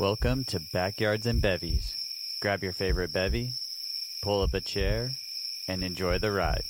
[0.00, 1.94] Welcome to Backyards and Bevies.
[2.42, 3.52] Grab your favorite bevy,
[4.24, 5.08] pull up a chair,
[5.68, 6.64] and enjoy the ride.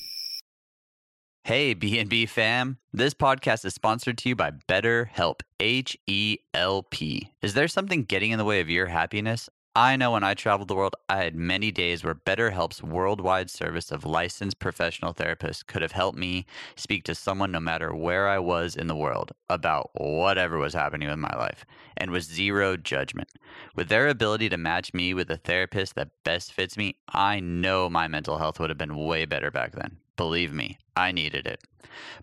[1.45, 2.77] Hey, B&B fam.
[2.93, 7.31] This podcast is sponsored to you by BetterHelp, H E L P.
[7.41, 9.49] Is there something getting in the way of your happiness?
[9.77, 13.91] I know when I traveled the world, I had many days where BetterHelp's worldwide service
[13.91, 16.47] of licensed professional therapists could have helped me
[16.77, 21.09] speak to someone no matter where I was in the world about whatever was happening
[21.09, 21.65] with my life
[21.97, 23.29] and with zero judgment.
[23.75, 27.91] With their ability to match me with a therapist that best fits me, I know
[27.91, 29.97] my mental health would have been way better back then.
[30.17, 31.63] Believe me, I needed it.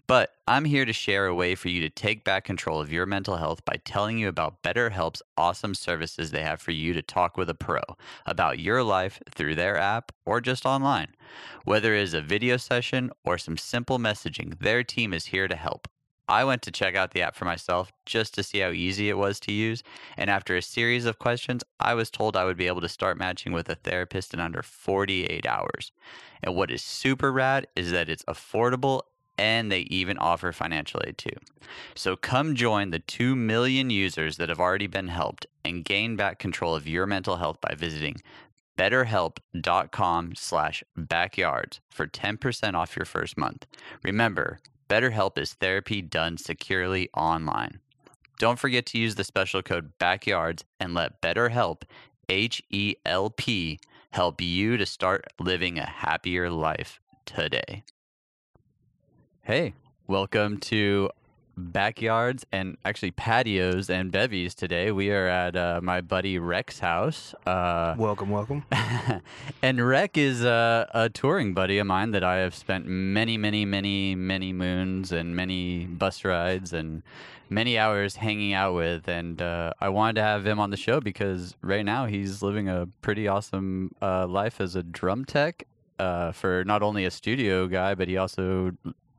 [0.07, 3.05] But I'm here to share a way for you to take back control of your
[3.05, 7.38] mental health by telling you about BetterHelp's awesome services they have for you to talk
[7.38, 7.81] with a pro
[8.26, 11.09] about your life through their app or just online.
[11.63, 15.55] Whether it is a video session or some simple messaging, their team is here to
[15.55, 15.88] help.
[16.31, 19.17] I went to check out the app for myself just to see how easy it
[19.17, 19.84] was to use,
[20.16, 23.18] and after a series of questions, I was told I would be able to start
[23.18, 25.91] matching with a therapist in under 48 hours.
[26.41, 29.01] And what is super rad is that it's affordable
[29.38, 31.35] and they even offer financial aid too.
[31.96, 36.40] So come join the 2 million users that have already been helped and gain back
[36.40, 38.21] control of your mental health by visiting
[38.77, 43.66] betterhelp.com slash backyards for 10% off your first month.
[44.01, 44.60] Remember,
[44.91, 47.79] BetterHelp is therapy done securely online.
[48.39, 51.83] Don't forget to use the special code BACKYARDS and let BetterHelp,
[52.27, 57.85] H E L P, help you to start living a happier life today.
[59.43, 59.75] Hey,
[60.07, 61.09] welcome to
[61.57, 64.91] backyards and actually patios and bevies today.
[64.91, 67.34] We are at uh, my buddy Rec's house.
[67.46, 68.63] Uh, Welcome, welcome.
[69.62, 73.66] and Rec is a, a touring buddy of mine that I have spent many, many,
[73.66, 77.03] many, many moons and many bus rides and
[77.50, 79.07] many hours hanging out with.
[79.07, 82.69] And uh, I wanted to have him on the show because right now he's living
[82.69, 85.66] a pretty awesome uh, life as a drum tech
[86.00, 88.72] uh, for not only a studio guy, but he also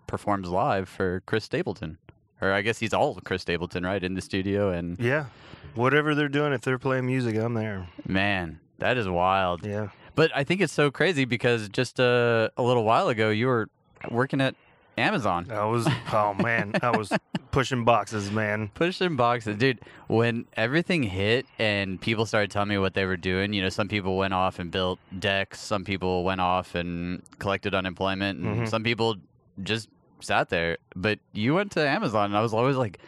[0.07, 1.99] performs live for Chris Stapleton.
[2.43, 4.71] Or I guess he's all Chris Stapleton, right, in the studio.
[4.71, 5.27] And Yeah.
[5.75, 7.87] Whatever they're doing, if they're playing music, I'm there.
[8.07, 9.65] man, that is wild.
[9.65, 9.89] Yeah.
[10.15, 13.69] But I think it's so crazy because just uh, a little while ago you were
[14.11, 14.55] working at
[14.99, 15.47] Amazon.
[15.51, 17.11] I was, oh man, I was
[17.53, 18.71] pushing boxes, man.
[18.75, 19.81] Pushing boxes, dude.
[20.09, 23.89] When everything hit and people started telling me what they were doing, you know, some
[23.89, 28.69] people went off and built decks, some people went off and collected unemployment, and Mhm.
[28.69, 29.17] some people
[29.63, 29.89] just
[30.23, 30.79] sat there.
[30.95, 32.99] But you went to Amazon, and I was always like,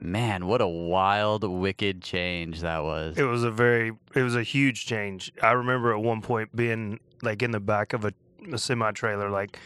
[0.00, 3.18] man, what a wild, wicked change that was.
[3.18, 5.32] It was a very, it was a huge change.
[5.42, 8.12] I remember at one point being like in the back of a,
[8.52, 9.58] a semi trailer, like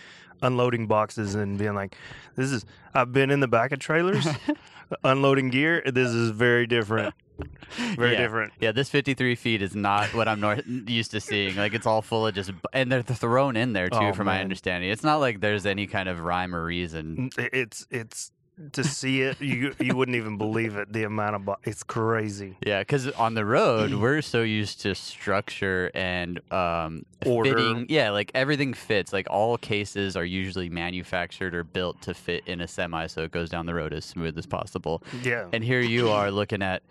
[0.42, 1.96] unloading boxes and being like,
[2.36, 2.64] this is,
[2.94, 4.26] I've been in the back of trailers
[5.04, 5.82] unloading gear.
[5.84, 7.14] This is very different.
[7.96, 8.18] Very Yeah.
[8.18, 8.52] different.
[8.60, 10.42] Yeah, this 53 feet is not what I'm
[10.88, 11.56] used to seeing.
[11.56, 14.40] Like it's all full of just, and they're thrown in there too, Oh, from my
[14.40, 14.90] understanding.
[14.90, 17.30] It's not like there's any kind of rhyme or reason.
[17.38, 18.30] It's, it's,
[18.74, 20.92] to see it, you you wouldn't even believe it.
[20.92, 22.58] The amount of, bo- it's crazy.
[22.64, 27.56] Yeah, because on the road we're so used to structure and um, Order.
[27.56, 27.86] fitting.
[27.88, 29.10] Yeah, like everything fits.
[29.12, 33.30] Like all cases are usually manufactured or built to fit in a semi, so it
[33.32, 35.02] goes down the road as smooth as possible.
[35.22, 35.48] Yeah.
[35.52, 36.82] And here you are looking at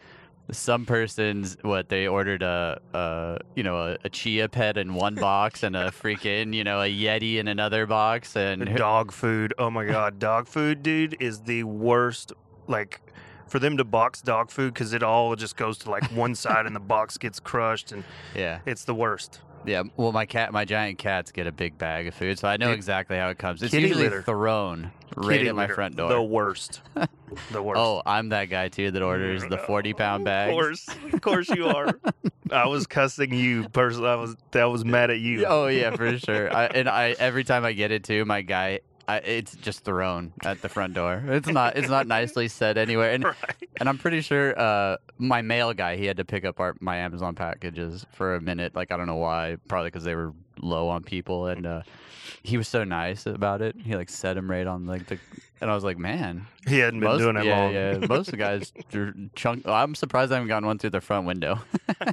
[0.52, 5.16] some person's what they ordered a, a you know a, a chia pet in one
[5.30, 9.54] box and a freaking you know a yeti in another box and dog food.
[9.58, 12.34] Oh my god, dog food, dude, is the worst.
[12.68, 13.02] Like
[13.48, 16.66] for them to box dog food because it all just goes to like one side
[16.66, 18.04] and the box gets crushed and
[18.36, 19.42] yeah it's the worst.
[19.66, 22.58] Yeah well my cat my giant cats get a big bag of food so I
[22.58, 24.22] know Dude, exactly how it comes it's usually litter.
[24.24, 26.82] thrown right Kitty at my litter, front door The worst.
[27.52, 27.80] The worst.
[27.80, 30.50] oh I'm that guy too that orders the 40 pound bag.
[30.50, 31.98] Of course, of course you are.
[32.52, 34.10] I was cussing you personally.
[34.10, 35.46] I was that was mad at you.
[35.46, 36.54] Oh yeah, for sure.
[36.54, 38.82] I, and I every time I get it too, my guy,
[39.14, 41.24] I, it's just thrown at the front door.
[41.28, 41.76] It's not.
[41.78, 43.12] It's not nicely set anywhere.
[43.12, 43.70] And Right.
[43.80, 46.98] and I'm pretty sure uh, my mail guy, he had to pick up our my
[46.98, 48.76] Amazon packages for a minute.
[48.76, 49.58] Like I don't know why.
[49.68, 51.48] Probably because they were low on people.
[51.48, 51.82] And uh,
[52.44, 53.76] he was so nice about it.
[53.84, 55.20] He like set him right on like the.
[55.62, 57.74] And I was like, man, He hadn't been most, doing it yeah, long.
[57.74, 57.98] yeah.
[58.10, 58.74] Most of the guys
[59.36, 59.68] chunk.
[59.68, 61.60] I'm surprised I haven't gotten one through the front window.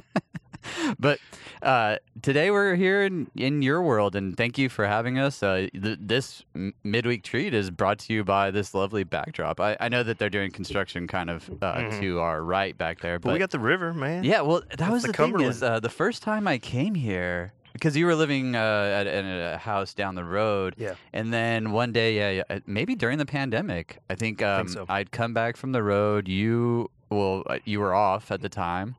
[0.99, 1.19] but
[1.61, 5.41] uh, today we're here in, in your world, and thank you for having us.
[5.43, 9.59] Uh, th- this m- midweek treat is brought to you by this lovely backdrop.
[9.59, 11.99] I, I know that they're doing construction kind of uh, Mhm.
[12.01, 14.23] to our right back there, But we got the river, man.
[14.23, 16.95] yeah, well, that That's was the the, thing is uh, the first time I came
[16.95, 20.95] here because you were living uh, at, in a house down the road, Yeah.
[21.13, 24.85] and then one day, yeah, uh, maybe during the pandemic, I think, um, so.
[24.89, 26.27] I'd come back from the road.
[26.27, 28.95] You, well, you were off at the time,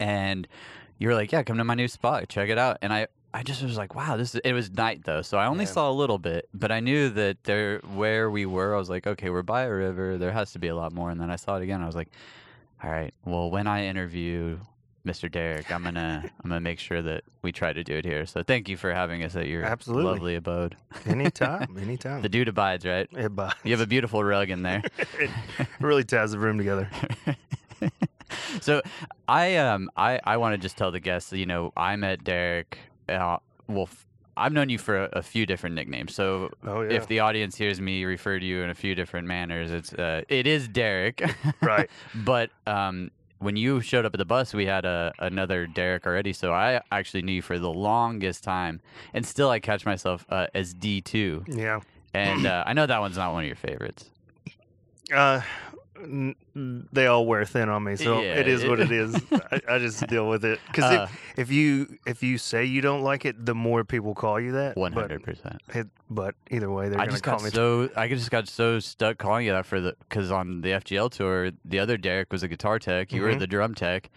[0.00, 0.46] and
[0.98, 3.42] you were like, "Yeah, come to my new spot, check it out." And I, I
[3.42, 5.70] just was like, "Wow, this." Is, it was night though, so I only Yeah.
[5.72, 9.06] saw a little bit, but I knew that there, where we were, I was like,
[9.06, 10.18] "Okay, we're by a river.
[10.18, 11.82] There has to be a lot more." And then I saw it again.
[11.82, 12.08] I was like,
[12.82, 14.58] "All right, well, when I interview."
[15.06, 15.30] Mr.
[15.30, 18.26] Derek, I'm gonna I'm gonna make sure that we try to do it here.
[18.26, 20.04] So thank you for having us at your Absolutely.
[20.04, 20.76] lovely abode.
[21.06, 22.20] Anytime, anytime.
[22.20, 23.08] The dude abides, right?
[23.12, 24.82] it, bu- You have a beautiful rug in there.
[25.18, 25.30] it
[25.80, 26.90] really ties the room together.
[28.60, 28.82] so
[29.28, 32.78] I um I I want to just tell the guests, you know, I met Derek.
[33.08, 33.38] Uh,
[33.68, 36.14] well, f- I've known you for a, a few different nicknames.
[36.14, 39.26] So Oh yeah, if the audience hears me refer to you in a few different
[39.26, 41.22] manners, it's uh, it is Derek.
[41.62, 41.88] right.
[42.14, 43.10] but um.
[43.40, 46.80] When you showed up at the bus, we had a, another Derek already, so I
[46.90, 48.80] actually knew you for the longest time,
[49.14, 51.78] and still I catch myself uh, as D two, Yeah.
[52.12, 54.10] and uh, I know that one's not one of your favorites.
[55.14, 55.40] Uh,
[56.92, 59.16] they all wear thin on me, so Yeah, it is what it- it is.
[59.50, 62.80] I, I just deal with it because Uh, if, if you if you say you
[62.80, 64.76] don't like it, the more people call you that.
[64.78, 65.60] Hundred percent.
[66.10, 67.50] But either way, they're I gonna just call got me.
[67.50, 71.10] so I just got so stuck calling you that for the because on the FGL
[71.10, 73.38] tour, the other Derek was a guitar tech, you were Mhm.
[73.40, 74.08] the drum tech,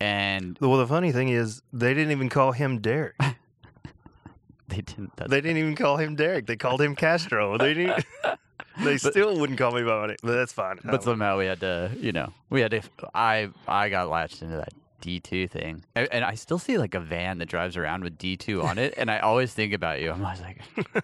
[0.00, 3.14] and well, the funny thing is, they didn't even call him Derek.
[4.68, 5.16] they didn't.
[5.16, 6.46] They didn't even call him Derek.
[6.46, 7.56] They called him Castro.
[7.58, 8.04] They didn't.
[8.82, 10.78] they still wouldn't call me by my name, but that's fine.
[10.84, 12.82] but somehow we had to, you know, we had to.
[13.14, 16.94] I I got latched into that D two thing, and, and I still see like
[16.94, 20.00] a van that drives around with D two on it, and I always think about
[20.00, 20.10] you.
[20.10, 20.60] I'm always like,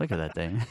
[0.00, 0.64] look at that thing.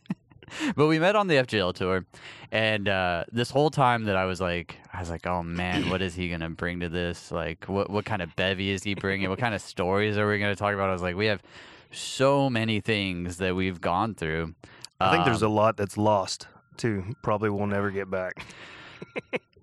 [0.76, 2.04] but we met on the FGL tour,
[2.52, 6.02] and uh, this whole time that I was like, I was like, oh man, what
[6.02, 7.30] is he gonna bring to this?
[7.30, 9.28] Like, what what kind of bevy is he bringing?
[9.28, 10.88] What kind of stories are we gonna talk about?
[10.88, 11.42] I was like, we have
[11.90, 14.54] so many things that we've gone through.
[15.00, 17.04] I think there's Um, a lot that's lost too.
[17.22, 18.44] Probably will never get back.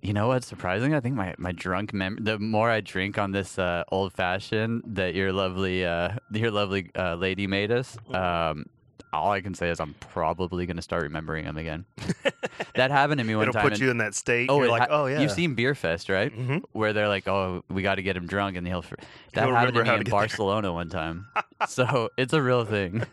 [0.05, 0.93] You know what's surprising?
[0.93, 4.83] I think my, my drunk mem the more I drink on this uh, old fashioned
[4.85, 8.65] that your lovely uh, your lovely uh, lady made us, um,
[9.13, 11.85] all I can say is I'm probably gonna start remembering them again.
[12.75, 13.63] that happened to me one It'll time.
[13.63, 14.49] put and- you in that state.
[14.49, 15.21] oh, you're like, ha- oh yeah.
[15.21, 16.33] You've seen Beerfest, right?
[16.33, 18.81] hmm Where they're like, "Oh, we got to get him drunk," and he'll.
[18.81, 18.95] Fr-
[19.35, 20.19] that He'll happened to me how in to get there.
[20.19, 21.27] Barcelona one time,
[21.69, 23.03] so it's a real thing.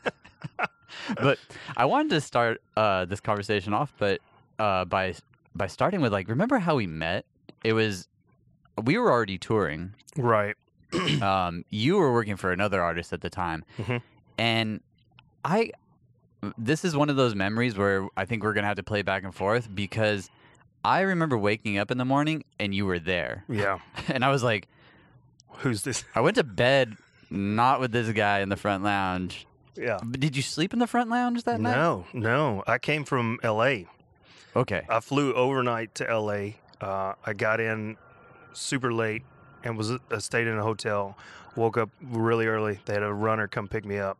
[1.16, 1.38] But
[1.76, 4.20] I wanted to start uh, this conversation off, but
[4.58, 5.14] uh, by
[5.54, 7.24] by starting with like, remember how we met?
[7.64, 8.08] It was
[8.82, 9.94] we were already touring.
[10.16, 10.56] Right.
[11.22, 14.02] Um, you were working for another artist at the time, Mhm.
[14.38, 14.80] and
[15.44, 15.70] I.
[16.56, 19.24] This is one of those memories where I think we're gonna have to play back
[19.24, 20.30] and forth because
[20.84, 23.78] I remember waking up in the morning and you were there, Yeah.
[24.08, 24.66] and I was like.
[25.58, 26.04] Who's this?
[26.14, 26.96] I went to bed
[27.28, 29.46] not with this guy in the front lounge.
[29.80, 29.98] Yeah.
[30.02, 31.74] But Did you sleep in the front lounge that night?
[31.74, 32.62] No, no.
[32.66, 33.86] I came from L.A.
[34.54, 34.82] Okay.
[34.88, 36.56] I flew overnight to L.A.
[36.80, 37.96] Uh, I got in
[38.52, 39.22] super late
[39.64, 41.16] and was uh, stayed in a hotel.
[41.56, 42.78] Woke up really early.
[42.84, 44.18] They had a runner come pick me up,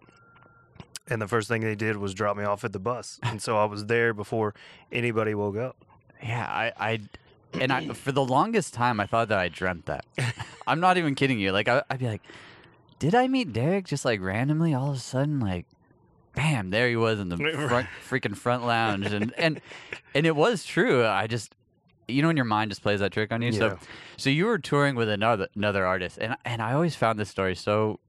[1.08, 3.18] and the first thing they did was drop me off at the bus.
[3.30, 4.54] And so I was there before
[4.90, 5.76] anybody woke up.
[6.22, 7.00] Yeah, I, I,
[7.54, 10.04] and I for the longest time I thought that I dreamt that.
[10.66, 11.52] I'm not even kidding you.
[11.52, 12.22] Like I, I'd be like,
[13.00, 15.66] did I meet Derek just like randomly all of a sudden like,
[16.36, 17.36] bam, there he was in the
[17.68, 19.60] front freaking front lounge, and and
[20.14, 21.04] and it was true.
[21.04, 21.56] I just.
[22.06, 23.52] You know when your mind just plays that trick on you.
[23.52, 23.58] Yeah.
[23.58, 23.78] So,
[24.16, 27.54] so you were touring with another another artist, and and I always found this story
[27.54, 28.00] so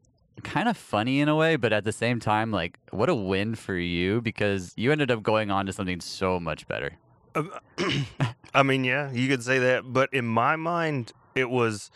[0.44, 3.54] kind of funny in a way, but at the same time, like what a win
[3.54, 6.94] for you because you ended up going on to something so much better.
[7.36, 7.51] Um,
[8.56, 11.92] I mean, yeah, you could say that, but in my mind, it was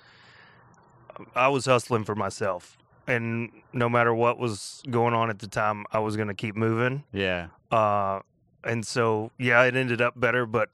[1.36, 5.86] I was hustling for myself, and no matter what was going on at the time,
[5.92, 7.04] I was going to keep moving.
[7.14, 7.48] Yeah.
[7.72, 8.20] Uh,
[8.64, 10.70] and so, yeah, it ended up better, but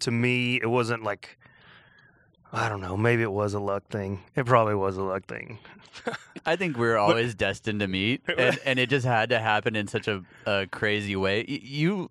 [0.00, 1.38] to me, it wasn't like
[2.52, 2.96] I don't know.
[2.96, 4.20] Maybe it was a luck thing.
[4.34, 5.58] It probably was a luck thing.
[6.46, 9.74] I think we were always destined to meet, and, and it just had to happen
[9.76, 11.44] in such a, a crazy way.
[11.48, 12.10] You,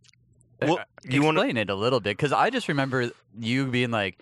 [0.62, 3.91] Well, uh, you wanna- explain it a little bit because I just remember you being
[3.91, 4.20] like,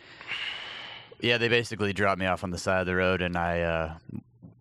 [1.20, 3.94] "Yeah, they basically dropped me off on the side of the road, and I, uh,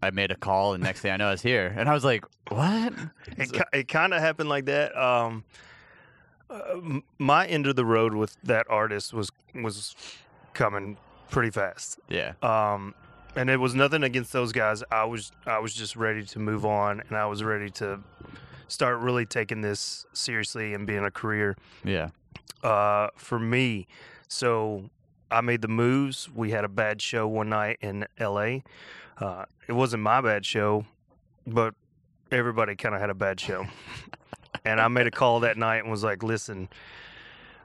[0.02, 2.04] I made a call, and next thing I know, I was here." And I was
[2.04, 2.92] like, "What?"
[3.38, 4.96] It, ki- it kind of happened like that.
[4.96, 5.44] Um,
[6.50, 9.94] uh, my end of the road with that artist was was
[10.54, 10.96] coming
[11.30, 11.98] pretty fast.
[12.08, 12.94] Yeah, Um,
[13.34, 14.82] and it was nothing against those guys.
[14.90, 18.00] I was I was just ready to move on, and I was ready to
[18.68, 22.08] start really taking this seriously and being a career yeah,
[22.62, 23.86] uh, for me.
[24.28, 24.90] So
[25.30, 26.28] I made the moves.
[26.34, 28.62] We had a bad show one night in L.A.
[29.18, 30.84] Uh, it wasn't my bad show,
[31.46, 31.74] but
[32.30, 33.66] everybody kind of had a bad show.
[34.64, 36.68] and I made a call that night and was like, "Listen,"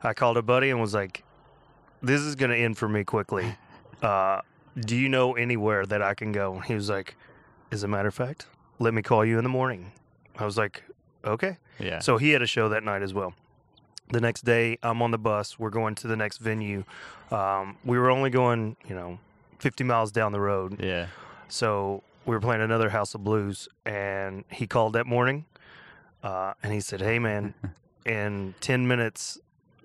[0.04, 1.24] I called a buddy and was like,
[2.02, 3.56] "This is going to end for me quickly.
[4.02, 4.42] Uh,
[4.80, 6.60] Do you know anywhere that I can go?
[6.60, 7.16] He was like,
[7.72, 8.46] As a matter of fact,
[8.78, 9.92] let me call you in the morning.
[10.38, 10.84] I was like,
[11.26, 11.58] Okay.
[11.80, 11.98] Yeah.
[12.00, 13.34] So he had a show that night as well.
[14.10, 15.58] The next day, I'm on the bus.
[15.60, 16.84] We're going to the next venue.
[17.32, 19.20] Um, we were only going, you know,
[19.60, 20.80] 50 miles down the road.
[20.82, 21.08] yeah.
[21.50, 25.46] So we were playing another House of Blues, and he called that morning,
[26.24, 27.54] uh, and he said, "Hey, man,
[28.06, 29.40] in 10 minutes."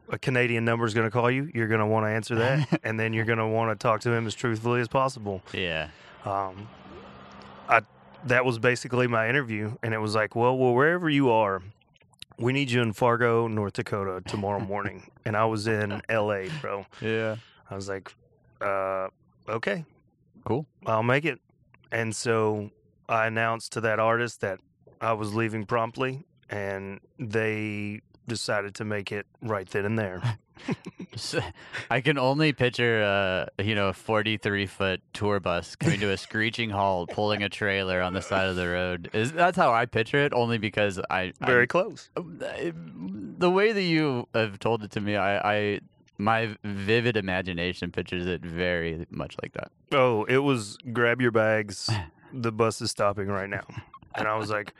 [0.09, 1.51] A Canadian number is going to call you.
[1.55, 4.03] You're going to want to answer that, and then you're going to want to talk
[4.03, 5.41] to him as truthfully as possible.
[5.55, 5.89] Yeah.
[6.27, 6.69] Um,
[7.67, 7.81] I
[8.25, 11.63] that was basically my interview, and it was like, well, well, wherever you are,
[12.37, 16.85] we need you in Fargo, North Dakota tomorrow morning, and I was in L.A., bro.
[17.01, 17.37] Yeah.
[17.71, 18.13] I was like,
[18.61, 19.09] uh,
[19.49, 19.85] okay,
[20.45, 20.67] Cool.
[20.87, 21.41] I'll make it.
[21.93, 22.71] And so
[23.09, 24.59] I announced to that artist that
[25.01, 30.39] I was leaving promptly, and they decided to make it right then and there.
[31.91, 36.17] I can only picture, uh, you know, a 43 foot tour bus coming to a
[36.17, 39.11] screeching halt, pulling a trailer on the side of the road.
[39.13, 40.33] Is that's how I picture it?
[40.33, 42.11] Only because I Very close.
[42.17, 45.81] I, the way that you have told it to me, I, I
[46.19, 49.71] my vivid imagination pictures it very much like that.
[49.93, 51.91] Oh, it was grab your bags.
[52.35, 53.67] The bus is stopping right now.
[54.15, 54.73] And I was like,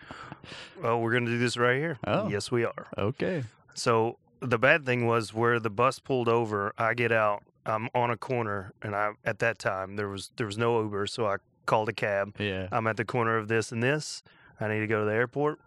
[0.83, 1.99] oh, we're going to do this right here.
[2.07, 2.27] Oh.
[2.27, 2.87] Yes, we are.
[2.97, 3.45] Okay.
[3.75, 8.11] So the bad thing was where the bus pulled over, I get out, I'm on
[8.11, 11.37] a corner, and I at that time there was there was no Uber, so I
[11.67, 12.35] called a cab.
[12.39, 12.69] Yeah.
[12.73, 14.23] I'm at the corner of this and this.
[14.61, 15.61] I need to go to the airport,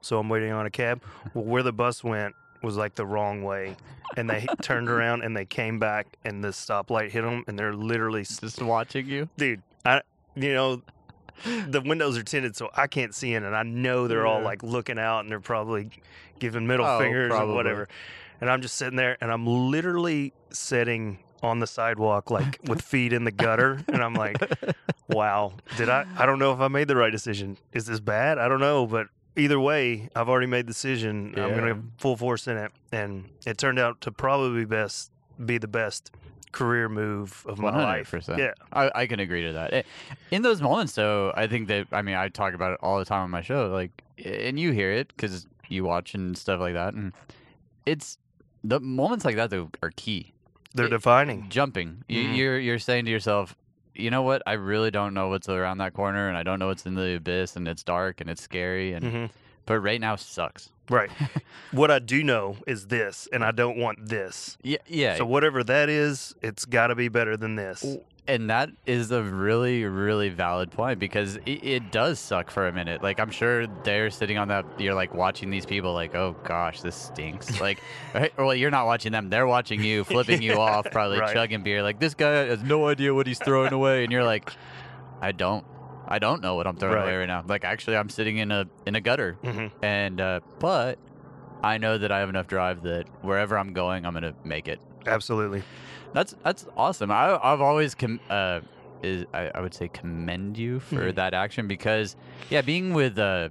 [0.00, 1.02] so I'm waiting on a cab.
[1.34, 3.76] Well, where the bus went was like the wrong way,
[4.16, 7.74] and they turned around and they came back, and the stoplight hit them, and they're
[7.74, 9.28] literally, Just watching you.
[9.36, 9.62] dude.
[9.84, 10.02] I
[10.34, 10.82] you know.
[11.44, 14.62] The windows are tinted, so I can't see in, and I know they're all like
[14.62, 15.90] looking out, and they're probably
[16.38, 17.54] giving middle Oh, fingers probably.
[17.54, 17.88] or whatever.
[18.40, 23.12] And I'm just sitting there, and I'm literally sitting on the sidewalk, like with feet
[23.12, 24.36] in the gutter, and I'm like,
[25.08, 26.04] wow, did I?
[26.16, 27.56] I don't know if I made the right decision.
[27.72, 28.38] Is this bad?
[28.38, 31.28] I don't know, but either way, I've already made the decision.
[31.36, 35.10] I'm going to have full force in it, and it turned out to probably best
[35.44, 36.10] be the best
[36.52, 38.10] career move of my life.
[38.10, 38.36] 100%.
[38.38, 39.86] Yeah, I, I can agree to that.
[40.30, 43.04] In those moments, though, I think that I mean I talk about it all the
[43.06, 43.90] time on my show, like,
[44.22, 47.12] and you hear it because you watch and stuff like that, and
[47.86, 48.18] it's
[48.62, 50.32] the moments like that though are key.
[50.74, 51.48] they're It- defining.
[51.50, 52.36] Jumping, Mhm.
[52.36, 53.54] you're you're saying to yourself,
[53.94, 54.42] you know what?
[54.46, 57.16] I really don't know what's around that corner, and I don't know what's in the
[57.16, 59.26] abyss, and it's dark and it's scary, and hmm
[59.66, 60.70] but right now sucks.
[60.90, 61.10] Right.
[61.70, 64.58] what I do know is this, and I don't want this.
[64.62, 65.16] Yeah, yeah.
[65.16, 67.84] So whatever that is, it's got to be better than this.
[68.28, 72.72] And that is a really, really valid point because it, it does suck for a
[72.72, 73.02] minute.
[73.02, 74.64] Like I'm sure they're sitting on that.
[74.78, 77.50] You're like watching these people, like, oh gosh, this stinks.
[77.60, 77.82] Like,
[78.14, 78.32] right?
[78.38, 81.34] well, you're not watching them; they're watching you, flipping you off, probably Right.
[81.34, 81.82] chugging beer.
[81.82, 84.48] Like this guy has no idea what he's throwing away, and you're like,
[85.20, 85.64] I don't,
[86.08, 87.02] I don't know what I'm throwing Right.
[87.02, 87.42] away right now.
[87.46, 90.98] Like actually, I'm sitting in a in a gutter, hmm and uh, but
[91.64, 94.80] I know that I have enough drive that wherever I'm going, I'm gonna make it.
[95.06, 95.62] Absolutely.
[96.12, 97.10] That's that's awesome.
[97.10, 98.60] I I've always com- uh
[99.02, 101.14] is I, I would say commend you for Mhm.
[101.16, 102.16] that action because
[102.50, 103.48] yeah, being with uh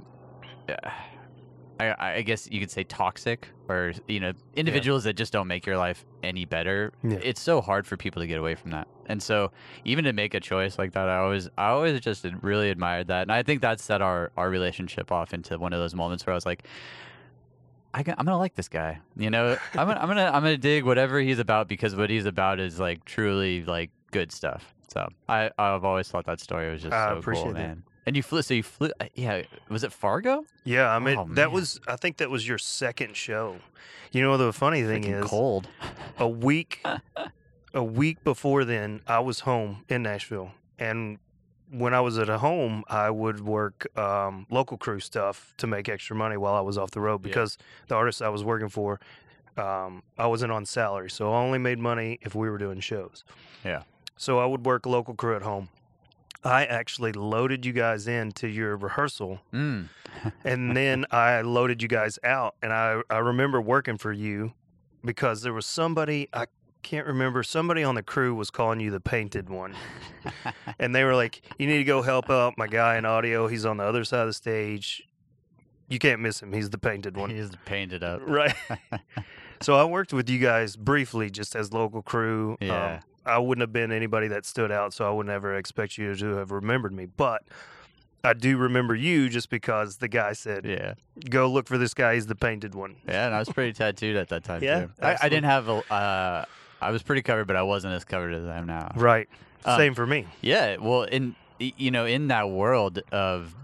[1.80, 5.66] I I guess you could say toxic or you know individuals that just don't make
[5.66, 6.94] your life any better.
[7.04, 7.18] Yeah.
[7.24, 8.88] It's so hard for people to get away from that.
[9.08, 9.52] And so
[9.84, 13.24] even to make a choice like that, I always I always just really admired that.
[13.24, 16.34] And I think that set our our relationship off into one of those moments where
[16.34, 16.66] I was like
[17.94, 19.58] I I'm gonna like this guy, you know.
[19.74, 22.80] I'm gonna, I'm gonna, I'm gonna dig whatever he's about because what he's about is
[22.80, 24.74] like truly like good stuff.
[24.94, 27.84] So I, I've always thought that story was just I so appreciate cool, man.
[28.06, 29.44] And you flew, so you flew, uh, yeah.
[29.70, 30.44] Was it Fargo?
[30.64, 31.52] Yeah, I mean Oh, that man.
[31.52, 31.80] was.
[31.88, 33.58] I think that was your second show.
[34.12, 35.68] You know the funny thing Freaking is, cold.
[36.18, 36.84] a week,
[37.74, 41.20] a week before then, I was home in Nashville, and
[41.72, 46.16] when I was at home, I would work um, local crew stuff to make extra
[46.16, 47.30] money while I was off the road Yeah.
[47.30, 49.00] because the artists I was working for,
[49.58, 53.24] um, I wasn't on salary, so I only made money if we were doing shows.
[53.64, 53.84] Yeah.
[54.18, 55.70] So I would work local crew at home.
[56.44, 59.90] I actually loaded you guys into your rehearsal Mm.
[60.44, 64.54] and then I loaded you guys out, and I I remember working for you
[65.06, 66.46] because there was somebody I
[66.82, 69.74] can't remember somebody on the crew was calling you the painted one,
[70.80, 73.48] and they were like, "You need to go help out my guy in audio.
[73.48, 75.04] He's on the other side of the stage.
[75.90, 76.54] You can't miss him.
[76.54, 78.22] He's the painted one." He's the painted up.
[78.28, 78.54] Right.
[79.62, 82.58] so I worked with you guys briefly, just as local crew.
[82.62, 83.00] Um, Yeah.
[83.24, 86.36] I wouldn't have been anybody that stood out, so I would never expect you to
[86.38, 87.06] have remembered me.
[87.06, 87.44] But
[88.24, 90.96] I do remember you just because the guy said, Yeah,
[91.30, 92.16] "Go look for this guy.
[92.16, 93.28] He's the painted one." yeah.
[93.28, 94.92] And I was pretty tattooed at that time Yeah, too.
[95.04, 95.94] I, I didn't have a.
[95.94, 96.46] Uh,
[96.82, 98.92] I was pretty covered, but I wasn't as covered as I am now.
[98.96, 99.30] Right.
[99.66, 100.26] Um, Same for me.
[100.42, 103.56] Yeah, well, in you know, in that world of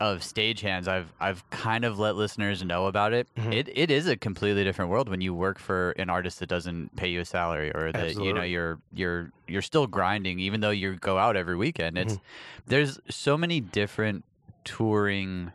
[0.00, 3.26] of stagehands, I've I've kind of let listeners know about it.
[3.36, 3.52] Mhm.
[3.52, 6.94] It it is a completely different world when you work for an artist that doesn't
[6.94, 10.70] pay you a salary or that you know you're you're you're still grinding even though
[10.70, 11.98] you go out every weekend.
[11.98, 12.18] It's
[12.66, 14.24] there's so many different
[14.62, 15.50] touring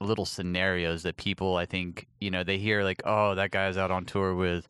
[0.00, 3.90] little scenarios that people I think, you know, they hear like, "Oh, that guy's out
[3.90, 4.68] on tour with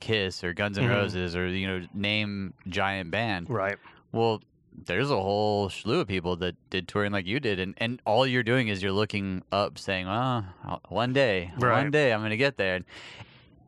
[0.00, 0.90] Kiss or Guns N' Mhm.
[0.90, 3.76] Roses or you know, name giant band." Right.
[4.12, 4.42] Well,
[4.86, 8.26] there's a whole slew of people that did touring like you did, and, and all
[8.26, 12.30] you're doing is you're looking up, saying, "Well, I'll- one day, one day, I'm going
[12.30, 12.84] to get there." And,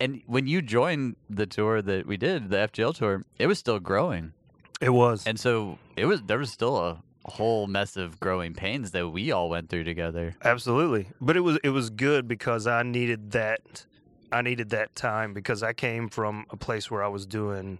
[0.00, 3.78] and when you joined the tour that we did, the FGL tour, it was still
[3.80, 4.32] growing,
[4.80, 5.26] It was.
[5.26, 9.32] and so it was there was still a whole mess of growing pains that we
[9.32, 10.36] all went through together.
[10.44, 11.08] Absolutely.
[11.20, 13.86] But it was it was good because I needed that
[14.32, 17.78] I needed that time because I came from a place where I was doing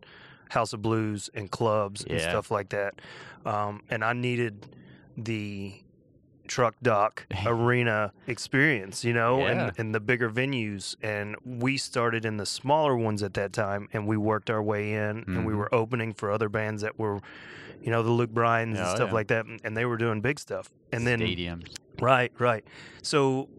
[0.51, 3.01] House of Blues and clubs and stuff like that.
[3.45, 4.67] Um, and I needed
[5.17, 5.75] the
[6.47, 9.67] truck dock arena experience, you know, Yeah.
[9.69, 10.97] and, and the bigger venues.
[11.03, 14.95] And we started in the smaller ones at that time and we worked our way
[14.95, 15.57] in and we Mhm.
[15.59, 17.21] were opening for other bands that were,
[17.83, 19.15] you know, the Luke Bryans and Oh, stuff yeah.
[19.15, 19.45] like that.
[19.63, 20.71] And they were doing big stuff.
[20.91, 21.75] And then Stadiums.
[22.01, 22.65] Right, right.
[23.03, 23.51] So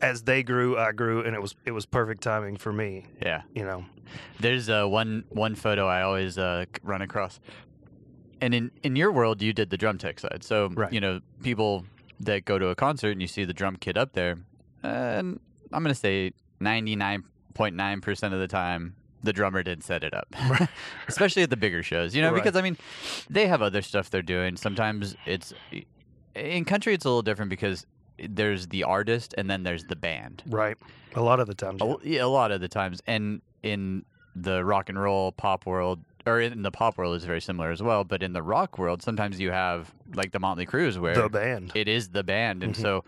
[0.00, 3.06] as they grew, I grew, and it was it was perfect timing for me.
[3.22, 3.42] Yeah.
[3.54, 3.84] You know.
[4.40, 7.40] There's uh, one one photo I always uh, run across,
[8.40, 10.42] and in in your world, you did the drum tech side.
[10.42, 10.92] So Right.
[10.92, 11.84] you know people
[12.20, 14.38] that go to a concert and you see the drum kit up there,
[14.82, 15.38] and
[15.72, 18.94] I'm gonna say 99.9 percent of the time.
[19.24, 20.32] The drummer did set it up,
[21.08, 22.36] especially at the bigger shows, you know, Right.
[22.42, 22.76] because I mean,
[23.28, 24.56] they have other stuff they're doing.
[24.56, 25.52] Sometimes it's
[26.36, 27.84] in country, it's a little different because
[28.18, 30.42] there's the artist and then there's the band.
[30.46, 30.76] Right.
[31.14, 31.80] A lot of the times.
[31.82, 31.92] yeah.
[31.92, 34.04] A, yeah, a lot of the times, and in
[34.36, 37.82] the rock and roll pop world, or in the pop world, is very similar as
[37.82, 38.04] well.
[38.04, 41.72] But in the rock world, sometimes you have like the Motley Crues, where The band.
[41.74, 42.80] it is the band, and Mhm.
[42.80, 43.04] so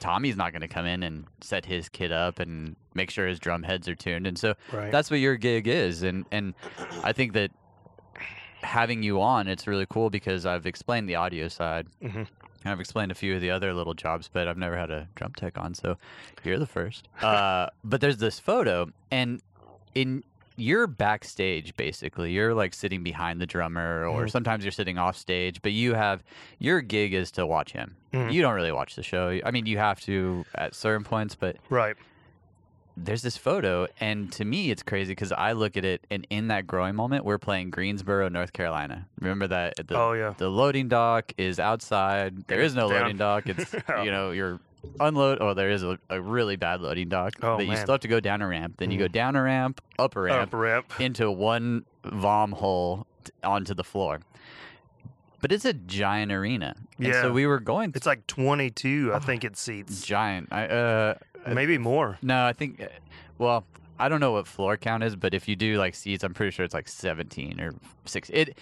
[0.00, 3.38] Tommy's not going to come in and set his kit up and make sure his
[3.38, 4.90] drum heads are tuned, and so Right.
[4.90, 6.54] that's what your gig is, and and
[7.04, 7.50] I think that
[8.62, 11.86] having you on, it's really cool because I've explained the audio side.
[12.02, 12.26] Mhm.
[12.64, 15.08] and I've explained a few of the other little jobs, but I've never had a
[15.16, 15.96] drum tech on, so
[16.44, 17.08] you're the first.
[17.22, 19.42] Uh, but there's this photo, and
[19.96, 20.22] in
[20.56, 22.30] you're backstage basically.
[22.30, 24.30] You're like sitting behind the drummer, or Mhm.
[24.30, 25.60] sometimes you're sitting off stage.
[25.62, 26.22] But you have
[26.58, 27.96] your gig is to watch him.
[28.12, 28.32] Mhm.
[28.32, 29.40] You don't really watch the show.
[29.44, 31.96] I mean, you have to at certain points, but right.
[32.96, 36.48] There's this photo, and to me, it's crazy because I look at it, and in
[36.48, 39.06] that growing moment, we're playing Greensboro, North Carolina.
[39.20, 39.74] Remember that?
[39.86, 40.34] The, oh yeah.
[40.36, 42.46] the loading dock is outside.
[42.48, 43.00] There is no Down.
[43.00, 43.46] loading dock.
[43.46, 43.72] It's
[44.04, 44.60] you know you're
[45.00, 45.38] unload.
[45.40, 47.32] Oh, there is a, a really bad loading dock.
[47.42, 48.74] Oh, but you still have to go down a ramp.
[48.78, 49.12] Then you go Mhm.
[49.12, 51.00] down a ramp, up a ramp, Up ramp.
[51.00, 54.20] into one vom hole t- onto the floor.
[55.42, 56.74] But it's a giant arena.
[56.96, 57.20] And Yeah.
[57.22, 59.16] so we were going It's like 22, Oh.
[59.16, 60.00] I think it seats.
[60.06, 60.48] giant.
[60.50, 61.14] I uh
[61.46, 62.16] Maybe more.
[62.22, 62.86] no, I think uh,
[63.38, 63.64] well,
[63.98, 66.52] I don't know what floor count is, but if you do like seats, I'm pretty
[66.52, 67.74] sure it's like 17 or
[68.06, 68.30] 6.
[68.30, 68.56] It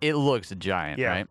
[0.00, 1.08] it looks giant, Yeah.
[1.10, 1.26] right?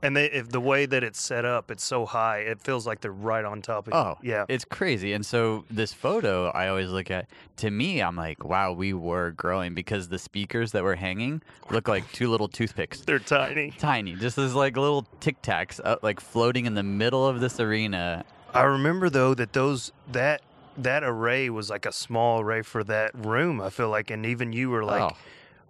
[0.00, 3.00] And they, if the way that it's set up, it's so high, it feels like
[3.00, 3.98] they're right on top of you.
[3.98, 4.18] Oh.
[4.22, 4.44] Yeah.
[4.48, 5.12] It's crazy.
[5.12, 9.32] And so this photo I always look at to me I'm like, wow, we were
[9.32, 13.00] growing because the speakers that were hanging look like two little toothpicks.
[13.00, 13.72] They're tiny.
[13.72, 17.58] Tiny, just as like little tic tacs, uh, like floating in the middle of this
[17.58, 18.24] arena.
[18.54, 20.42] I remember though that those that
[20.78, 23.60] that array was like a small array for that room.
[23.60, 25.16] I feel like, and even you were like, oh,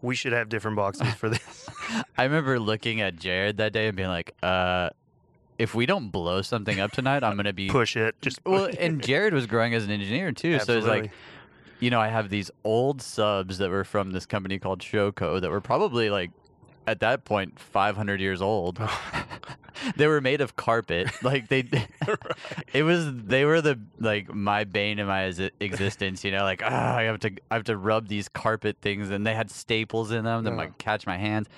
[0.02, 1.68] we should have different boxes for this.
[2.18, 4.90] I remember looking at Jared that day and being like, uh,
[5.58, 8.14] if we don't blow something up tonight, I'm gonna be Push it.
[8.22, 8.70] Just well.
[8.78, 11.11] And Jared was growing as an engineer too, so it's like,
[11.80, 15.50] you know, I have these old subs that were from this company called Showco that
[15.50, 16.30] were probably like
[16.87, 18.80] at that point 500 years old.
[19.96, 21.08] they were made of carpet.
[21.22, 21.68] Like they,
[22.72, 25.24] it was they were the like my bane in my
[25.60, 26.24] existence.
[26.24, 29.26] You know, like ah, I have to I have to rub these carpet things, and
[29.26, 30.56] they had staples in them that Uh.
[30.56, 31.48] might catch my hands.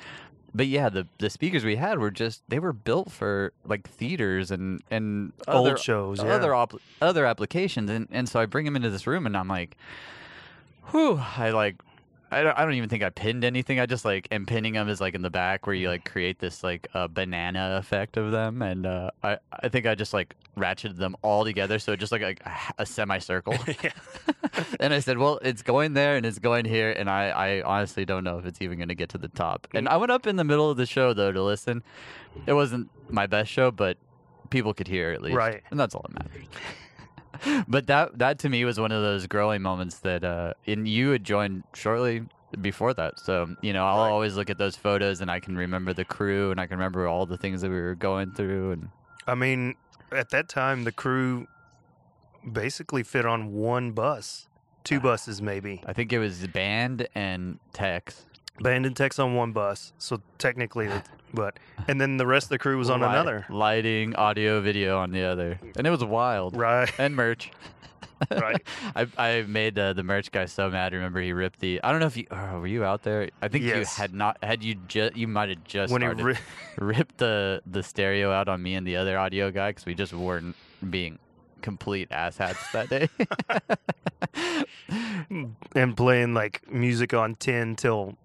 [0.53, 4.51] But yeah, the the speakers we had were just they were built for like theaters
[4.51, 6.31] and and Old other, shows, yeah.
[6.35, 9.47] other op- other applications, and and so I bring them into this room, and I'm
[9.49, 9.77] like,
[10.91, 11.77] whew, I like.
[12.31, 13.81] I don't, I don't even think I pinned anything.
[13.81, 16.39] I just like am pinning them is like in the back where you like create
[16.39, 20.37] this like uh, banana effect of them, and uh, I I think I just like
[20.57, 22.35] ratcheted them all together, so it just like a,
[22.79, 23.55] a semicircle.
[24.81, 28.05] and I said, well, it's going there and it's going here, and I I honestly
[28.05, 29.67] don't know if it's even going to get to the top.
[29.75, 31.83] And I went up in the middle of the show though to listen.
[32.47, 33.99] It wasn't my best show, but
[34.51, 35.63] people could hear at least, Right.
[35.71, 36.47] And that's all that matters.
[37.69, 41.11] But that that to me was one of those growing moments that uh and you
[41.11, 42.23] had joined shortly
[42.61, 43.19] before that.
[43.21, 44.11] So, you know, I'll Right.
[44.11, 47.07] always look at those photos and I can remember the crew and I can remember
[47.07, 48.89] all the things that we were going through and
[49.27, 49.77] I mean,
[50.11, 51.47] at that time, the crew
[52.51, 54.49] basically fit on one bus,
[54.83, 55.01] two Ah.
[55.03, 55.83] buses maybe.
[55.87, 58.27] I think it was band and techs.
[58.61, 60.91] Band and techs on one bus, so technically,
[61.33, 63.47] but and then the rest of the crew was on Light- another.
[63.49, 65.59] Lighting, audio, video on the other.
[65.77, 66.57] And it was wild.
[66.57, 67.51] Right, And merch.
[68.31, 68.63] Right.
[68.95, 70.93] I, I made uh, the merch guy so mad.
[70.93, 71.81] Remember, he ripped the.
[71.83, 73.31] I don't know if you oh, were you out there.
[73.41, 74.37] I think you had not.
[74.43, 76.37] Had you just you might have just when he ri-
[76.79, 80.13] ripped the the stereo out on me and the other audio guy because we just
[80.13, 80.55] weren't
[80.91, 81.19] being
[81.63, 83.09] complete asshats that day.
[85.75, 88.19] and playing like music on ten till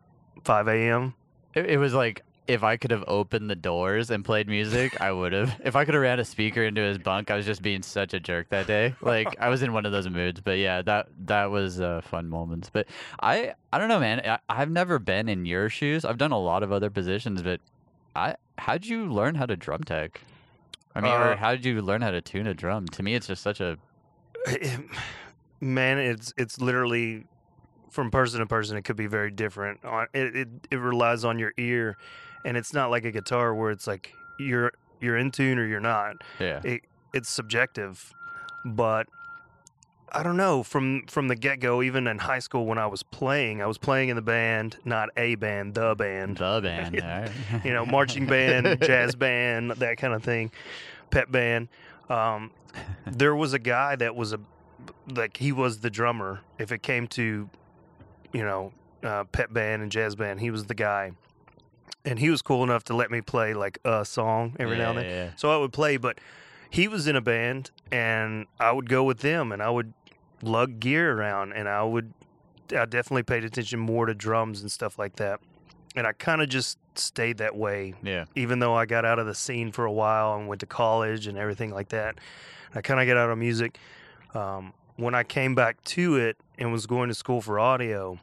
[0.46, 1.14] five a.m.
[1.54, 5.12] it, it was like if I could have opened the doors and played music, I
[5.12, 5.60] would have.
[5.66, 8.14] If I could have ran a speaker into his bunk, I was just being such
[8.14, 8.94] a jerk that day.
[9.02, 10.42] Like I was in one of those moods.
[10.42, 12.70] But yeah, that that was uh, fun moments.
[12.72, 12.86] But
[13.20, 14.22] I I don't know, man.
[14.24, 16.06] I, I've never been in your shoes.
[16.06, 17.62] I've done a lot of other positions, but
[18.16, 20.22] I how'd you learn how to drum tech?
[20.94, 22.88] I mean, or Uh, how did you learn how to tune a drum?
[22.90, 23.78] To me, it's just such a
[25.62, 27.26] Man, it's it's literally
[27.96, 28.78] from person to person.
[28.78, 29.80] It could be very different.
[30.14, 31.98] It, it it relies on your ear,
[32.44, 35.80] and it's not like a guitar where it's like you're you're in tune or you're
[35.80, 36.18] not.
[36.40, 36.62] yeah.
[36.64, 36.82] It
[37.14, 38.14] it's subjective,
[38.66, 39.08] but
[40.12, 40.62] I don't know.
[40.62, 43.78] From from the get go, even in high school when I was playing, I was
[43.78, 46.38] playing in the band, not a band, the band.
[46.38, 47.66] The band, right.
[47.66, 50.52] you know, marching band, jazz band, that kind of thing,
[51.10, 51.70] pep band.
[52.10, 52.52] Um,
[53.08, 54.40] there was a guy that was a
[55.08, 56.42] like he was the drummer.
[56.60, 57.50] If it came to,
[58.36, 58.72] you know,
[59.04, 61.12] uh, pep band and jazz band, he was the guy,
[62.04, 65.00] and he was cool enough to let me play like a song every now and
[65.00, 65.06] then.
[65.06, 65.30] Yeah, yeah.
[65.38, 66.20] So I would play, but
[66.70, 69.94] he was in a band, and I would go with them, and I would
[70.42, 72.14] lug gear around, and I would,
[72.76, 75.40] I definitely paid attention more to drums and stuff like that,
[75.96, 78.26] and I kind of just stayed that way, Yeah.
[78.36, 81.28] even though I got out of the scene for a while and went to college
[81.28, 82.16] and everything like that.
[82.74, 83.78] I kind of got out of music.
[84.34, 88.20] Um, when I came back to it and was going to school for audio,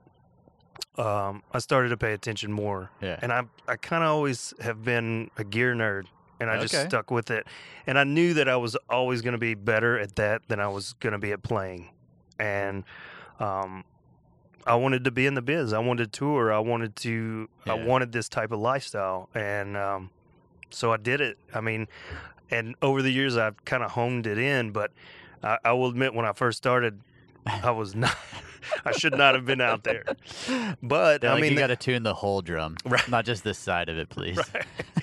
[0.98, 3.18] um, I started to pay attention more Yeah.
[3.22, 6.06] and I I kind of always have been a gear nerd,
[6.40, 6.84] and I just Okay.
[6.88, 7.46] stuck with it.
[7.86, 10.68] And I knew that I was always going to be better at that than I
[10.68, 11.90] was going to be at playing,
[12.38, 12.84] and
[13.38, 13.84] um,
[14.66, 15.72] I wanted to be in the biz.
[15.72, 16.52] I wanted to tour.
[16.52, 17.48] I wanted to.
[17.66, 17.84] I Yeah.
[17.86, 20.10] wanted this type of lifestyle, and um,
[20.70, 21.38] so I did it.
[21.54, 21.88] I mean,
[22.50, 24.92] and over the years I've kind of honed it in, but
[25.42, 27.00] I, I will admit when I first started,
[27.46, 28.16] I was not.
[28.84, 30.04] I should not have been out there.
[30.82, 33.06] But They're I mean, you got to tune the whole drum, Right.
[33.08, 34.38] not just this side of it, please.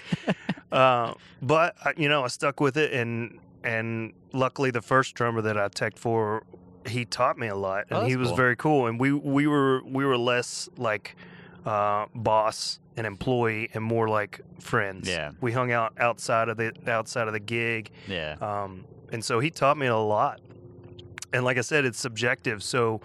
[0.71, 5.57] uh, but you know, I stuck with it, and and luckily, the first drummer that
[5.57, 6.43] I teched for,
[6.87, 8.37] he taught me a lot, Oh, and he was cool.
[8.37, 8.87] very cool.
[8.87, 11.15] And we we were we were less like
[11.65, 15.07] uh, boss and employee, and more like friends.
[15.09, 15.31] Yeah.
[15.41, 18.35] we hung out outside of the outside of the gig, Yeah.
[18.41, 20.39] um, and so he taught me a lot.
[21.33, 23.01] And like I said, it's subjective, so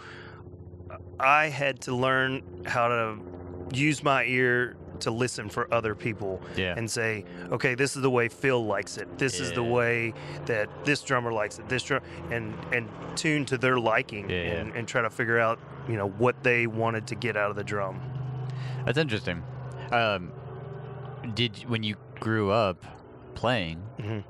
[1.21, 3.17] I had to learn how to
[3.73, 6.75] use my ear to listen for other people Yeah.
[6.77, 9.19] and say, okay, this is the way Phil likes it.
[9.19, 10.15] This is the way
[10.47, 11.69] that this drummer likes it.
[11.69, 14.51] This drum and and tune to their liking Yeah, yeah.
[14.61, 15.59] and, and try to figure out
[15.89, 18.01] you know what they wanted to get out of the drum.
[18.87, 19.43] That's interesting.
[19.91, 20.33] Um,
[21.35, 22.85] did when you grew up
[23.35, 24.25] playing, Mhm.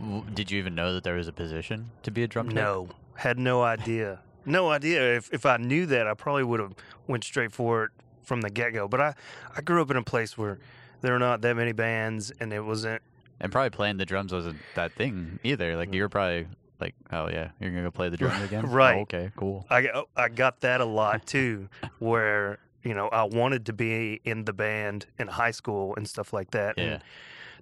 [0.00, 2.56] w- did you even know that there was a position to be a drum tech?
[2.56, 4.20] No, had no idea.
[4.44, 5.16] No idea.
[5.16, 6.74] If if I knew that, I probably would have
[7.06, 7.90] went straight for it
[8.22, 8.88] from the get go.
[8.88, 9.14] But I
[9.56, 10.58] I grew up in a place where
[11.02, 13.02] there were not that many bands, and it wasn't.
[13.40, 15.76] And probably playing the drums wasn't that thing either.
[15.76, 16.46] Like you were probably
[16.80, 18.64] like, oh yeah, you're gonna go play the drums again.
[18.68, 18.96] Oh, Right.
[19.02, 19.30] okay.
[19.36, 19.66] Cool.
[19.70, 23.72] I got- oh, I got that a lot too, where you know I wanted to
[23.72, 26.74] be in the band in high school and stuff like that.
[26.78, 26.84] Yeah.
[26.84, 27.02] And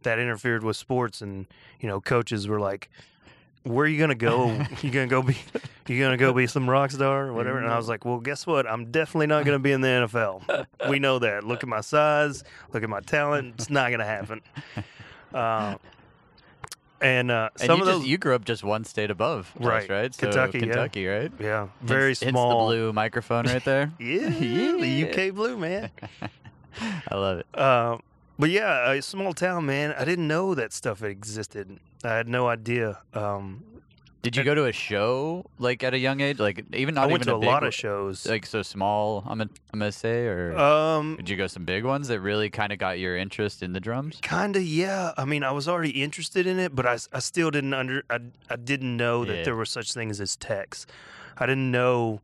[0.02, 1.46] that interfered with sports, and
[1.80, 2.88] you know coaches were like,
[3.66, 4.52] "Where are you gonna go?
[4.82, 5.36] you gonna go be?
[5.86, 8.46] You gonna go be some rock star or whatever?" And I was like, "Well, guess
[8.46, 8.66] what?
[8.66, 10.66] I'm definitely not gonna be in the NFL.
[10.88, 11.44] we know that.
[11.44, 12.44] Look at my size.
[12.72, 13.54] Look at my talent.
[13.58, 14.40] It's not gonna happen."
[15.34, 15.76] Uh,
[17.00, 19.52] and uh, And some you of just those, you grew up just one state above,
[19.60, 19.90] us, Right.
[19.90, 20.14] Right.
[20.14, 20.64] So, Kentucky, yeah.
[20.64, 21.32] Kentucky, right?
[21.38, 22.68] yeah, very Hence- hence small.
[22.70, 23.92] the blue microphone right there.
[23.98, 25.90] Yeah, yeah, the UK blue man.
[27.10, 27.46] I love it.
[27.52, 27.98] Uh,
[28.38, 29.94] but yeah, a small town, man.
[29.98, 31.78] I didn't know that stuff existed.
[32.04, 32.98] I had no idea.
[33.14, 33.64] Um,
[34.22, 36.38] Did you go to a show like at a young age?
[36.38, 38.26] Like even not I went even to a big lot of shows.
[38.26, 39.22] like so small.
[39.26, 42.50] I'm gonna, I'm gonna say, or um, did you go some big ones that really
[42.50, 44.18] kind of got your interest in the drums?
[44.22, 45.12] kind of, yeah.
[45.16, 48.02] I mean, I was already interested in it, but I, I still didn't under.
[48.10, 48.18] I,
[48.50, 49.44] I didn't know that Yeah.
[49.44, 50.86] there were such things as techs.
[51.38, 52.20] I didn't know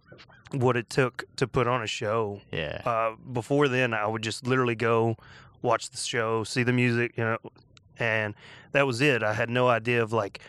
[0.53, 2.41] what it took to put on a show.
[2.51, 2.83] Yeah.
[2.85, 5.17] Uh, before then, I would just literally go
[5.63, 7.39] watch the show, see the music, you know,
[7.99, 8.35] and
[8.73, 9.23] that was it.
[9.23, 10.41] I had no idea of like,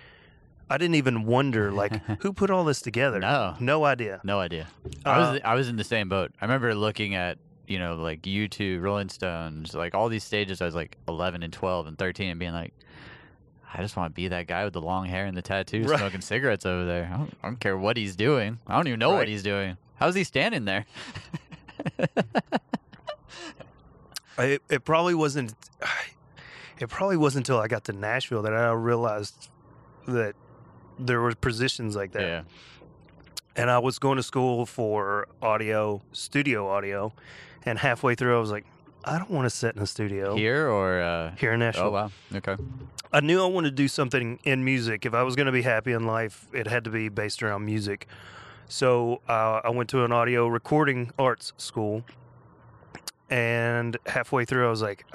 [0.70, 3.20] I didn't even wonder like who put all this together.
[3.20, 3.56] No.
[3.60, 4.22] no idea.
[4.24, 4.68] No idea.
[5.06, 6.32] I was Uh, I was in the same boat.
[6.42, 10.62] I remember looking at you know like U2, Rolling Stones, like all these stages.
[10.62, 12.74] I was like 11 and 12 and 13, and being like,
[13.74, 15.98] I just want to be that guy with the long hair and the tattoos, Right.
[16.00, 17.10] smoking cigarettes over there.
[17.14, 18.60] I don't, I don't care what he's doing.
[18.68, 19.78] I don't even know what he's doing.
[19.96, 20.86] How's he standing there?
[24.38, 25.54] It, it probably wasn't.
[26.80, 29.50] It probably wasn't until I got to Nashville that I realized
[30.08, 30.34] that
[31.00, 32.22] there were positions like that.
[32.22, 32.42] yeah.
[33.56, 37.14] And I was going to school for audio, studio audio,
[37.64, 38.66] and halfway through I was like,
[39.06, 41.86] I don't want to sit in a studio Here or uh, here in Nashville.
[41.86, 42.58] oh wow, okay,
[43.14, 45.06] I knew I wanted to do something in music.
[45.06, 47.66] If I was going to be happy in life, it had to be based around
[47.66, 48.08] music.
[48.68, 52.04] So uh, I went to an audio recording arts school,
[53.30, 55.06] and halfway through, I was like,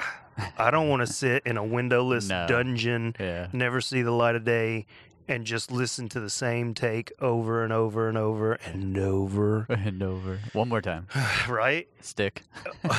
[0.56, 2.46] I don't want to sit in a windowless No.
[2.46, 4.86] dungeon, yeah, never see the light of day,
[5.28, 10.02] and just listen to the same take over and over and over and over, and
[10.02, 11.06] over one more time.
[11.48, 11.86] right?
[12.00, 12.42] Stick.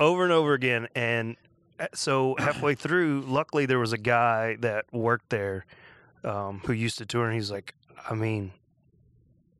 [0.00, 0.88] over and over again.
[0.94, 1.36] And
[1.78, 5.66] uh, so halfway through, luckily there was a guy that worked there
[6.24, 7.74] um, who used to tour, and he's like,
[8.08, 8.52] I mean,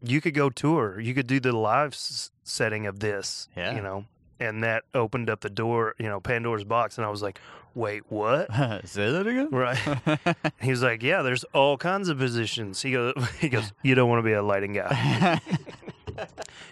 [0.03, 3.75] you could go tour, you could do the live s- setting of this, Yeah.
[3.75, 4.05] you know.
[4.41, 7.39] And that opened up the door, you know, Pandora's box, and I was like,
[7.75, 8.49] "Wait, what?"
[8.87, 9.51] Say that again.
[9.51, 9.79] Right?
[10.63, 14.09] He was like, "Yeah, there's all kinds of positions." He goes, "He goes, you don't
[14.09, 15.41] want to be a lighting guy.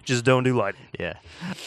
[0.04, 1.14] Just don't do lighting." Yeah,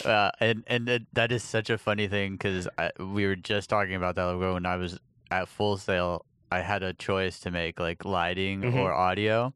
[0.05, 2.67] uh, and and that is such a funny thing because
[2.99, 6.25] we were just talking about that ago when I was at Full Sail.
[6.51, 8.75] I had a choice to make like lighting Mhm.
[8.75, 9.53] or audio,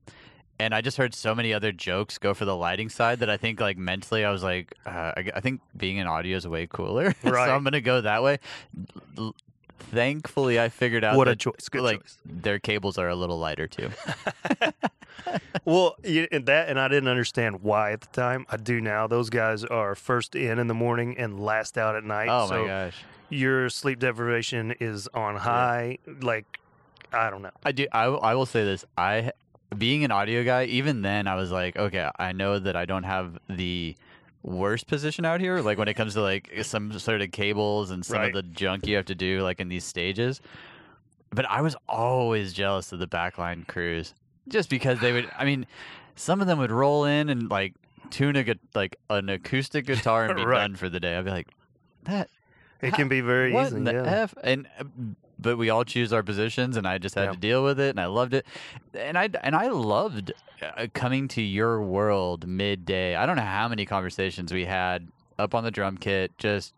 [0.60, 3.38] and I just heard so many other jokes go for the lighting side that I
[3.38, 6.68] think like mentally I was like, uh, I, I think being in audio is way
[6.68, 7.48] cooler, Right.
[7.48, 8.40] so I'm gonna go that way.
[9.18, 9.36] L-
[9.78, 11.70] Thankfully, I figured out What a choice!
[11.70, 12.18] Good like choice.
[12.26, 13.90] their cables are a little lighter too.
[15.64, 18.46] Well, you- and that, and I didn't understand why at the time.
[18.50, 19.08] I do now.
[19.08, 22.28] Those guys are first in in the morning and last out at night.
[22.30, 22.98] oh so my gosh.
[23.30, 25.98] your sleep deprivation is on high.
[26.22, 26.60] Like,
[27.12, 27.50] I don't know.
[27.64, 27.88] I do.
[27.92, 28.86] I, I will say this.
[28.98, 29.32] I,
[29.78, 33.04] being an audio guy, even then, I was like, okay, I know that I don't
[33.04, 33.96] have the
[34.44, 35.60] worst position out here.
[35.62, 38.28] Like when it comes to like some sort of cables and some Right.
[38.28, 40.42] of the junk you have to do, like in these stages.
[41.32, 44.14] But I was always jealous of the backline crews,
[44.48, 45.30] just because they would.
[45.38, 45.66] I mean,
[46.16, 47.74] some of them would roll in and like
[48.12, 50.60] tune a like an acoustic guitar and be Right.
[50.60, 51.18] done for the day.
[51.18, 51.48] I'd be like,
[52.04, 52.30] that
[52.82, 53.82] It Ha- can be very easy.
[53.82, 54.04] yeah.
[54.06, 54.34] f?
[54.44, 54.84] And uh,
[55.40, 57.32] but we all choose our positions, and I just had Yeah.
[57.32, 58.46] to deal with it, and I loved it,
[58.94, 63.16] and I and I loved uh, coming to your world midday.
[63.16, 66.74] I don't know how many conversations we had up on the drum kit, just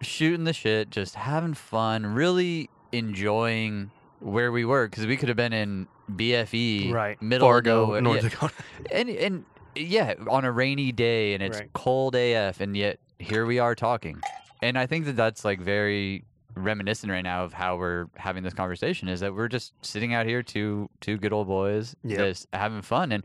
[0.00, 3.90] shooting the shit, just having fun, really enjoying
[4.20, 7.20] where we were because we could have been in BFE, right.
[7.20, 8.54] middle Fargo, of North yeah, Dakota.
[8.92, 11.72] and and yeah, on a rainy day and it's Right.
[11.72, 14.20] cold AF, and yet here we are talking.
[14.60, 18.54] And I think that that's like very reminiscent right now of how we're having this
[18.54, 19.08] conversation.
[19.08, 22.18] Is that we're just sitting out here, two two good old boys, Yep.
[22.18, 23.24] just having fun, and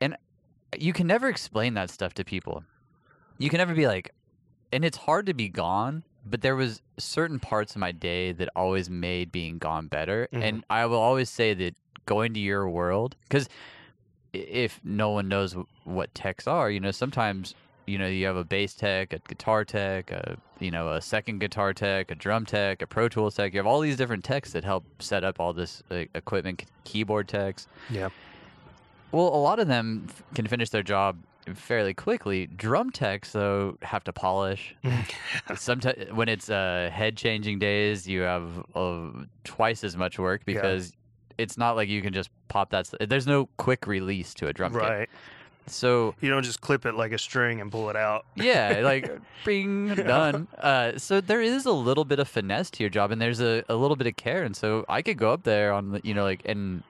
[0.00, 0.16] and
[0.78, 2.64] you can never explain that stuff to people.
[3.38, 4.10] You can never be like,
[4.72, 6.04] and it's hard to be gone.
[6.26, 10.42] But there was certain parts of my day that always made being gone better, Mhm.
[10.42, 13.48] and I will always say that going to your world because
[14.34, 17.54] if no one knows what techs are, you know, sometimes
[17.88, 21.38] you know you have a bass tech, a guitar tech, a you know a second
[21.40, 23.52] guitar tech, a drum tech, a Pro Tools tech.
[23.54, 27.28] You have all these different techs that help set up all this uh, equipment, keyboard
[27.28, 27.66] techs.
[27.90, 28.10] Yeah.
[29.12, 31.16] Well, a lot of them f- can finish their job
[31.54, 32.46] fairly quickly.
[32.46, 34.76] Drum techs though have to polish.
[35.56, 39.08] Sometimes when it's uh, head changing days, you have uh,
[39.44, 40.54] twice as much work Yeah.
[40.54, 40.92] because
[41.38, 42.92] it's not like you can just pop that.
[43.00, 45.08] There's no quick release to a drum kit.
[45.70, 48.26] So You don't just clip it like a string and pull it out.
[48.34, 49.10] yeah, like
[49.44, 50.48] bing done.
[50.58, 53.64] Uh, so there is a little bit of finesse to your job, and there's a,
[53.68, 54.42] a little bit of care.
[54.42, 56.82] And so I could go up there on the, you know, like, and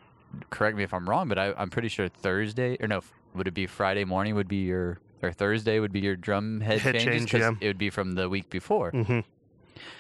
[0.51, 3.01] correct me if I'm wrong, but I, I'm pretty sure Thursday or no,
[3.35, 4.35] would it be Friday morning?
[4.35, 7.53] Would be your or Thursday would be your drum head, Head changes change, yeah.
[7.61, 8.91] it would be from the week before.
[8.91, 9.21] hmm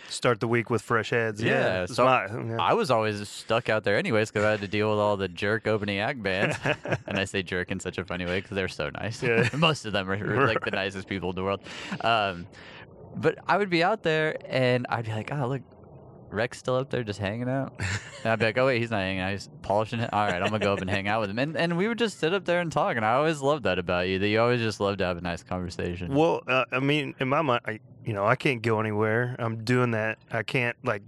[0.08, 1.42] Start the week with fresh heads.
[1.42, 1.80] Yeah.
[1.80, 2.56] Yeah, so my- yeah.
[2.60, 5.28] I was always stuck out there anyways because I had to deal with all the
[5.28, 6.56] jerk opening act bands.
[7.06, 9.22] and I say jerk in such a funny way because they're so nice.
[9.22, 9.48] Yeah.
[9.56, 11.60] Most of them are, are like the nicest people in the world.
[12.00, 12.46] Um,
[13.16, 15.62] but I would be out there and I'd be like, oh, look,
[16.30, 17.72] Rex still up there just hanging out?
[18.24, 19.30] And I'd be like, oh wait, he's not hanging out.
[19.30, 20.12] He's polishing it.
[20.12, 21.38] All right, I'm gonna go up and hang out with him.
[21.38, 22.96] And and we would just sit up there and talk.
[22.96, 24.18] And I always loved that about you.
[24.18, 26.12] That you always just love to have a nice conversation.
[26.12, 29.36] Well, uh, I mean, in my mind, I, you know, I can't go anywhere.
[29.38, 30.18] I'm doing that.
[30.32, 31.02] I can't like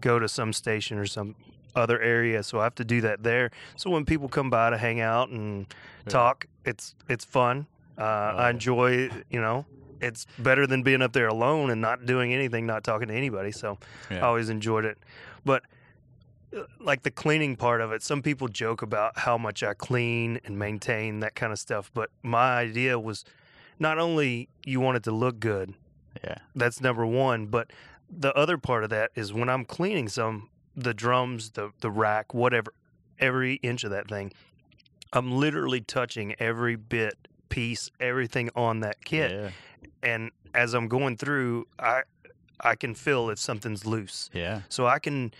[0.00, 1.34] go to some station or some
[1.76, 3.50] other area, so I have to do that there.
[3.76, 5.66] So when people come by to hang out and
[6.06, 6.10] Yeah.
[6.10, 7.66] talk, it's it's fun.
[7.98, 9.66] Uh, I enjoy, you know,
[10.04, 13.50] it's better than being up there alone and not doing anything, not talking to anybody.
[13.52, 13.78] So
[14.10, 14.98] I always enjoyed it.
[15.44, 15.62] But
[16.56, 20.40] uh, like the cleaning part of it, some people joke about how much I clean
[20.44, 21.90] and maintain that kind of stuff.
[21.94, 23.24] But my idea was
[23.78, 25.74] not only you want it to look good,
[26.22, 26.36] Yeah.
[26.54, 27.72] that's number one, but
[28.08, 32.34] the other part of that is when I'm cleaning some the drums, the the rack,
[32.34, 32.72] whatever,
[33.18, 34.32] every inch of that thing,
[35.12, 39.50] I'm literally touching every bit, piece, everything on that kit Yeah.
[40.02, 42.02] and as I'm going through, I
[42.60, 44.30] I can feel if something's loose.
[44.32, 44.62] Yeah.
[44.68, 45.32] So I can,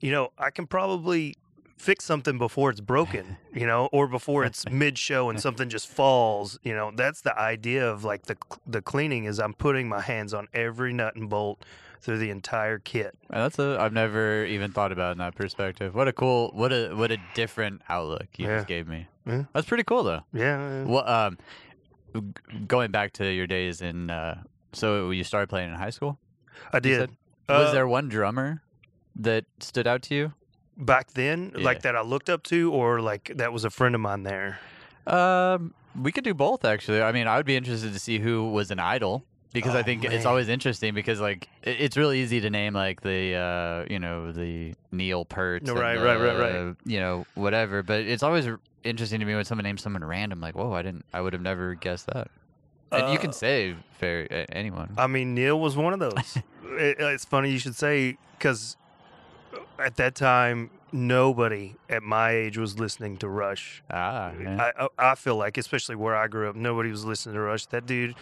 [0.00, 1.34] you know, I can probably
[1.78, 5.88] fix something before it's broken, you know, or before it's mid show and something just
[5.88, 6.58] falls.
[6.62, 10.34] You know, that's the idea of like the the cleaning is I'm putting my hands
[10.34, 11.64] on every nut and bolt
[12.00, 13.14] through the entire kit.
[13.30, 15.94] And That's a I've never even thought about in that perspective.
[15.94, 18.56] What a cool what a what a different outlook you Yeah.
[18.56, 19.06] just gave me.
[19.26, 19.44] Yeah.
[19.52, 20.22] That's pretty cool though.
[20.32, 20.84] Yeah.
[20.84, 21.38] Well, um,
[22.66, 26.18] going back to your days in, uh, so you started playing in high school.
[26.72, 26.98] I did.
[26.98, 27.10] said?
[27.48, 28.62] Was Uh, there one drummer
[29.16, 30.32] that stood out to you?
[30.76, 31.64] back then, Yeah.
[31.64, 34.58] like that I looked up to, or like that was a friend of mine there?
[35.06, 37.02] Um, we could do both actually.
[37.02, 39.82] I mean, I would be interested to see who was an idol because I Oh,
[39.82, 43.84] think it's always interesting because like it- it's really easy to name like the uh,
[43.92, 46.76] you know the Neil Peart, No, right, right, right, right.
[46.84, 48.48] You know whatever, but it's always
[48.84, 50.40] interesting to me when someone names someone random.
[50.40, 52.28] Like, whoa, I didn't, I would have never guessed that.
[52.92, 54.94] And you can Uh, say fair anyone.
[54.98, 56.36] I mean, Neil was one of those.
[56.64, 58.76] it, it's funny you should say because
[59.78, 63.82] at that time, nobody at my age was listening to Rush.
[63.90, 64.70] ah, yeah.
[64.76, 67.66] I, I I feel like, especially where I grew up, nobody was listening to Rush.
[67.66, 68.14] That dude,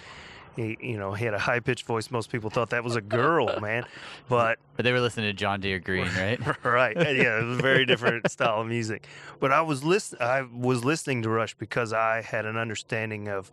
[0.58, 2.10] he you know, he had a high pitched voice.
[2.10, 3.84] Most people thought that was a girl, man.
[4.28, 6.40] But but they were listening to John Deere Green, right?
[6.64, 9.06] right, yeah, it was a very different style of music.
[9.40, 13.50] But I was listen, I was listening to Rush because I had an understanding of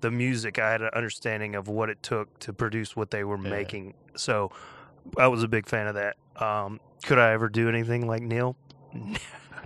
[0.00, 0.58] the music.
[0.58, 3.50] I had an understanding of what it took to produce what they were Yeah.
[3.50, 3.94] making.
[4.16, 4.50] So
[5.16, 6.16] I was a big fan of that.
[6.36, 8.56] Um, could I ever do anything like Neil?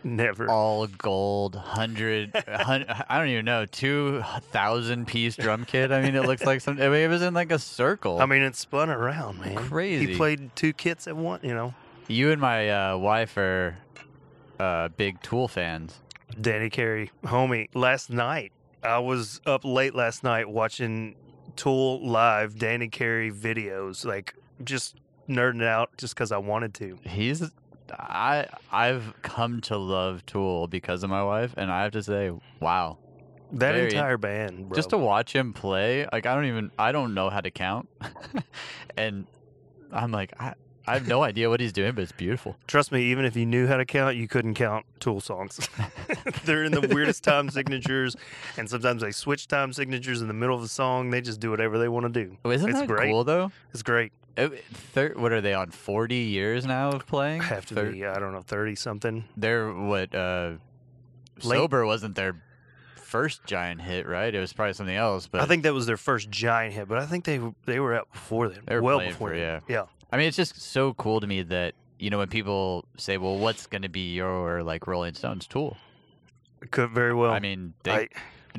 [0.06, 0.50] Never.
[0.50, 5.90] All gold, hundred, I don't even know, two thousand piece drum kit.
[5.92, 6.80] I mean, it looks like some.
[6.80, 8.20] I mean, it was in like a circle.
[8.20, 9.56] I mean, it spun around, man.
[9.56, 10.08] Crazy.
[10.08, 11.40] He played two kits at one.
[11.42, 11.74] You know,
[12.06, 13.78] you and my uh, wife are
[14.60, 15.98] uh, big Tool fans.
[16.38, 17.68] Danny Carey, homie.
[17.74, 21.14] Last night, I was up late last night watching
[21.56, 24.96] Tool live, Danny Carey videos, like just
[25.28, 26.98] nerding out just because I wanted to.
[27.04, 27.50] He's,
[27.98, 32.30] I, I've come to love Tool because of my wife, and I have to say,
[32.60, 32.98] wow,
[33.52, 34.74] That Very- entire band, bro.
[34.76, 37.88] just to watch him play, like I don't even, I don't know how to count,
[38.96, 39.26] and
[39.92, 40.54] I'm like, I,
[40.86, 42.56] I have no idea what he's doing, but it's beautiful.
[42.66, 45.66] Trust me, even if you knew how to count, you couldn't count Tool songs.
[46.44, 48.16] They're in the weirdest time signatures,
[48.58, 51.10] and sometimes they switch time signatures in the middle of the song.
[51.10, 52.36] They just do whatever they want to do.
[52.44, 53.10] Oh, Isn't It's that great.
[53.10, 53.50] cool though?
[53.72, 54.12] It's great.
[54.36, 55.70] It- thir- what are they on?
[55.70, 57.42] Forty years now of playing?
[57.42, 59.24] Have to Thir- be, I don't know, thirty something.
[59.36, 60.14] They're what?
[60.14, 60.54] Uh,
[61.42, 62.36] Late- Sober wasn't their
[62.96, 64.34] first giant hit, right?
[64.34, 65.28] It was probably something else.
[65.28, 67.94] But I think that was their first giant hit, but I think they they were
[67.94, 68.60] out before then.
[68.66, 69.60] They were well before for- yeah.
[69.68, 69.84] yeah.
[70.14, 73.36] I mean, it's just so cool to me that you know when people say, "Well,
[73.36, 75.76] what's going to be your like Rolling Stones tool?"
[76.62, 77.32] It Could very well.
[77.32, 78.08] I mean, they, I,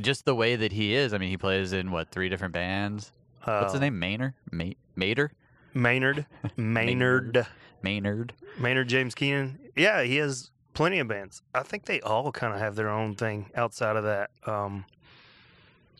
[0.01, 1.13] just the way that he is.
[1.13, 3.13] I mean, he plays in what three different bands?
[3.45, 3.97] What's his uh, name?
[3.97, 4.33] Maynard?
[4.51, 5.31] Ma- Mater?
[5.73, 6.25] Maynard,
[6.57, 7.47] Maynard,
[7.81, 8.33] Maynard?
[8.59, 9.57] Maynard James Keenan.
[9.77, 11.41] Yeah, he has plenty of bands.
[11.53, 14.31] I think they all kind of have their own thing outside of that.
[14.45, 14.83] Um,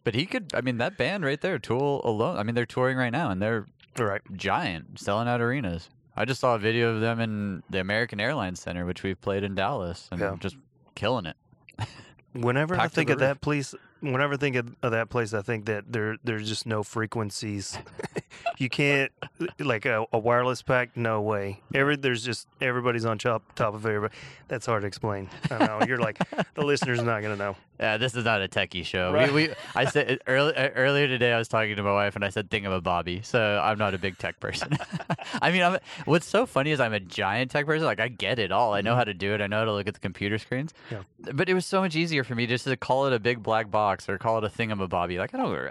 [0.03, 0.51] But he could.
[0.53, 2.35] I mean, that band right there, Tool alone.
[2.35, 3.67] I mean, they're touring right now, and they're
[4.03, 4.21] right.
[4.33, 5.89] giant, selling out arenas.
[6.17, 9.43] I just saw a video of them in the American Airlines Center, which we've played
[9.43, 10.35] in Dallas, and Yeah.
[10.39, 10.55] just
[10.95, 11.35] killing it.
[12.33, 15.33] Whenever I Packed to think of that place, whenever I think of, of that place,
[15.33, 17.77] I think that there there's just no frequencies.
[18.57, 19.09] you can't
[19.57, 20.97] like a, a wireless pack.
[20.97, 21.61] No way.
[21.73, 24.13] Every there's just everybody's on top top of everybody.
[24.49, 25.29] That's hard to explain.
[25.49, 26.17] I know you're like
[26.55, 27.55] the listener's not gonna know.
[27.79, 29.11] Yeah, this is not a techie show.
[29.11, 29.31] Right.
[29.31, 32.29] We, we, I said early, earlier today, I was talking to my wife, and I
[32.29, 34.77] said, "Think of a Bobby." So I'm not a big tech person.
[35.41, 37.85] I mean, I'm, what's so funny is I'm a giant tech person.
[37.85, 38.73] Like I get it all.
[38.73, 38.97] I know mm-hmm.
[38.99, 39.41] how to do it.
[39.41, 40.73] I know how to look at the computer screens.
[40.89, 41.01] Yeah.
[41.33, 43.69] But it was so much easier for me just to call it a big black
[43.69, 45.17] box or call it a thingamabobby.
[45.17, 45.69] Like I don't.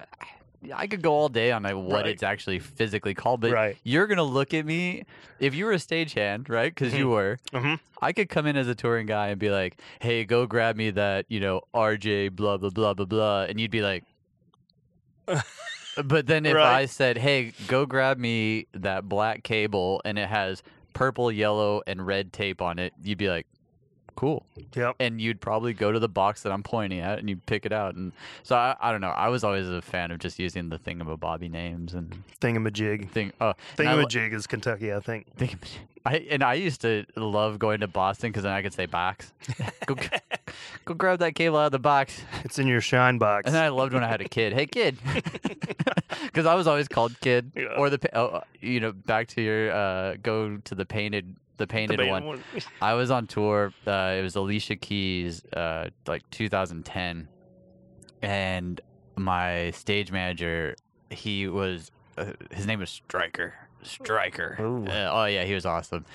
[0.75, 2.07] I could go all day on like, what Right.
[2.07, 3.77] it's actually physically called, but Right.
[3.85, 5.05] you're gonna look at me
[5.41, 6.75] if you were a stagehand, right?
[6.75, 7.39] Because you were.
[7.53, 7.81] Mhm.
[8.01, 10.91] I could come in as a touring guy and be like, "Hey, go grab me
[10.91, 14.05] that, you know, RJ blah blah blah blah blah," and you'd be like.
[16.05, 16.83] but then if Right.
[16.83, 20.63] I said, "Hey, go grab me that black cable," and it has
[20.93, 23.47] purple, yellow, and red tape on it, you'd be like,
[24.17, 24.45] "Cool."
[24.75, 24.97] Yep.
[25.01, 27.73] and you'd probably go to the box that I'm pointing at and you'd pick it
[27.73, 27.95] out.
[27.95, 28.13] And
[28.43, 29.09] so I, I don't know.
[29.09, 33.11] I was always a fan of just using the thingamabobby names and Thingamajig.
[33.11, 33.33] thing.
[33.41, 35.27] Oh, and I, Thingamajig is Kentucky, I think.
[35.37, 38.85] thingamaj- I and I used to love going to Boston because then I could say
[38.85, 39.33] box.
[39.87, 39.97] go,
[40.85, 42.21] go grab that cable out of the box.
[42.45, 43.47] It's in your shine box.
[43.47, 44.53] And then I loved when I had a kid.
[44.53, 44.99] Hey, kid,
[46.25, 47.75] because I was always called kid Yeah.
[47.79, 51.67] or the oh, you know back to your uh, go to the painted the The
[51.67, 52.25] painted band one.
[52.27, 52.43] one.
[52.83, 53.73] I was on tour.
[53.87, 57.29] Uh, it was Alicia Keys, uh, like 2010,
[58.23, 58.81] and
[59.17, 60.75] my stage manager,
[61.11, 63.55] he was, uh, his name was Striker.
[63.83, 64.57] Striker.
[64.89, 66.07] Uh, oh yeah, he was awesome.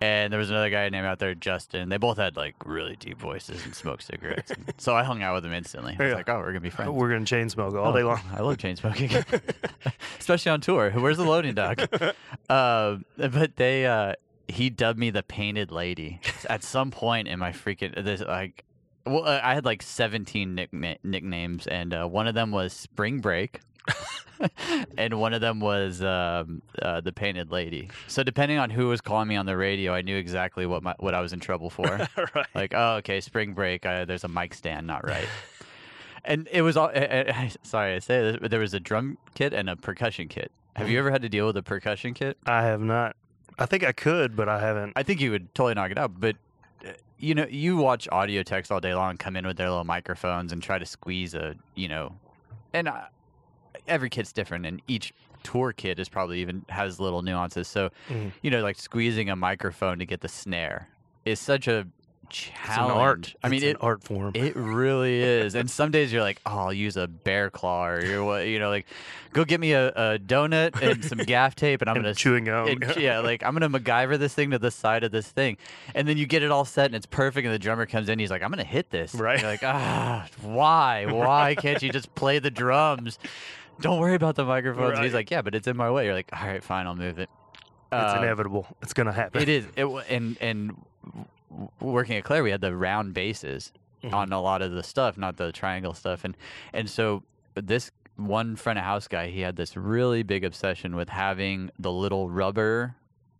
[0.00, 1.88] And there was another guy named out there, Justin.
[1.88, 4.52] They both had like really deep voices and smoked cigarettes.
[4.52, 5.96] And so I hung out with them instantly.
[5.98, 6.14] I was Yeah.
[6.16, 6.92] like, oh, we're gonna be friends.
[6.92, 8.20] We're gonna chain smoke all Oh, day long.
[8.32, 9.10] I love chain smoking,
[10.20, 10.92] especially on tour.
[10.92, 11.80] Where's the loading dock?
[12.48, 14.12] Um, but they, uh,
[14.48, 18.64] he dubbed me the painted lady at some point in my freaking this like.
[19.06, 23.20] Well, uh, I had like 17 nickna- nicknames, and uh, one of them was Spring
[23.20, 23.60] Break,
[24.98, 27.88] and one of them was um, uh, the Painted Lady.
[28.06, 30.94] So depending on who was calling me on the radio, I knew exactly what my,
[30.98, 31.84] what I was in trouble for
[32.34, 32.46] right.
[32.54, 35.28] like oh okay spring break uh, there's a mic stand not right
[36.24, 39.16] and it was all uh, uh, sorry i say this but there was a drum
[39.34, 42.36] kit and a percussion kit have you ever had to deal with a percussion kit
[42.46, 43.16] I have not.
[43.58, 44.92] I think I could, but I haven't.
[44.96, 46.36] i think you would totally knock it out but
[46.86, 49.84] uh, you know you watch audio techs all day long come in with their little
[49.84, 52.14] microphones and try to squeeze a you know
[52.72, 53.06] and uh,
[53.86, 58.32] every kit's different and each tour kit is probably even has little nuances so Mhm.
[58.42, 60.88] you know like squeezing a microphone to get the snare
[61.24, 61.86] is such a
[62.30, 63.34] challenge It's an art.
[63.42, 64.32] i mean It's it an art form.
[64.34, 65.54] It really is.
[65.54, 68.58] And some days you're like, oh, I'll use a bear claw or you're what, you
[68.58, 68.86] know, like,
[69.32, 72.44] go get me a, a donut and some gaff tape and I'm And to chewing
[72.44, 72.68] gum.
[72.68, 75.56] and, yeah, like I'm gonna MacGyver this thing to the side of this thing,
[75.94, 78.18] and then you get it all set and it's perfect, and the drummer comes in,
[78.18, 79.40] he's like, "I'm gonna hit this." Right.
[79.40, 81.06] You're like, ah, why?
[81.06, 83.18] Why can't you just play the drums?
[83.80, 84.94] Don't worry about the microphones.
[84.96, 86.96] And he's like, "Yeah, but it's in my way." You're like, "All right, fine, I'll
[86.96, 87.28] move it."
[87.92, 88.66] it's Um, inevitable.
[88.82, 89.40] It's gonna happen.
[89.40, 89.66] It is.
[89.76, 90.76] It and and
[91.80, 93.72] working at Clair, we had the round bases
[94.02, 94.12] Mhm.
[94.12, 96.36] on a lot of the stuff, not the triangle stuff, and
[96.72, 97.22] and so
[97.54, 101.90] this one front of house guy, he had this really big obsession with having the
[101.92, 102.94] little rubber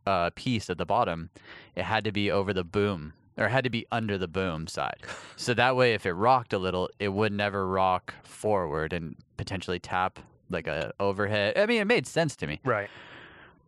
[0.06, 1.28] uh, piece at the bottom.
[1.76, 3.12] It had to be over the boom.
[3.36, 4.96] Or it had to be under the boom side.
[5.36, 9.78] So that way, if it rocked a little, it would never rock forward and potentially
[9.78, 10.18] tap
[10.50, 11.56] like a overhead.
[11.58, 12.58] I mean, it made sense to me.
[12.64, 12.88] Right.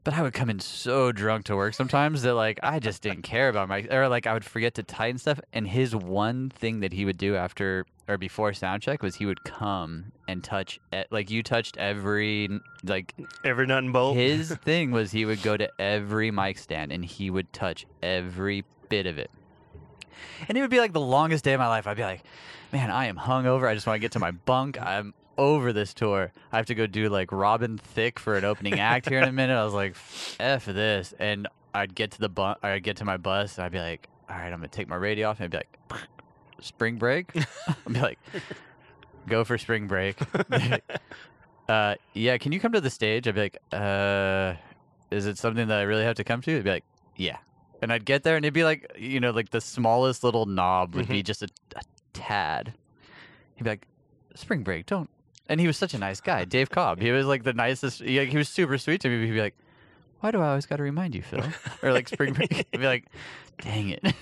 [0.03, 3.22] But I would come in so drunk to work sometimes that like I just didn't
[3.22, 5.38] care about my or like I would forget to tighten stuff.
[5.53, 9.26] And his one thing that he would do after or before sound check was he
[9.26, 12.48] would come and touch e- like you touched every
[12.82, 14.16] like Every nut and bolt.
[14.16, 18.64] his thing was he would go to every mic stand and he would touch every
[18.88, 19.30] bit of it.
[20.48, 21.86] And it would be like the longest day of my life.
[21.86, 22.22] I'd be like,
[22.72, 23.68] man, I am hungover.
[23.68, 24.80] I just want to get to my bunk.
[24.80, 26.33] I'm over this tour.
[26.53, 29.33] I have to go do like Robin Thicke for an opening act here in a
[29.33, 29.55] minute.
[29.55, 29.97] I was like,
[30.39, 31.14] F this.
[31.18, 34.09] And I'd get to the bus, I'd get to my bus, and I'd be like,
[34.28, 35.41] all right, I'm to take my radio off.
[35.41, 36.03] And I'd be like,
[36.61, 37.35] spring break?
[37.68, 38.18] I'd be like,
[39.28, 40.18] go for spring break.
[41.68, 43.26] uh, yeah, can you come to the stage?
[43.26, 44.55] I'd be like, uh,
[45.11, 46.57] is it something that I really have to come to?
[46.57, 46.85] I'd be like,
[47.16, 47.39] yeah.
[47.83, 50.95] And I'd get there and it'd be like, you know, like the smallest little knob
[50.95, 52.74] would be just a, a tad.
[53.55, 53.87] He'd be like,
[54.35, 55.09] spring break, don't.
[55.51, 57.01] And he was such a nice guy, Dave Cobb.
[57.01, 58.01] He was like the nicest.
[58.01, 59.26] He, he was super sweet to me.
[59.26, 59.57] He'd be like,
[60.20, 61.42] why do I always got to remind you, Phil?
[61.82, 62.68] Or like spring break.
[62.72, 63.07] I'd be like,
[63.61, 64.14] dang it.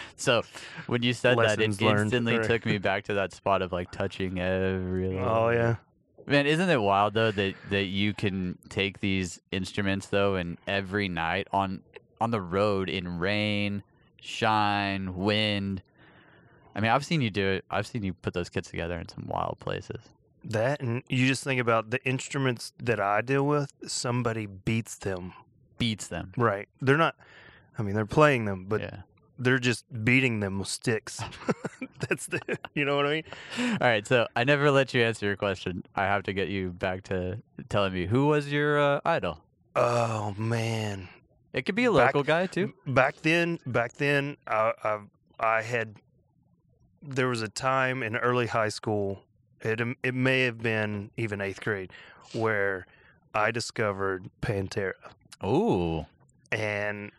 [0.16, 0.42] so
[0.86, 2.02] when you said that, it learned.
[2.02, 2.46] instantly Right.
[2.46, 5.18] took me back to that spot of like touching every.
[5.18, 5.76] oh yeah.
[6.26, 11.08] Man, isn't it wild though that that you can take these instruments though and every
[11.08, 11.80] night on
[12.20, 13.82] on the road in rain,
[14.20, 15.82] shine, wind.
[16.76, 17.64] I mean, I've seen you do it.
[17.70, 20.00] I've seen you put those kits together in some wild places.
[20.44, 23.72] That and you just think about the instruments that I deal with.
[23.86, 25.32] Somebody beats them.
[25.78, 26.32] Beats them.
[26.36, 26.68] Right.
[26.80, 27.16] They're not.
[27.78, 29.00] I mean, they're playing them, but yeah.
[29.38, 31.20] they're just beating them with sticks.
[32.08, 32.40] That's the.
[32.74, 33.24] You know what I mean?
[33.80, 35.84] All right, so I never let you answer your question.
[35.94, 37.38] I have to get you back to
[37.68, 39.38] telling me who was your uh, idol.
[39.76, 41.08] Oh man.
[41.52, 42.72] It could be a Back- local guy too.
[42.86, 44.98] Back then, back then, I, I,
[45.38, 45.96] I had.
[47.02, 49.22] There was a time in early high school
[49.62, 51.92] It it may have been even eighth grade,
[52.32, 52.86] where
[53.34, 54.94] I discovered Pantera,
[55.44, 56.06] Ooh.
[56.50, 57.12] and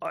[0.00, 0.10] I,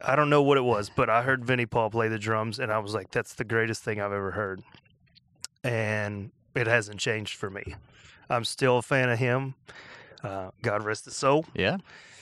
[0.00, 2.72] I don't know what it was, but I heard Vinnie Paul play the drums, and
[2.72, 4.62] I was like, "That's the greatest thing I've ever heard,"
[5.62, 7.74] and it hasn't changed for me.
[8.28, 9.54] I'm still a fan of him.
[10.22, 11.44] Uh, God rest his soul.
[11.54, 11.76] Yeah,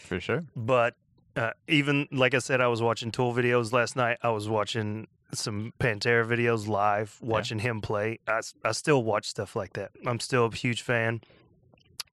[0.04, 0.44] for sure.
[0.56, 0.94] But
[1.36, 4.18] uh, even like I said, I was watching Tool videos last night.
[4.22, 8.18] I was watching some Pantera videos live, watching him play.
[8.26, 9.90] I, I still watch stuff like that.
[10.06, 11.20] I'm still a huge fan.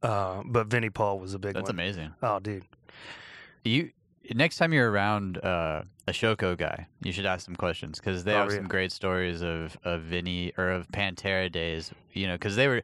[0.02, 1.76] Uh, but Vinnie Paul was a big That's one.
[1.76, 2.14] amazing.
[2.24, 2.64] Oh, dude.
[3.66, 3.92] You
[4.34, 8.34] next time you're around uh, a Showco guy, you should ask some questions because they
[8.34, 8.58] Oh, have yeah.
[8.58, 11.92] some great stories of of Vinnie or of Pantera days.
[12.14, 12.82] You know, because they were.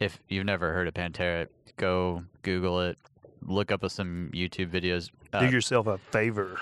[0.00, 1.46] If you've never heard of Pantera,
[1.76, 2.98] go Google it.
[3.40, 5.10] Look up some YouTube videos.
[5.32, 6.60] Do Uh, yourself a favor.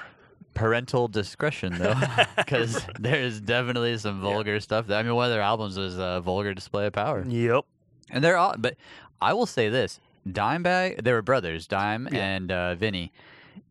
[0.55, 1.95] Parental discretion though,
[2.37, 4.91] because there's definitely some vulgar stuff.
[4.91, 7.65] I mean, one of their albums was uh, "Vulgar Display of Power." Yep.
[8.11, 8.77] And they're all, but
[9.21, 13.13] I will say this: Dimebag, they were brothers, Dime and uh, Vinnie.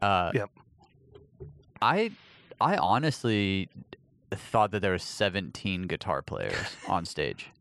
[0.01, 0.49] Uh, Yep.
[1.81, 2.11] I,
[2.59, 3.69] I honestly
[4.31, 6.55] thought that there were 17 guitar players
[6.87, 7.51] on stage.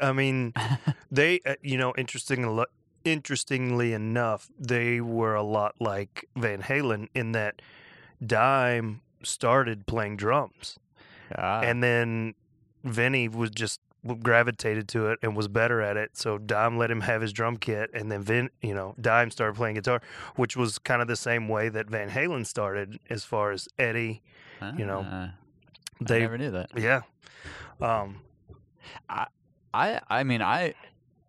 [0.00, 0.54] I mean,
[1.10, 2.64] they, uh, you know, interesting,
[3.04, 7.60] interestingly enough, they were a lot like Van Halen in that
[8.24, 10.78] Dime started playing drums.
[11.36, 12.34] Ah, and then
[12.84, 13.80] Vinnie was just
[14.22, 16.16] gravitated to it and was better at it.
[16.16, 19.56] So Dime let him have his drum kit, and then Vin, you know, Dime started
[19.56, 20.00] playing guitar,
[20.36, 24.22] which was kind of the same way that Van Halen started, as far as Eddie.
[24.76, 25.32] you know, ah,
[26.00, 26.70] I They, never knew that.
[26.76, 27.02] yeah,
[27.80, 28.20] um,
[29.74, 30.74] I, I mean, I,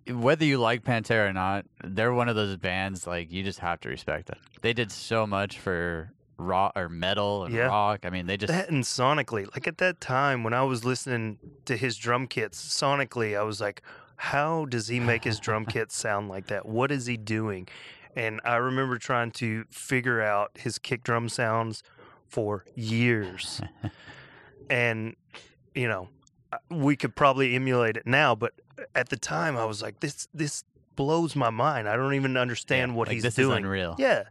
[0.08, 3.80] whether you like Pantera or not, they're one of those bands like you just have
[3.82, 4.38] to respect them.
[4.62, 7.68] They did so much for rock or metal and Yeah.
[7.68, 8.02] rock.
[8.06, 11.40] I mean, they just that and sonically, like at that time when I was listening
[11.66, 13.82] to his drum kits sonically, I was like,
[14.18, 16.66] how does he make his drum kits sound like that?
[16.66, 17.68] What is he doing?
[18.16, 21.84] And I remember trying to figure out his kick drum sounds
[22.28, 23.62] for years.
[24.70, 25.16] and,
[25.76, 26.10] you know,
[26.52, 28.54] uh, we could probably emulate it now, but
[28.96, 30.64] at the time I was like, this, this
[30.96, 31.88] blows my mind.
[31.88, 33.52] I don't even understand what like, he's this doing.
[33.52, 33.96] is unreal.
[34.00, 34.24] Yeah.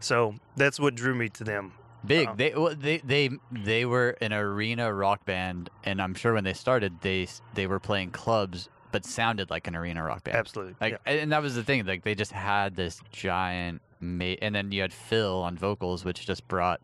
[0.00, 1.72] So that's what drew me to them.
[2.04, 2.28] Big.
[2.28, 2.34] Oh.
[2.36, 6.52] They well, they they they were an arena rock band, and I'm sure when they
[6.52, 10.36] started, they they were playing clubs, but sounded like an arena rock band.
[10.36, 10.74] Absolutely.
[10.80, 11.12] Like, yeah.
[11.12, 11.84] and that was the thing.
[11.84, 16.26] Like, they just had this giant, ma- and then you had Phil on vocals, which
[16.26, 16.80] just brought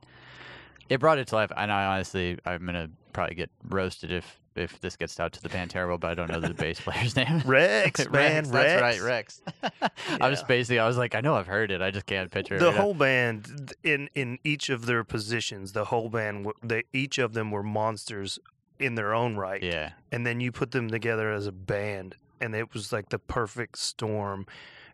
[0.93, 1.51] it brought it to life.
[1.57, 5.49] And I honestly, I'm gonna probably get roasted if if this gets out to the
[5.49, 7.40] Pantera world, but I don't know the bass player's name.
[7.47, 9.40] Rex, man, That's right, Rex.
[9.62, 9.80] Rex.
[10.20, 10.47] I was Yeah.
[10.47, 12.59] basically, I was like, I know I've heard it, I just can't picture it.
[12.59, 12.80] the right now.
[12.82, 17.51] whole band in in each of their positions the whole band they each of them
[17.51, 18.38] were monsters
[18.78, 19.93] in their own right Yeah.
[20.11, 23.78] and then you put them together as a band and it was like the perfect
[23.78, 24.45] storm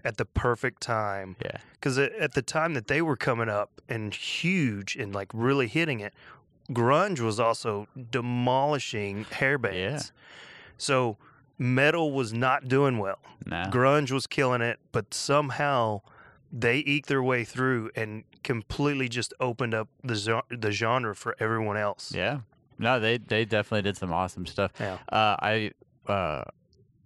[0.08, 1.58] at the perfect time Yeah.
[1.72, 6.00] because at the time that they were coming up and huge and like really hitting
[6.00, 6.12] it
[6.70, 10.12] grunge was also demolishing hair bands
[10.76, 11.16] so
[11.58, 13.70] metal was not doing well Nah.
[13.70, 16.00] grunge was killing it, but somehow
[16.52, 21.76] they eked their way through and completely just opened up the the genre for everyone
[21.78, 22.12] else.
[22.14, 22.40] Yeah.
[22.78, 24.72] No, they they definitely did some awesome stuff.
[24.78, 24.98] Yeah.
[25.08, 25.70] Uh, I
[26.06, 26.44] uh,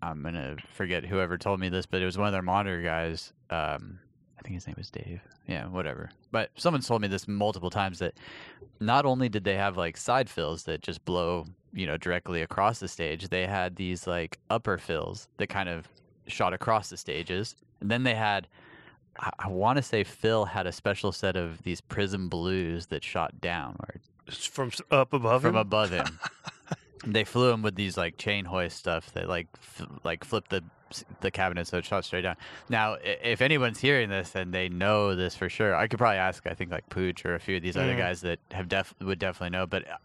[0.02, 3.32] I'm gonna forget whoever told me this, but it was one of their monitor guys.
[3.50, 4.00] Um,
[4.38, 5.20] I think his name was Dave.
[5.46, 6.10] Yeah, whatever.
[6.32, 8.14] But someone told me this multiple times that
[8.80, 12.80] not only did they have like side fills that just blow, you know, directly across
[12.80, 15.86] the stage, they had these like upper fills that kind of
[16.26, 18.48] shot across the stages, and then they had.
[19.18, 23.04] I, I want to say Phil had a special set of these Prism Blues that
[23.04, 24.00] shot downward
[24.30, 25.60] from up above from him.
[25.60, 26.18] above him.
[27.04, 30.62] they flew him with these like chain hoist stuff that like f- like flipped the
[31.20, 32.36] the cabinet so it shot straight down.
[32.68, 36.46] Now, if anyone's hearing this and they know this for sure, I could probably ask.
[36.46, 37.98] I think like Pooch or a few of these other Mm.
[37.98, 39.66] guys that have def would definitely know.
[39.66, 39.96] But uh,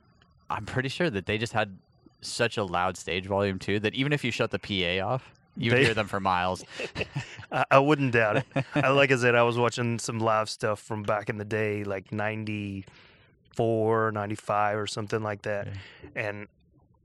[0.49, 1.77] I'm pretty sure that they just had
[2.21, 5.71] such a loud stage volume too that even if you shut the PA off, you
[5.71, 6.63] would They- hear them for miles.
[7.51, 8.45] I, I wouldn't doubt it.
[8.73, 11.83] I, like I said, I was watching some live stuff from back in the day,
[11.83, 15.67] like 94, 95 or something like that.
[16.15, 16.47] And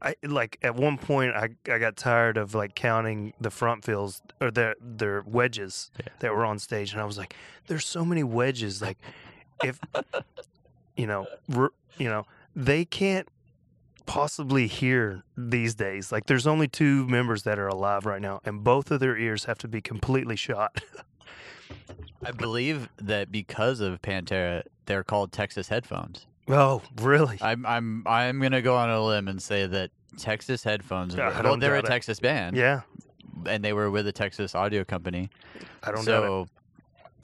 [0.02, 4.20] I like at one point I, I got tired of like counting the front fills
[4.40, 6.06] or their their wedges Yeah.
[6.18, 7.36] that were on stage and I was like
[7.68, 8.98] there's so many wedges like
[9.62, 9.78] if
[10.96, 11.26] you know
[11.98, 12.26] you know
[12.56, 13.28] they can't
[14.04, 18.64] possibly hear these days like there's only two members that are alive right now and
[18.64, 20.80] both of their ears have to be completely shot
[22.24, 26.26] I believe that because of Pantera, they're called Texas headphones.
[26.48, 31.18] Oh really I'm I'm I'm gonna go on a limb and say that Texas headphones.
[31.18, 31.86] I well, they're a it.
[31.86, 32.82] Texas band, Yeah,
[33.46, 35.30] and they were with a Texas audio company.
[35.82, 36.46] I don't know.
[36.46, 36.48] so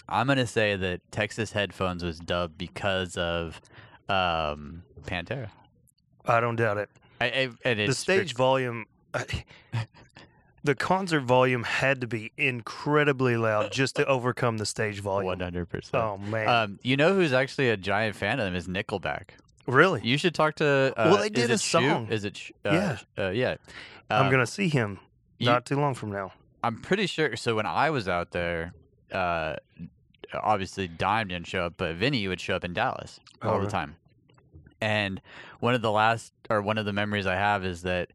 [0.08, 3.60] I'm gonna say that Texas headphones was dubbed because of
[4.08, 5.50] um, Pantera.
[6.24, 6.88] I don't doubt it.
[7.20, 8.86] I, I, and the stage strict- volume.
[10.68, 15.38] the concert volume had to be incredibly loud just to overcome the stage volume.
[15.38, 15.94] 100%.
[15.94, 19.30] Oh man, Um, you know who's actually a giant fan of them is Nickelback.
[19.66, 20.00] really?
[20.04, 20.92] You should talk to.
[20.96, 22.08] Uh, Well, they did a song.
[22.10, 22.36] Is it?
[22.36, 22.98] Sh- Uh, Yeah.
[23.18, 23.56] Uh, yeah.
[24.10, 24.98] I'm Um, gonna see him
[25.38, 26.32] you- not too long from now.
[26.62, 27.34] I'm pretty sure.
[27.36, 28.72] So when I was out there,
[29.12, 29.56] uh,
[30.34, 33.70] obviously Dime didn't show up, but Vinnie would show up in Dallas Oh, all the
[33.70, 33.96] time.
[34.80, 35.20] And
[35.60, 38.10] one of the last, or one of the memories I have is that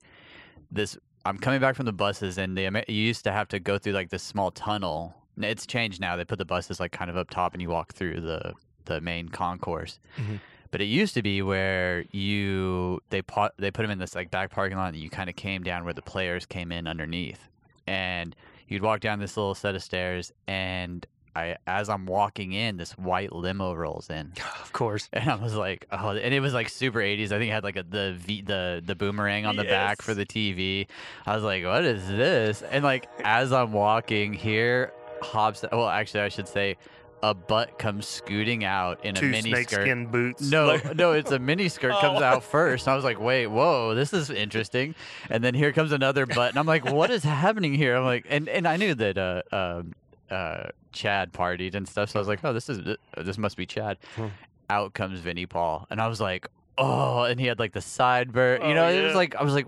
[0.72, 0.98] this.
[1.26, 3.94] I'm coming back from the buses, and the you used to have to go through
[3.94, 5.16] like this small tunnel.
[5.38, 6.16] It's changed now.
[6.16, 8.54] They put the buses like kind of up top, and you walk through the
[8.86, 10.00] the main concourse.
[10.18, 10.40] Mhm.
[10.72, 14.32] But it used to be where you they put they put them in this like
[14.32, 17.50] back parking lot, and you kind of came down where the players came in underneath,
[17.88, 18.36] and
[18.68, 21.06] you'd walk down this little set of stairs, and
[21.36, 25.10] I as I'm walking in, this white limo rolls in, Of course.
[25.14, 27.26] and I was like, oh, and it was like super 80s.
[27.32, 30.14] I think it had like a, the v, the the boomerang on the back for
[30.14, 30.88] the TV.
[31.26, 32.62] I was like, what is this?
[32.62, 35.64] And like as I'm walking here, Hobbs.
[35.72, 36.78] Well, actually, I should say,
[37.24, 39.70] a butt comes scooting out in a Two mini skirt.
[39.70, 40.42] snakeskin boots.
[40.52, 42.24] No, no, it's a mini skirt comes Oh.
[42.24, 42.88] out first.
[42.90, 44.94] I was like, wait, whoa, this is interesting.
[45.30, 47.96] And then here comes another butt, and I'm like, what is happening here?
[47.96, 49.94] I'm like, and and I knew that uh, um,
[50.30, 52.80] uh, Chad partied and stuff, so I was like, oh, this is
[53.18, 53.98] this must be Chad.
[54.16, 54.28] Hmm.
[54.70, 58.60] Out comes Vinnie Paul, and I was like, oh, and he had like the sideburn.
[58.60, 59.68] You Oh, know, it was like I was like,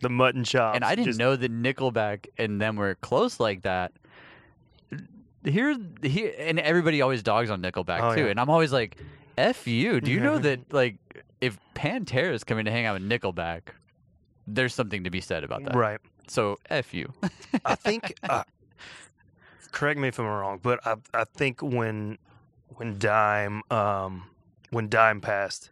[0.00, 0.76] the mutton chops.
[0.76, 3.92] and I didn't just- know that Nickelback and them were close like that.
[5.44, 8.30] Here, here, and everybody always dogs on Nickelback Oh, too, yeah.
[8.30, 8.96] and I'm always like,
[9.36, 10.96] "F you." Do you know that like
[11.42, 13.60] if Pantera is coming to hang out with Nickelback,
[14.46, 15.74] there's something to be said about that.
[15.76, 15.98] Right.
[16.28, 17.12] So f you.
[17.66, 18.14] I think.
[18.22, 18.44] Uh,
[19.74, 22.18] correct me if I'm wrong, but I I think when
[22.76, 24.24] when Dime um
[24.70, 25.70] when Dime passed,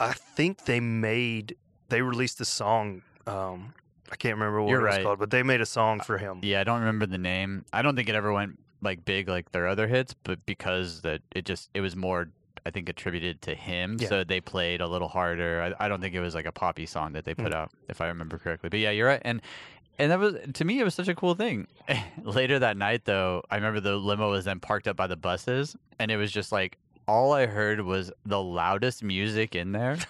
[0.00, 1.56] I think they made
[1.88, 3.02] they released a song.
[3.26, 3.74] Um,
[4.10, 5.02] I can't remember what You're it was right.
[5.04, 6.40] called, but they made a song for him.
[6.42, 7.64] yeah, I don't remember the name.
[7.72, 11.20] I don't think it ever went like big like their other hits, but because that
[11.34, 12.28] it just it was more.
[12.66, 14.08] I think attributed to him, Yeah.
[14.08, 15.74] so they played a little harder.
[15.80, 17.54] I, I don't think it was like a poppy song that they put Mm.
[17.54, 18.68] out, if I remember correctly.
[18.68, 19.40] But yeah, you're right, and
[19.98, 21.66] and that was to me it was such a cool thing.
[22.22, 25.76] Later that night, though, I remember the limo was then parked up by the buses,
[25.98, 29.98] and it was just like all I heard was the loudest music in there.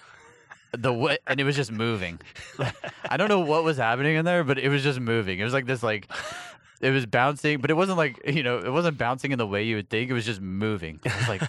[0.71, 2.19] The way, and it was just moving.
[3.09, 5.39] I don't know what was happening in there, but it was just moving.
[5.39, 6.07] It was like this, like
[6.79, 9.63] it was bouncing, but it wasn't like you know, it wasn't bouncing in the way
[9.63, 10.11] you would think.
[10.11, 10.99] It was just moving.
[11.07, 11.41] I was like,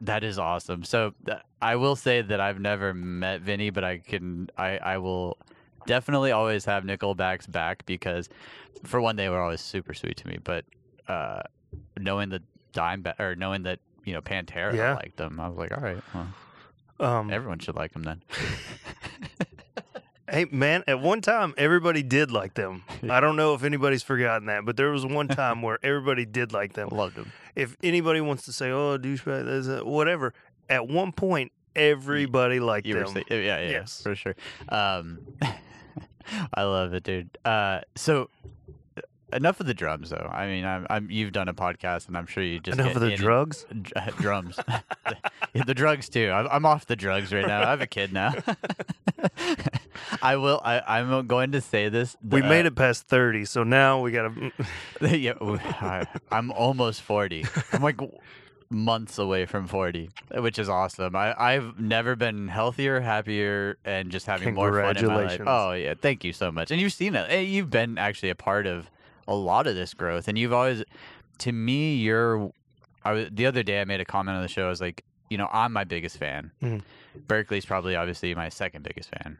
[0.00, 0.82] that is awesome.
[0.82, 4.98] So th- I will say that I've never met Vinnie, but I can, I, I
[4.98, 5.38] will
[5.88, 8.28] definitely always have Nickelback's back because,
[8.84, 10.38] for one, they were always super sweet to me.
[10.44, 10.64] But
[11.08, 11.42] uh,
[11.98, 14.94] knowing the dime ba- or knowing that you know Pantera Yeah.
[14.94, 16.28] liked them, I was like, all right, well,
[17.00, 18.22] Um, everyone should like them then.
[20.30, 22.82] Hey man, at one time everybody did like them.
[23.08, 26.52] I don't know if anybody's forgotten that, but there was one time where everybody did
[26.52, 26.90] like them.
[26.92, 27.32] Loved them.
[27.56, 30.34] If anybody wants to say, "Oh, douchebag," there's a- whatever,
[30.68, 33.06] at one point everybody liked You them.
[33.06, 34.02] saying, yeah, yeah, Yes.
[34.02, 34.34] for sure.
[34.68, 35.20] Um,
[36.54, 37.36] I love it, dude.
[37.44, 38.28] Uh, so
[39.32, 40.30] enough of the drums, though.
[40.32, 43.02] I mean, I'm, I'm you've done a podcast, and I'm sure you just Enough of
[43.02, 43.66] the drugs.
[43.82, 44.58] Dr- drums.
[45.54, 46.30] yeah, the drugs too.
[46.30, 47.62] I'm, I'm off the drugs right now.
[47.62, 48.34] I have a kid now.
[50.22, 50.60] I will.
[50.64, 52.16] I, I'm going to say this.
[52.26, 54.52] We made it past thirty, so now we gotta.
[55.00, 57.44] yeah, w- I, am almost 40.
[57.72, 58.00] I'm like
[58.70, 61.16] months away from 40, which is awesome.
[61.16, 65.36] I, I've never been healthier, happier, and just having more fun in my life.
[65.36, 65.48] Congratulations.
[65.48, 66.70] Oh yeah, thank you so much.
[66.70, 67.30] And you've seen it.
[67.30, 68.90] Hey, You've been actually a part of
[69.26, 70.84] a lot of this growth, and you've always,
[71.38, 72.50] to me, you're.
[73.04, 74.66] I was, the other day I made a comment on the show.
[74.66, 76.50] I was like, you know, I'm my biggest fan.
[76.62, 76.82] Mhm.
[77.26, 79.38] Berkeley's probably obviously my second biggest fan.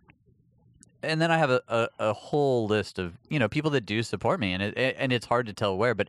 [1.03, 4.03] And then I have a, a, a whole list of you know people that do
[4.03, 6.09] support me, and it, and it's hard to tell where, but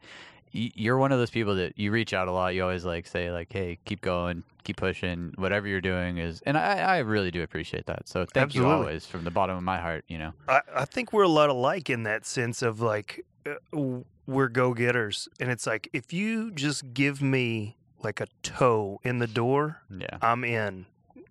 [0.51, 2.55] you're one of those people that you reach out a lot.
[2.55, 5.33] You always like say like, "Hey, keep going, keep pushing.
[5.35, 8.07] Whatever you're doing is," and I, I really do appreciate that.
[8.07, 10.05] So thank you always from the bottom of my heart.
[10.07, 13.79] You know, I, I think we're a lot alike in that sense of like uh,
[14.25, 19.19] we're go getters, and it's like if you just give me like a toe in
[19.19, 20.85] the door, yeah, I'm in.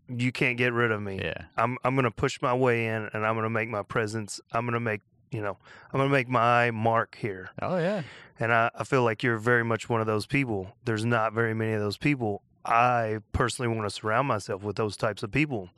[0.09, 1.19] You can't get rid of me.
[1.23, 4.41] yeah, I'm I'm gonna push my way in, and I'm gonna make my presence.
[4.53, 5.57] I'm gonna make you know
[5.93, 7.51] I'm gonna make my mark here.
[7.63, 8.03] oh yeah,
[8.39, 10.75] And I, I feel like you're very much one of those people.
[10.85, 12.43] There's not very many of those people.
[12.65, 15.71] I personally want to surround myself with those types of people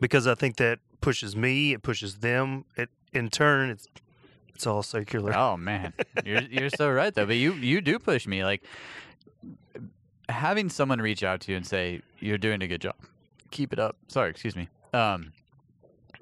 [0.00, 2.64] because I think that pushes me, it pushes them.
[2.76, 3.88] It in turn, it's
[4.54, 5.34] it's all circular.
[5.36, 5.92] Oh man,
[6.24, 7.26] you're you're so right though.
[7.26, 8.44] But you you do push me.
[8.44, 8.62] Like
[10.28, 12.94] having someone reach out to you and say you're doing a good job,
[13.50, 13.96] keep it up.
[14.08, 14.68] Sorry, excuse me.
[14.92, 15.32] Um,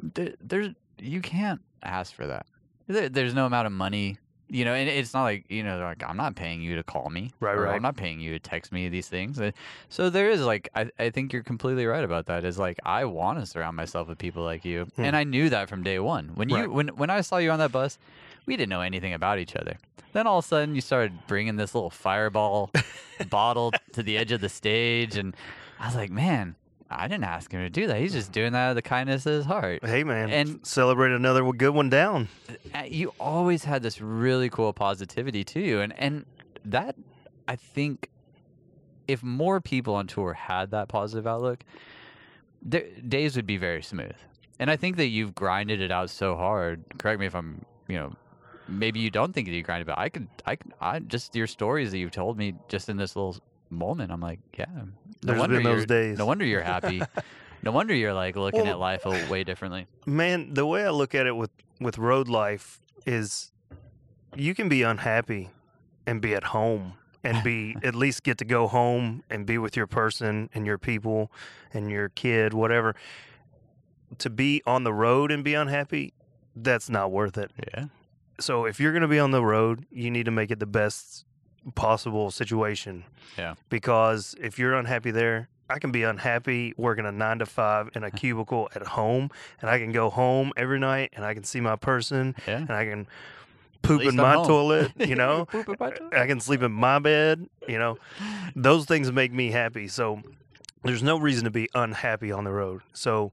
[0.02, 2.46] there, there's you can't ask for that.
[2.86, 4.18] There, there's no amount of money.
[4.48, 6.82] You know, and it's not like you know, they're like I'm not paying you to
[6.82, 7.74] call me, Right, right.
[7.74, 9.40] I'm not paying you to text me these things.
[9.88, 12.44] So there is like, I, I think you're completely right about that.
[12.44, 15.04] Is like I want to surround myself with people like you, Hmm.
[15.06, 16.32] and I knew that from day one.
[16.34, 16.70] When you Right.
[16.70, 17.96] when when I saw you on that bus,
[18.44, 19.78] we didn't know anything about each other.
[20.12, 22.70] Then all of a sudden, you started bringing this little fireball
[23.30, 25.34] bottle to the edge of the stage, and
[25.80, 26.56] I was like, man,
[26.98, 27.98] I didn't ask him to do that.
[28.00, 29.84] He's just doing that out of the kindness of his heart.
[29.84, 32.28] Hey man, And- celebrate another good one down.
[32.74, 36.24] Uh, You always had this really cool positivity to you, and and
[36.64, 36.96] that
[37.48, 38.08] I think
[39.08, 41.64] if more people on tour had that positive outlook,
[42.62, 44.12] their days would be very smooth.
[44.58, 46.84] And I think that you've grinded it out so hard.
[46.98, 48.12] Correct me if I'm, you know,
[48.68, 51.48] maybe you don't think that you grinded, but I could, I, could- I just your
[51.48, 53.36] stories that you've told me just in this little
[53.72, 54.12] moment.
[54.12, 54.66] I'm like, yeah.
[54.74, 54.84] No
[55.22, 56.18] There's wonder been those days.
[56.18, 57.02] No wonder you're happy.
[57.62, 59.86] no wonder you're like looking Well- at life a way differently.
[60.06, 61.50] Man, the way I look at it with
[61.80, 63.50] with road life is
[64.36, 65.50] you can be unhappy
[66.06, 66.94] and be at home
[67.24, 70.78] and be at least get to go home and be with your person and your
[70.78, 71.30] people
[71.72, 72.94] and your kid, whatever.
[74.18, 76.12] To be on the road and be unhappy,
[76.54, 77.50] that's not worth it.
[77.74, 77.86] Yeah.
[78.40, 80.66] So if you're going to be on the road, you need to make it the
[80.66, 81.24] best
[81.74, 83.04] possible situation.
[83.38, 83.54] Yeah.
[83.68, 88.04] Because if you're unhappy there, I can be unhappy working a nine to five in
[88.04, 91.60] a cubicle at home, and I can go home every night and I can see
[91.60, 92.58] my person Yeah.
[92.58, 93.06] and I can
[93.82, 94.46] poop in my home.
[94.46, 95.46] toilet, you know.
[95.52, 96.02] My toilet.
[96.12, 97.96] I can sleep in my bed, you know.
[98.54, 99.88] Those things make me happy.
[99.88, 100.22] So
[100.84, 102.82] there's no reason to be unhappy on the road.
[102.92, 103.32] So,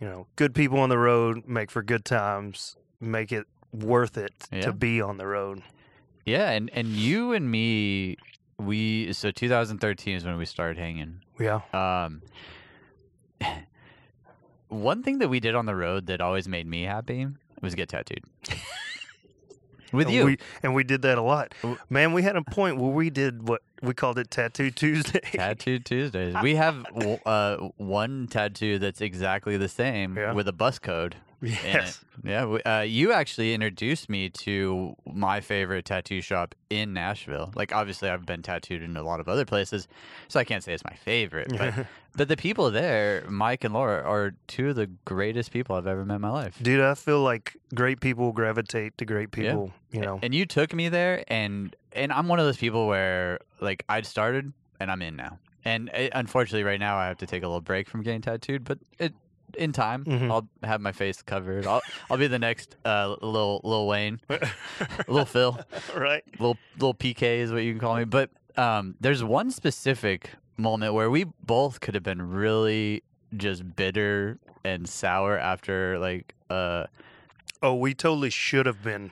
[0.00, 4.32] you know, good people on the road make for good times, make it worth it
[4.50, 4.62] Yeah.
[4.62, 5.62] to be on the road.
[6.26, 8.16] Yeah, and and you and me,
[8.58, 11.22] we so 2013 is when we started hanging.
[11.38, 11.60] Yeah.
[11.72, 12.20] Um,
[14.68, 17.26] one thing that we did on the road that always made me happy
[17.62, 18.24] was get tattooed.
[19.92, 21.54] With and you, We, and we did that a lot.
[21.88, 25.20] Man, we had a point where we did what we called it Tattoo Tuesday.
[25.32, 26.34] Tattoo Tuesdays.
[26.42, 26.84] We have
[27.24, 30.32] uh, one tattoo that's exactly the same Yeah.
[30.32, 31.14] with a bus code.
[31.46, 32.04] Yes.
[32.24, 37.52] Yeah, uh, you actually introduced me to my favorite tattoo shop in Nashville.
[37.54, 39.86] Like, obviously, I've been tattooed in a lot of other places,
[40.28, 41.48] so I can't say it's my favorite.
[41.56, 41.86] But,
[42.16, 46.04] but the people there, Mike and Laura, are two of the greatest people I've ever
[46.04, 46.58] met in my life.
[46.60, 50.18] Dude, I feel like great people gravitate to great people, you know.
[50.22, 54.06] And you took me there, and and I'm one of those people where like I'd
[54.06, 55.38] started and I'm in now.
[55.64, 58.64] And uh, unfortunately, right now I have to take a little break from getting tattooed,
[58.64, 59.14] but it
[59.56, 60.30] in time Mhm.
[60.30, 61.66] I'll have my face covered.
[61.66, 64.20] I'll I'll be the next uh, little Lil Wayne,
[65.08, 65.58] little Phil,
[65.94, 66.22] right?
[66.32, 68.04] little little PK is what you can call me.
[68.04, 73.02] But um, there's one specific moment where we both could have been really
[73.36, 76.86] just bitter and sour after like uh
[77.62, 79.10] Oh, we totally should have been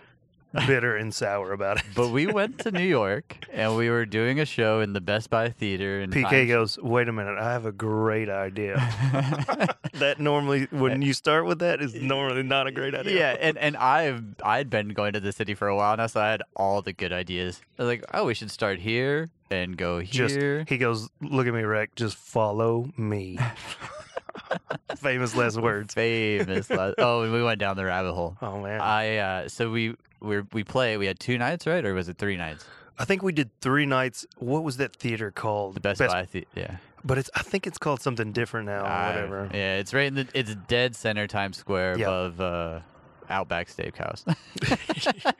[0.66, 1.84] bitter and sour about it.
[1.94, 5.30] But we went to New York and we were doing a show in the Best
[5.30, 6.00] Buy Theater.
[6.00, 8.74] And PK Times- goes, wait a minute, I have a great idea.
[9.94, 13.16] that normally, when you start with that, is normally not a great idea.
[13.18, 16.20] yeah, and, and I've I'd been going to the city for a while now, so
[16.20, 17.60] I had all the good ideas.
[17.78, 20.64] I was like, oh, we should start here and go Just here.
[20.68, 21.94] he goes, look at me, Rick.
[21.96, 23.38] Just follow me.
[24.96, 25.94] Famous last words.
[25.94, 26.70] Famous.
[26.70, 28.36] last- oh, and we went down the rabbit hole.
[28.42, 29.94] Oh man, I uh, so we
[30.24, 30.96] we we play.
[30.96, 32.64] We had two nights, right, or was it three nights?
[32.98, 34.24] I think we did three nights.
[34.38, 35.74] What was that theater called?
[35.74, 36.76] The Best, Buy, the- yeah.
[37.04, 38.82] But it's I think it's called something different now.
[38.82, 39.50] or I- whatever.
[39.52, 42.06] yeah, it's right in the it's dead center Times Square Yeah.
[42.06, 42.80] above uh,
[43.28, 44.24] Outback Steakhouse.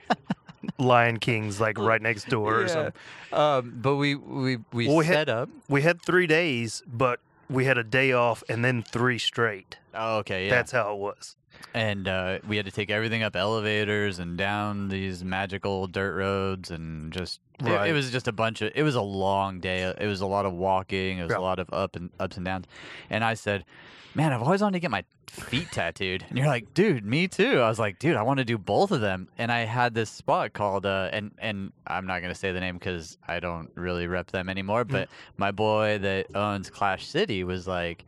[0.77, 2.93] Lion King's like right next door or something.
[3.31, 5.49] Um, but we we we Well, we had- set up.
[5.69, 7.19] We had three days, but
[7.49, 9.77] we had a day off and then three straight.
[9.93, 10.49] Oh, okay, yeah.
[10.51, 11.35] That's how it was.
[11.73, 16.71] And uh, we had to take everything up elevators and down these magical dirt roads
[16.71, 19.81] and just it- it, was just a bunch of it was a long day.
[19.97, 21.17] It was a lot of walking.
[21.19, 21.37] It was Yeah.
[21.39, 22.65] a lot of up and ups and downs.
[23.09, 23.65] And i said
[24.13, 26.25] man i've always wanted to get my feet tattooed.
[26.29, 27.59] And you're like dude me too.
[27.59, 29.27] I was like dude i want to do both of them.
[29.37, 32.59] And i had this spot called uh and and i'm not going to say the
[32.61, 37.43] name because i don't really rep them anymore but my boy that owns clash city
[37.43, 38.05] was like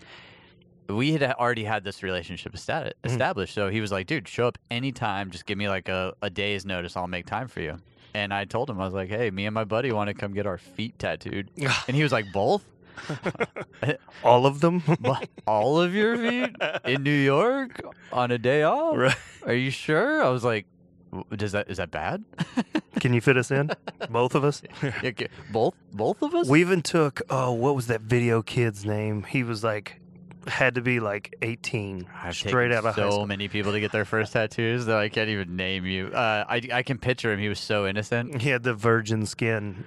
[0.90, 3.10] we had already had this relationship esta- mm-hmm.
[3.10, 3.54] established.
[3.54, 5.32] So he was like, dude, show up anytime.
[5.32, 6.96] Just give me like a, a day's notice.
[6.96, 7.78] I'll make time for you.
[8.14, 10.34] And I told him, I was like, hey, me and my buddy want to come
[10.34, 11.52] get our feet tattooed.
[11.88, 12.64] And he was like, both?
[14.24, 14.82] All of them.
[15.48, 17.82] All of your feet in New York
[18.12, 18.98] on a day off?
[18.98, 19.16] Right.
[19.46, 20.24] Are you sure?
[20.24, 20.66] I was like,
[21.12, 22.24] "W- does that is that bad?
[23.00, 23.70] Can you fit us in?
[24.10, 24.64] Both of us.
[24.82, 25.12] Yeah.
[25.52, 26.50] Both both of us?
[26.50, 29.24] We even took oh, what was that video kid's name?
[29.24, 30.02] He was like
[30.48, 33.28] had to be like 18, I've straight out of high so school.
[33.28, 36.08] many people to get their first tattoos that I can't even name you.
[36.08, 37.40] Uh, I I can picture him.
[37.40, 38.42] He was so innocent.
[38.42, 39.84] He had the virgin skin.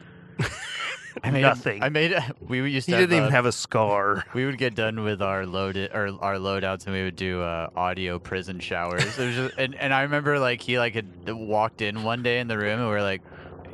[1.23, 1.83] I made Nothing.
[1.83, 2.15] I made.
[2.41, 4.25] We used He didn't have, even uh, have a scar.
[4.35, 7.69] We would get done with our loaded or our loadouts, and we would do uh,
[7.75, 9.19] audio prison showers.
[9.19, 12.39] It was just, and and I remember like he like had walked in one day
[12.39, 13.23] in the room, and we are like,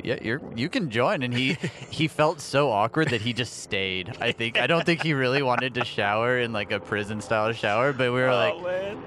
[0.03, 1.55] "Yeah, you're you can join." And he
[1.91, 4.17] he felt so awkward that he just stayed.
[4.21, 7.53] I think I don't think he really wanted to shower in like a prison style
[7.53, 9.03] shower, but we were oh, like, oh, man.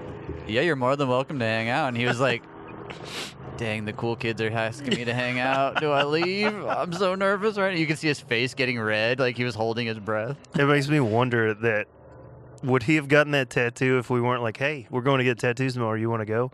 [0.48, 2.44] "Yeah, you're more than welcome to hang out." And he was like.
[3.58, 5.82] Dang, the cool kids are asking me to hang out.
[5.82, 6.66] Do I leave?
[6.66, 7.78] I'm so nervous right now.
[7.78, 10.38] You can see his face getting red, like he was holding his breath.
[10.58, 11.88] It makes me wonder that
[12.64, 15.40] would he have gotten that tattoo if we weren't like, "Hey, we're going to get
[15.40, 15.96] tattoos tomorrow.
[15.96, 16.52] You want to go?"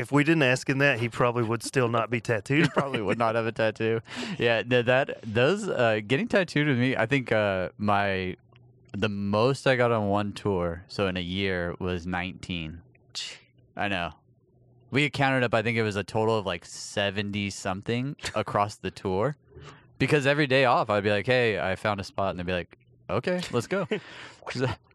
[0.00, 2.64] If we didn't ask him that, he probably would still not be tattooed.
[2.64, 4.00] He probably would not have a tattoo.
[4.38, 6.96] Yeah, no, that those uh, getting tattooed with me.
[6.96, 8.36] I think uh, my
[8.96, 12.80] the most I got on one tour, so in a year, was 19.
[13.76, 14.12] I know.
[14.90, 15.54] We counted up.
[15.54, 19.36] I think it was a total of like 70 something across the tour.
[19.98, 22.52] Because every day off, I'd be like, "Hey, I found a spot," and they'd be
[22.52, 22.78] like,
[23.10, 23.86] "Okay, let's go."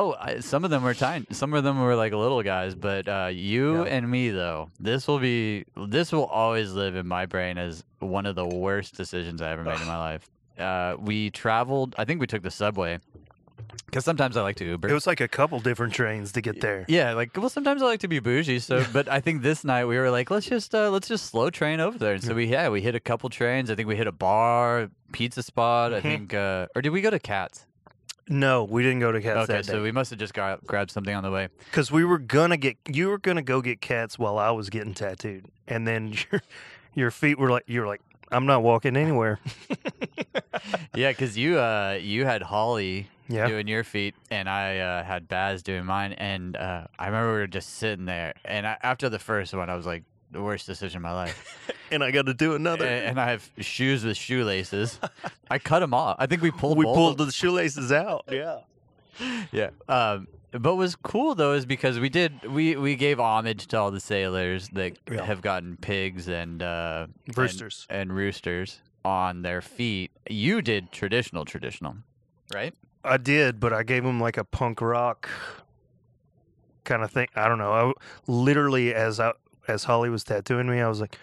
[0.00, 1.26] Oh, I, some of them were tiny.
[1.32, 3.94] Some of them were like little guys, but uh, you Yeah.
[3.94, 8.24] and me though, this will be this will always live in my brain as one
[8.26, 10.28] of the worst decisions I ever made in my life.
[10.56, 11.94] Uh, we traveled.
[11.98, 13.00] I think we took the subway
[13.86, 14.88] because sometimes I like to Uber.
[14.88, 16.84] It was like a couple different trains to get there.
[16.88, 18.60] yeah, like well, sometimes I like to be bougie.
[18.60, 21.50] So, but I think this night we were like, let's just uh, let's just slow
[21.50, 22.14] train over there.
[22.14, 23.68] And so we yeah we hit a couple trains.
[23.70, 25.92] I think we hit a bar, pizza spot.
[25.92, 26.02] I Mhm.
[26.02, 27.64] think, uh, or did we go to Cats?
[28.28, 30.90] No, we didn't go to cats okay, that so we must have just got grabbed
[30.90, 31.48] something on the way.
[31.70, 32.76] because we were gonna get.
[32.88, 36.42] You were gonna go get cats while I was getting tattooed, and then your
[36.94, 39.38] your feet were like you were like, "I'm not walking anywhere."
[40.94, 43.46] Yeah, because you uh you had Holly Yeah.
[43.46, 47.38] doing your feet, and I uh, had Baz doing mine, and uh, I remember we
[47.40, 50.66] were just sitting there, and I, after the first one, I was like, the worst
[50.66, 51.70] decision of my life.
[51.90, 52.86] and I got to do another.
[52.86, 54.98] and I have shoes with shoelaces.
[55.50, 56.16] I cut them off.
[56.18, 56.76] I think we pulled.
[56.78, 58.24] we pulled the shoelaces out.
[58.32, 58.60] Yeah.
[59.50, 59.70] yeah.
[59.88, 63.76] Um, but what was cool though is because we did we we gave homage to
[63.78, 65.24] all the sailors that Yeah.
[65.24, 67.86] have gotten pigs and uh, Roosters.
[67.90, 70.12] and roosters on their feet.
[70.30, 71.96] You did traditional, traditional,
[72.54, 72.74] right?
[73.04, 75.28] I did, but I gave them like a punk rock
[76.84, 77.28] kind of thing.
[77.34, 77.72] I don't know.
[77.72, 77.92] I
[78.30, 79.32] literally as I
[79.68, 81.16] as Holly was tattooing me, I was like,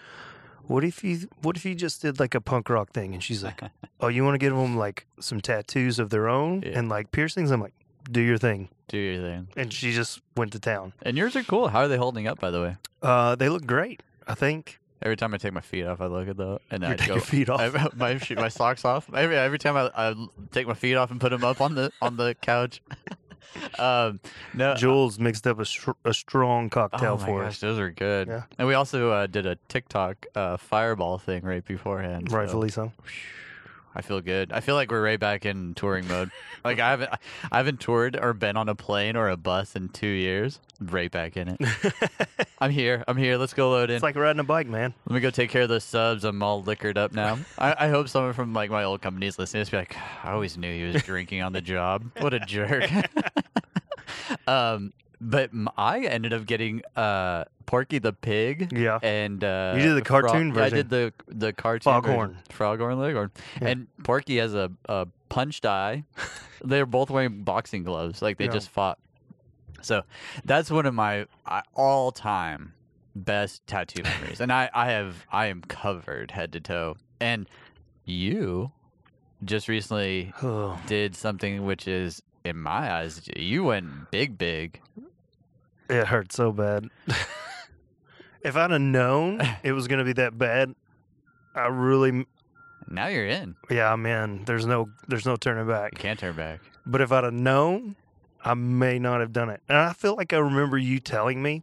[0.66, 3.42] "What if you What if you just did like a punk rock thing?" And she's
[3.44, 3.60] like,
[4.00, 6.78] "Oh, you want to give them like some tattoos of their own Yeah.
[6.78, 7.74] and like piercings?" I'm like,
[8.10, 9.48] "Do your thing." Do your thing.
[9.56, 10.92] And she just went to town.
[11.02, 11.66] And yours are cool.
[11.68, 12.76] How are they holding up, by the way?
[13.02, 14.00] Uh, they look great.
[14.28, 16.94] I think Every time I take my feet off, I look at them and I
[16.96, 17.60] go feet off.
[17.76, 19.12] I, my my socks off.
[19.12, 20.14] Every every time I, I
[20.52, 22.80] take my feet off and put them up on the on the couch.
[23.78, 24.20] um,
[24.54, 27.60] no, Jules mixed up a, str- a strong cocktail oh for gosh, us.
[27.60, 28.28] those are good.
[28.28, 28.42] Yeah.
[28.58, 32.30] And we also uh, did a TikTok uh, fireball thing right beforehand.
[32.30, 32.92] so- Rightfully so.
[33.96, 34.52] I feel good.
[34.52, 36.30] I feel like we're right back in touring mode.
[36.64, 37.10] like I haven't,
[37.50, 40.60] I haven't toured or been on a plane or a bus in two years.
[40.78, 41.94] Right back in it.
[42.58, 43.02] I'm here.
[43.08, 43.38] I'm here.
[43.38, 43.96] Let's go load in.
[43.96, 44.92] It's like riding a bike, man.
[45.06, 46.24] Let me go take care of those subs.
[46.24, 47.38] I'm all liquored up now.
[47.58, 49.62] I, I hope someone from like my old company is listening.
[49.62, 52.04] Just be like, I always knew he was drinking on the job.
[52.20, 52.90] What a jerk.
[54.46, 58.72] um, but I ended up getting uh, Porky the pig.
[58.76, 58.98] Yeah.
[59.02, 62.28] And uh, You did the Frog- cartoon yeah, I did the the cartoon Foghorn.
[62.30, 62.42] version.
[62.50, 63.30] Foghorn Leghorn.
[63.60, 63.68] Yeah.
[63.68, 66.04] And Porky has a, a punched eye.
[66.64, 68.52] They're both wearing boxing gloves, like they Yeah.
[68.52, 68.98] just fought.
[69.82, 70.02] So
[70.44, 71.26] that's one of my
[71.74, 72.72] all time
[73.14, 76.96] best tattoo memories, and I I have I am covered head to toe.
[77.20, 77.48] And
[78.04, 78.72] you
[79.44, 80.32] just recently
[80.86, 84.80] did something which is in my eyes you went big big.
[85.90, 86.88] it hurt so bad.
[88.42, 90.74] if I'd have known it was going to be that bad,
[91.54, 92.26] I really,
[92.88, 93.56] Now you're in.
[93.70, 94.44] yeah, I'm in.
[94.44, 95.94] There's no, there's no turning You back.
[95.96, 96.60] can't turn back.
[96.84, 97.96] But if I'd have known,
[98.44, 99.60] I may not have done it.
[99.68, 101.62] And I feel like I remember you telling me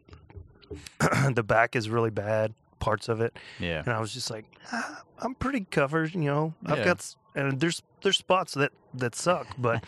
[1.33, 3.79] the back is really bad, parts of it, Yeah.
[3.85, 6.13] and I was just like, ah, I'm pretty covered.
[6.13, 6.83] You know, I've Yeah.
[6.85, 9.83] got, and there's there's spots that that suck, but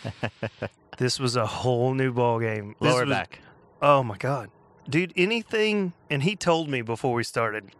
[0.97, 2.75] this was a whole new ball game.
[2.81, 3.39] This Lower was- back.
[3.81, 4.49] Oh my god,
[4.89, 5.13] dude!
[5.15, 7.71] Anything, and he told me before we started.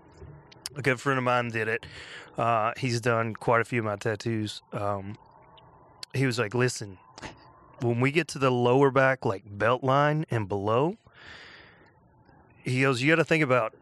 [0.77, 1.85] A good friend of mine did it.
[2.37, 5.17] Uh, he's done quite a few of my tattoos, um,
[6.13, 6.97] he was like, "Listen,
[7.81, 10.97] when we get to the lower back, like belt line and below,
[12.63, 13.73] he goes, you got to think about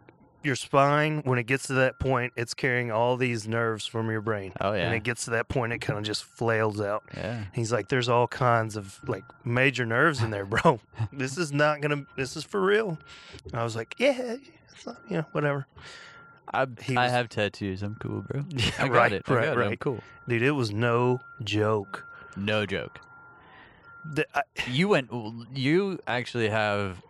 [0.46, 1.22] your spine.
[1.26, 4.54] When it gets to that point, it's carrying all these nerves from your brain.
[4.62, 4.86] Oh yeah.
[4.86, 7.04] When it gets to that point, it kind of just flails out.
[7.16, 7.46] yeah.
[7.54, 10.80] He's like, there's all kinds of like major nerves in there, bro.
[11.14, 12.06] this is not gonna.
[12.18, 12.98] This is for real.
[13.54, 14.36] I was like, yeah,
[14.72, 15.68] it's not, you know, whatever.
[16.54, 17.82] I, He I have tattoos.
[17.82, 18.44] I'm cool, bro.
[18.50, 19.24] Yeah, I got right, it.
[19.28, 19.60] I right, got it.
[19.60, 19.80] Right.
[19.80, 20.00] cool.
[20.28, 22.06] Dude, it was no joke.
[22.36, 23.00] No joke.
[24.06, 25.10] The- I- You went.
[25.56, 27.02] You actually have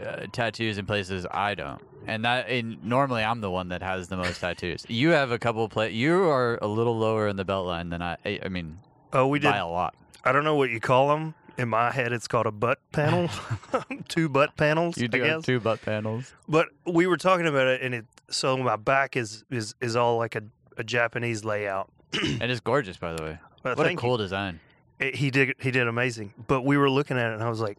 [0.00, 2.48] uh, tattoos in places I don't, and that.
[2.48, 4.84] And normally, I'm the one that has the most tattoos.
[4.88, 8.02] You have a couple pla You are a little lower in the belt line than
[8.02, 8.16] I.
[8.24, 8.78] I I mean,
[9.12, 9.50] oh, we did.
[9.50, 9.94] by a lot.
[10.24, 11.34] I don't know what you call them.
[11.58, 13.28] In my head, it's called a butt panel.
[14.08, 14.96] Two butt panels.
[14.96, 15.28] You I do guess.
[15.28, 16.32] have two butt panels.
[16.48, 18.06] But we were talking about it, and it.
[18.30, 20.42] So my back is is is all like a,
[20.78, 21.90] a Japanese layout.
[22.22, 23.38] and it's gorgeous, by the way.
[23.62, 24.60] But What a thank cool design.
[24.98, 26.32] It- he did he did amazing.
[26.46, 27.78] But we were looking at it, and I was like,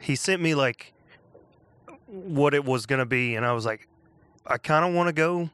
[0.00, 0.92] he sent me like
[2.06, 3.88] what it was gonna be, and I was like,
[4.46, 5.50] I kind of want to go.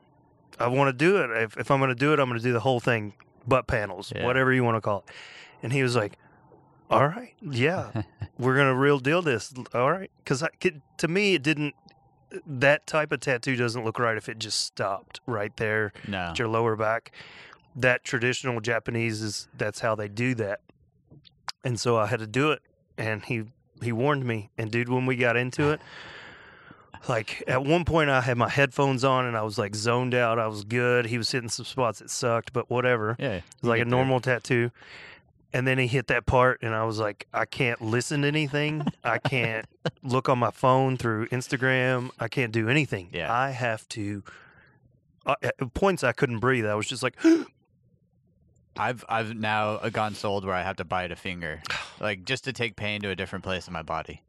[0.58, 1.30] I want to do it.
[1.42, 3.14] If if I'm gonna do it, I'm gonna do the whole thing,
[3.46, 4.24] butt panels, Yeah.
[4.26, 5.14] whatever you want to call it.
[5.62, 6.18] And he was like,
[6.90, 8.02] All right, yeah,
[8.38, 9.54] we're gonna real deal this.
[9.74, 10.42] All right, because
[10.98, 11.74] to me it didn't.
[12.46, 16.18] That type of tattoo doesn't look right if it just stopped right there no.
[16.30, 17.10] at your lower back.
[17.74, 20.60] That traditional Japanese is that's how they do that.
[21.64, 22.62] And so I had to do it
[22.96, 23.44] and he
[23.82, 24.50] he warned me.
[24.58, 25.80] And dude, when we got into it,
[27.08, 30.38] like at one point I had my headphones on and I was like zoned out.
[30.38, 31.06] I was good.
[31.06, 33.16] He was hitting some spots that sucked, but whatever.
[33.18, 33.36] Yeah.
[33.36, 34.70] It was like a normal tattoo.
[35.52, 38.86] And then he hit that part, and I was like, I can't listen to anything.
[39.02, 39.66] I can't
[40.04, 42.10] look on my phone through Instagram.
[42.20, 43.08] I can't do anything.
[43.12, 43.32] Yeah.
[43.32, 44.22] I have to.
[45.26, 46.66] Uh, at points I couldn't breathe.
[46.66, 47.16] I was just like,
[48.76, 51.62] I've I've now gone sold where I have to bite a finger,
[52.00, 54.22] like just to take pain to a different place in my body.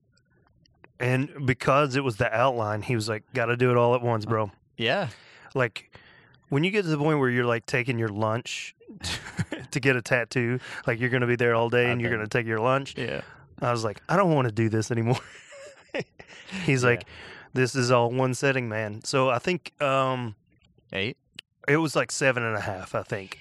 [1.01, 4.01] And because it was the outline, he was like, got to do it all at
[4.01, 4.51] once, bro.
[4.77, 5.09] Yeah.
[5.55, 5.95] Like,
[6.49, 8.75] when you get to the point where you're like taking your lunch
[9.71, 12.21] to get a tattoo, like you're going to be there all day and you're going
[12.23, 12.95] to take your lunch.
[12.97, 13.21] Yeah.
[13.61, 15.19] I was like, I don't want to do this anymore.
[16.65, 16.89] He's Yeah.
[16.89, 17.07] like,
[17.53, 19.03] this is all one setting, man.
[19.03, 20.35] So I think um,
[20.93, 21.17] Eight.
[21.67, 23.39] it was like seven and a half, I think.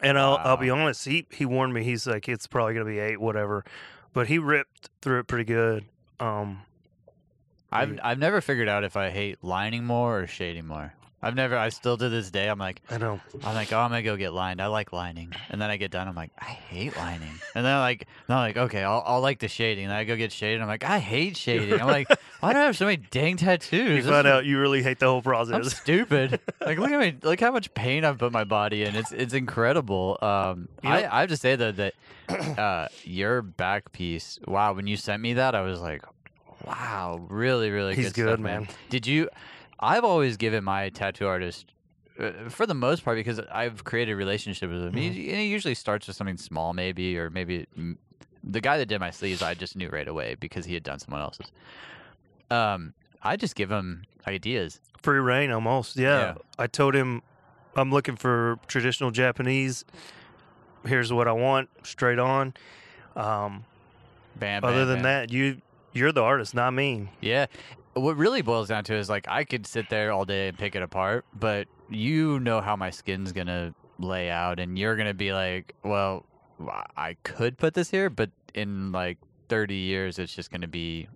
[0.00, 1.82] And I'll, I'll be honest, he, he warned me.
[1.82, 3.64] He's like, it's probably going to be eight, whatever.
[4.12, 5.84] But he ripped through it pretty good.
[6.20, 6.62] Um,
[7.70, 10.94] I've I've never figured out if I hate lining more or shading more.
[11.22, 11.56] I've never.
[11.56, 12.46] I still to this day.
[12.48, 13.20] I'm like I know.
[13.42, 14.60] I'm like oh I'm gonna go get lined.
[14.60, 16.06] I like lining, and then I get done.
[16.08, 19.20] I'm like I hate lining, and then I'm like then I'm like okay I'll I'll
[19.20, 19.84] like the shading.
[19.84, 20.60] And then I go get shaded.
[20.60, 21.80] I'm like I hate shading.
[21.80, 22.08] I'm like
[22.40, 23.88] why do I have so many dang tattoos?
[23.90, 25.76] You This find is- out you really hate the whole I'm process.
[25.76, 26.38] stupid.
[26.60, 27.14] like look at me.
[27.22, 28.94] Look how much pain I've put my body in.
[28.94, 30.18] It's it's incredible.
[30.22, 31.94] Um, You know- I I have to say though that
[32.28, 34.38] uh, your back piece.
[34.46, 36.02] Wow, when you sent me that, I was like,
[36.64, 38.14] wow, really, really He's good.
[38.24, 38.68] good, stuff, man.
[38.90, 39.28] Did you?
[39.80, 41.66] I've always given my tattoo artist.
[42.18, 45.12] uh, For the most part, because I've created a relationship with him, Mm-hmm.
[45.12, 47.96] he, and he usually starts with something small, maybe, or maybe mm,
[48.42, 50.98] the guy that did my sleeves, I just knew right away because he had done
[50.98, 51.50] someone else's.
[52.50, 54.80] Um, I just give him ideas.
[55.02, 55.96] Free reign almost.
[55.96, 56.18] Yeah.
[56.18, 56.34] Yeah.
[56.58, 57.22] I told him
[57.74, 59.84] I'm looking for traditional Japanese.
[60.86, 62.54] Here's what I want, straight on.
[63.16, 63.64] Um,
[64.36, 64.62] Bam.
[64.64, 65.02] other bam, than bam.
[65.02, 65.60] that, you
[65.92, 67.08] you're the artist, not me.
[67.20, 67.46] Yeah.
[67.96, 70.76] What really boils down to is like I could sit there all day and pick
[70.76, 75.32] it apart, but you know how my skin's gonna lay out, and you're gonna be
[75.32, 76.26] like, well,
[76.96, 79.16] I could put this here, but in like
[79.48, 81.08] 30 years, it's just gonna be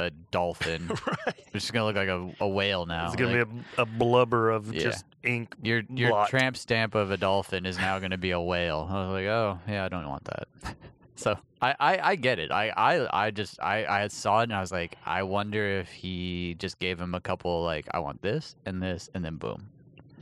[0.00, 0.88] a dolphin.
[1.06, 1.34] right.
[1.36, 3.06] it's just gonna look like a, a whale now.
[3.06, 4.80] It's gonna Like, be a, a blubber of Yeah.
[4.82, 5.54] just ink.
[5.62, 6.30] your your blot.
[6.30, 8.88] tramp stamp of a dolphin is now gonna be a whale.
[8.90, 10.48] I was like, oh yeah, I don't want that.
[11.16, 12.50] So I, I, I get it.
[12.50, 15.88] I, I, I just I, I saw it and I was like, I wonder if
[15.88, 19.68] he just gave him a couple like I want this and this and then boom.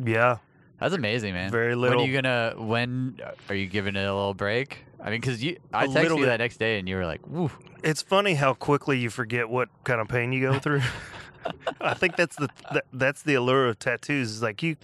[0.03, 0.39] Yeah,
[0.79, 1.51] That's amazing, man.
[1.51, 1.99] very little.
[1.99, 2.55] When are you gonna?
[2.57, 4.85] When uh, are you giving it a little break?
[5.01, 6.27] I mean, because you, I texted you bit.
[6.27, 7.51] that next day and you were like, "Woo,
[7.83, 10.83] It's funny how quickly you forget what kind of pain you go through.
[11.81, 14.31] I think that's the that, that's the allure of tattoos.
[14.31, 14.77] Is like you,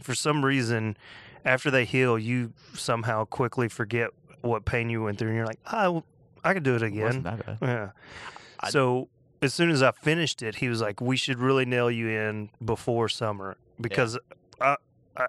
[0.00, 0.96] for some reason,
[1.44, 4.10] after they heal, you somehow quickly forget
[4.46, 6.04] what pain you went through, and you're like, oh,
[6.44, 7.22] I could do it it again.
[7.22, 7.90] bad." Yeah.
[8.60, 9.08] I- so
[9.42, 12.50] as soon as I finished it, he was like, "We should really nail you in
[12.64, 14.18] before summer because
[14.60, 14.76] I,
[15.16, 15.26] I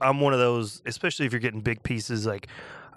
[0.00, 2.24] I'm one of those, especially if you're getting big pieces.
[2.26, 2.46] Like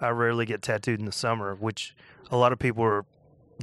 [0.00, 1.96] I rarely get tattooed in the summer, which
[2.30, 3.04] a lot of people are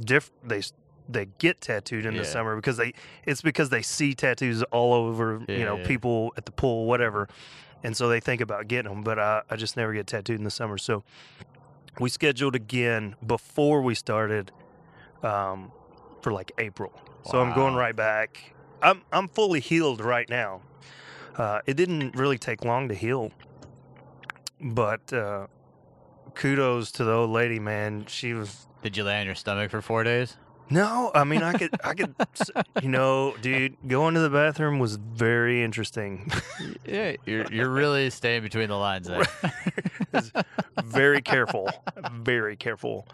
[0.04, 0.30] diff.
[0.44, 0.62] They
[1.08, 2.92] they get tattooed in the summer because they
[3.24, 5.42] it's because they see tattoos all over.
[5.48, 5.86] you know, Yeah.
[5.86, 7.28] people at the pool, whatever.
[7.82, 10.44] And so they think about getting them, but I, I just never get tattooed in
[10.44, 10.76] the summer.
[10.76, 11.02] So
[11.98, 14.52] we scheduled again before we started
[15.22, 15.72] um,
[16.22, 16.92] for like April.
[17.24, 18.54] So I'm going right back.
[18.82, 20.62] I'm I'm fully healed right now.
[21.36, 23.30] Uh, it didn't really take long to heal,
[24.60, 25.46] but uh,
[26.34, 28.06] kudos to the old lady, man.
[28.06, 30.36] She was Did you lay on your stomach for four days?
[30.70, 32.14] No, I mean I could I could
[32.82, 36.30] you know, dude, going to the bathroom was very interesting.
[36.86, 39.24] Yeah, you're you're really staying between the lines there.
[40.84, 41.68] very careful,
[42.12, 43.06] very careful.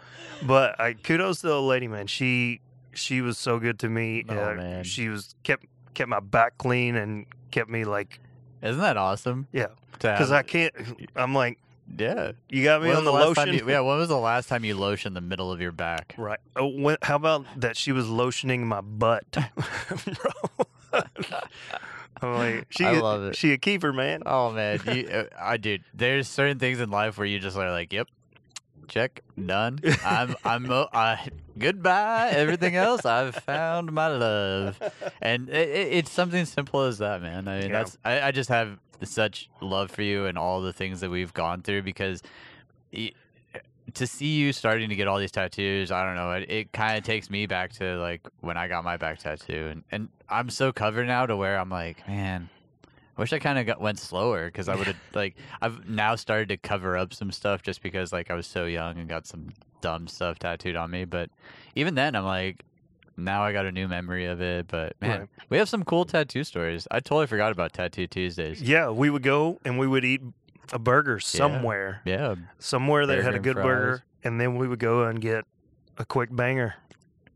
[0.43, 2.07] But I kudos to the lady, man.
[2.07, 2.61] She
[2.93, 4.25] she was so good to me.
[4.29, 4.83] Oh, Uh, man.
[4.83, 8.19] She was kept kept my back clean and kept me like
[8.61, 9.47] Isn't that awesome?
[9.51, 10.73] Yeah, because I can't.
[11.15, 11.59] I'm like,
[11.97, 12.31] yeah.
[12.49, 13.53] you got me When on was the lotion.
[13.53, 13.79] you- yeah.
[13.81, 16.15] When was the last time you lotioned the middle of your back?
[16.17, 16.39] Right.
[16.55, 17.77] Oh, when, how about that?
[17.77, 21.01] She was lotioning my butt, bro.
[22.21, 23.35] I'm like, she, I a- love it.
[23.35, 24.23] She a keeper, man.
[24.25, 25.83] Oh man, you, uh, I dude.
[25.93, 28.07] There's certain things in life where you just are like, yep,
[28.87, 29.79] check, done.
[30.05, 32.29] I'm, I'm, uh, I, goodbye.
[32.31, 34.81] Everything else, I've found my love,
[35.21, 37.47] and it, it, it's something simple as that, man.
[37.47, 37.77] I mean, Yeah.
[37.83, 37.97] that's.
[38.05, 41.61] I, I just have such love for you and all the things that we've gone
[41.61, 42.21] through because.
[42.93, 43.11] y
[43.93, 46.31] to see you starting to get all these tattoos, I don't know.
[46.33, 49.69] It, it kind of takes me back to like when I got my back tattoo,
[49.71, 52.49] and, and I'm so covered now to where I'm like, man,
[53.17, 56.15] I wish I kind of got went slower because I would have like I've now
[56.15, 59.25] started to cover up some stuff just because like I was so young and got
[59.25, 59.49] some
[59.81, 61.05] dumb stuff tattooed on me.
[61.05, 61.29] But
[61.75, 62.63] even then, I'm like,
[63.17, 64.67] now I got a new memory of it.
[64.67, 65.29] But man, Right.
[65.49, 66.87] we have some cool tattoo stories.
[66.91, 68.61] I totally forgot about Tattoo Tuesdays.
[68.61, 70.21] Yeah, we would go and we would eat
[70.71, 73.63] a burger somewhere, Yeah, somewhere that had a good fries.
[73.65, 75.45] burger, and then we would go and get
[75.97, 76.75] a quick banger.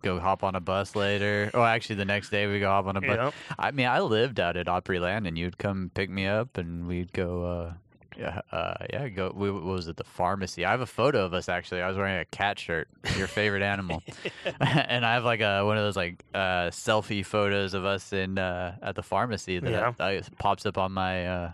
[0.01, 1.51] Go hop on a bus later.
[1.53, 3.17] Oh, actually, the next day we go hop on a bus.
[3.17, 3.31] Yeah.
[3.59, 7.11] I mean, I lived out at Opryland, and you'd come pick me up, and we'd
[7.13, 7.43] go.
[7.45, 7.73] uh
[8.17, 9.31] yeah, uh, yeah, go.
[9.33, 9.95] We, what was it?
[9.95, 10.65] The pharmacy.
[10.65, 11.81] I have a photo of us actually.
[11.81, 14.03] I was wearing a cat shirt, your favorite animal,
[14.59, 18.37] and I have like a one of those like uh, selfie photos of us in
[18.37, 19.93] uh, at the pharmacy that Yeah.
[19.97, 21.51] I, pops up on my uh,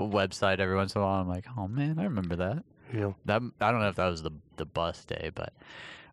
[0.00, 1.20] website every once in a while.
[1.20, 2.64] I'm like, oh man, I remember that.
[2.92, 3.12] Yeah.
[3.26, 5.52] That I don't know if that was the the bus day, but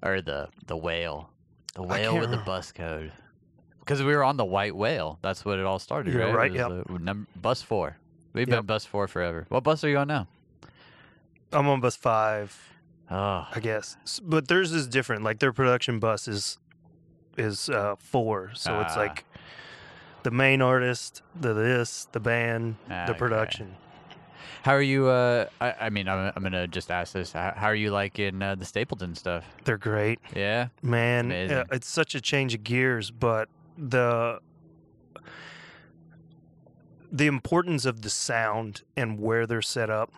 [0.03, 1.29] or the the whale,
[1.73, 3.11] the whale with the bus code.
[3.79, 5.17] Because we were on the white whale.
[5.21, 6.35] That's what it all started, You're right?
[6.35, 6.69] right, yep.
[6.69, 7.97] was the num- bus four.
[8.33, 8.59] We've Yep.
[8.59, 9.45] been bus four forever.
[9.49, 10.27] What bus are you on now?
[11.51, 12.57] I'm on bus five,
[13.09, 15.23] Oh, I guess, S- but theirs is different.
[15.23, 16.57] Like their production bus is
[17.37, 18.99] is uh, four, so it's Ah.
[18.99, 19.25] like
[20.23, 23.19] the main artist, the this, the band, Ah, the okay.
[23.19, 23.75] production.
[24.63, 25.07] How are you?
[25.07, 27.31] Uh, I, I mean, I'm, I'm gonna just ask this.
[27.31, 29.45] How, how are you liking uh, the Stapleton stuff?
[29.63, 30.19] They're great.
[30.35, 31.57] Yeah, Man, amazing.
[31.57, 34.39] uh, it's such a change of gears, but the
[37.11, 40.11] the importance of the sound and where they're set up,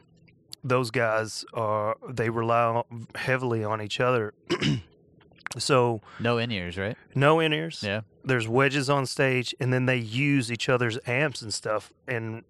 [0.64, 2.84] those guys are they rely
[3.16, 4.34] heavily on each other.
[5.58, 6.98] so no in ears, right?
[7.16, 7.82] no in ears.
[7.86, 8.02] Yeah.
[8.26, 12.44] There's wedges on stage, and then they use each other's amps and stuff, and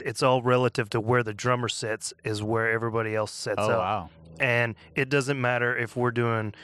[0.00, 3.78] it's all relative to where the drummer sits is where everybody else sets Oh up.
[3.78, 4.10] wow.
[4.40, 6.54] and it doesn't matter if we're doing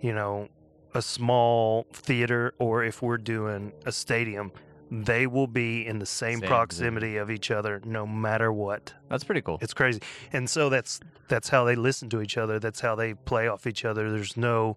[0.00, 0.48] you know
[0.94, 4.50] a small theater or if we're doing a stadium
[4.92, 8.92] they will be in the same, Same proximity of each other no matter what.
[9.08, 9.58] That's pretty cool.
[9.62, 10.00] it's crazy.
[10.32, 10.98] And so that's
[11.28, 12.58] that's how they listen to each other.
[12.58, 14.10] That's how they play off each other.
[14.10, 14.76] There's no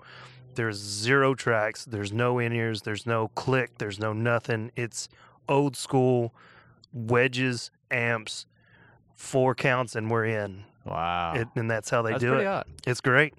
[0.53, 1.83] there's zero tracks.
[1.85, 2.83] There's no in-ears.
[2.83, 3.79] There's no click.
[3.79, 4.71] There's no nothing.
[4.75, 5.09] It's
[5.49, 6.31] old school
[6.93, 8.45] wedges amps
[9.15, 11.33] four counts and we're in Wow.
[11.35, 12.67] it, and that's how they That's do it hot.
[12.85, 13.33] it's great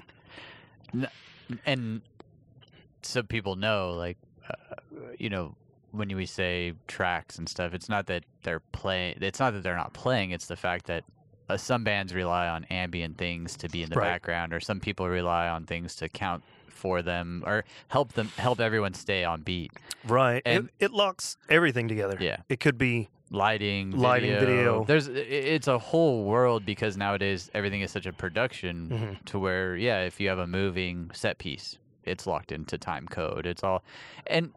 [1.67, 2.01] and
[3.03, 4.17] so people know like
[4.49, 4.55] uh,
[5.19, 5.55] you know
[5.93, 9.77] when we say tracks and stuff it's not that they're playing it's not that they're
[9.77, 11.05] not playing it's the fact that
[11.51, 14.13] uh, some bands rely on ambient things to be in the Right.
[14.13, 18.61] background or some people rely on things to count for them or help them help
[18.61, 19.73] everyone stay on beat
[20.07, 20.43] Right.
[20.47, 22.17] And- it, it locks everything together.
[22.21, 24.85] yeah It could be lighting Lighting, video.
[24.85, 29.25] there's it's a whole world because nowadays everything is such a production Mhm.
[29.27, 33.45] to where yeah if you have a moving set piece it's locked into time code
[33.47, 33.83] it's all
[34.27, 34.53] and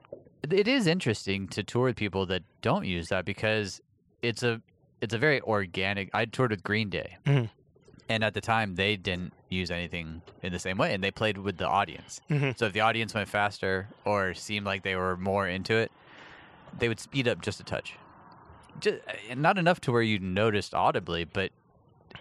[0.51, 3.81] it is interesting to tour with people that don't use that because
[4.21, 4.61] it's a
[5.01, 7.49] it's a very organic i toured with green day Mhm.
[8.09, 11.37] and at the time they didn't use anything in the same way and they played
[11.37, 12.57] with the audience Mhm.
[12.57, 15.91] so if the audience went faster or seemed like they were more into it
[16.77, 17.95] they would speed up just a touch
[18.79, 18.97] just,
[19.29, 21.51] eh, not enough to where you noticed audibly but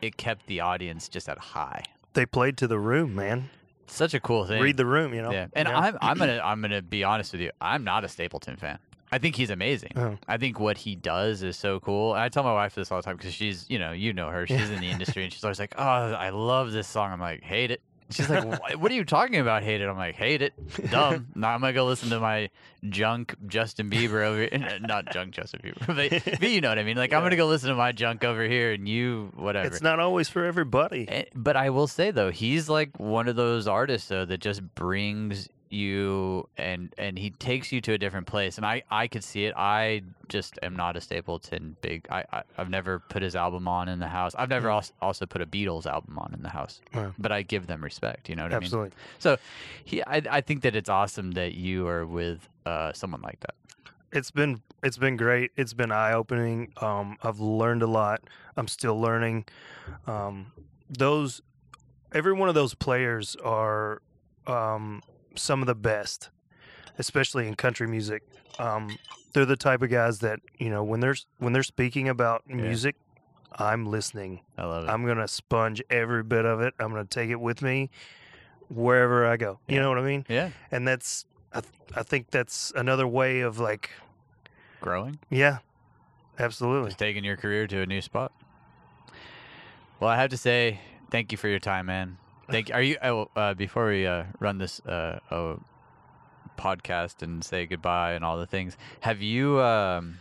[0.02, 1.82] it kept the audience just at high
[2.14, 3.50] they played to the room, man.
[3.86, 5.30] such a cool thing Read the room, you know.
[5.32, 7.50] yeah, and I'm I'm gonna I'm gonna be honest with you.
[7.60, 8.78] I'm not a Stapleton fan.
[9.12, 9.92] I think he's amazing.
[9.94, 10.18] Oh.
[10.26, 12.14] I think what he does is so cool.
[12.14, 14.30] And I tell my wife this all the time because she's, you know, you know
[14.30, 14.46] her.
[14.48, 14.74] She's Yeah.
[14.74, 17.70] in the industry, and she's always like, "Oh, I love this song." I'm like, "Hate
[17.70, 17.80] it."
[18.10, 19.62] She's like, "What are you talking about?
[19.62, 20.52] Hate it?" I'm like, "Hate it,
[20.90, 22.50] dumb." now I'm gonna go listen to my
[22.88, 24.78] junk Justin Bieber over here.
[24.80, 26.96] Not junk Justin Bieber, but, but you know what I mean.
[26.96, 29.66] Like I'm gonna go listen to my junk over here, and you whatever.
[29.66, 31.08] It's not always for everybody.
[31.08, 34.62] Eh, But I will say though, he's like one of those artists though that just
[34.74, 38.56] brings you and and he takes you to a different place.
[38.56, 39.54] And I I could see it.
[39.56, 42.06] I just am not a Stapleton big.
[42.10, 44.34] I, I I've never put his album on in the house.
[44.36, 44.74] I've never Mm.
[44.74, 46.80] also also put a Beatles album on in the house.
[46.94, 47.12] Yeah.
[47.18, 48.28] But I give them respect.
[48.28, 48.64] You know what I mean?
[48.64, 48.92] Absolutely.
[49.18, 49.36] So
[49.84, 53.54] he I I think that it's awesome that you are with uh someone like that.
[54.12, 55.50] It's been it's been great.
[55.56, 56.72] It's been eye opening.
[56.80, 58.22] Um, I've learned a lot.
[58.56, 59.44] I'm still learning.
[60.06, 60.52] Um,
[60.88, 61.42] those
[62.12, 64.00] every one of those players are
[64.46, 65.02] um,
[65.36, 66.30] some of the best,
[66.98, 68.22] especially in country music.
[68.58, 68.98] Um,
[69.32, 72.54] they're the type of guys that you know when they're when they're speaking about Yeah.
[72.56, 72.96] music,
[73.52, 74.40] I'm listening.
[74.56, 74.90] I love it.
[74.90, 76.74] I'm gonna sponge every bit of it.
[76.78, 77.90] I'm gonna take it with me
[78.68, 79.58] wherever I go.
[79.68, 79.82] You Yeah.
[79.82, 80.24] know what I mean?
[80.28, 83.90] yeah, And that's I, th- I think that's another way of like
[84.80, 85.18] growing.
[85.30, 85.58] yeah,
[86.38, 86.88] absolutely.
[86.90, 88.32] Just taking your career to a new spot.
[90.00, 90.80] Well, I have to say,
[91.10, 92.18] thank you for your time, man.
[92.48, 92.68] Thank.
[92.68, 92.74] you.
[92.74, 92.96] Are you?
[93.02, 95.60] Oh, uh, before we uh, run this uh, oh,
[96.58, 99.60] podcast and say goodbye and all the things, have you?
[99.60, 100.18] Um,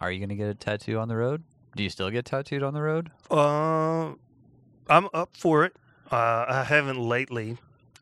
[0.00, 1.42] are you gonna get a tattoo on the road?
[1.74, 3.10] Do you still get tattooed on the road?
[3.30, 4.12] Uh,
[4.88, 5.74] I'm up for it.
[6.10, 7.56] Uh, I haven't lately.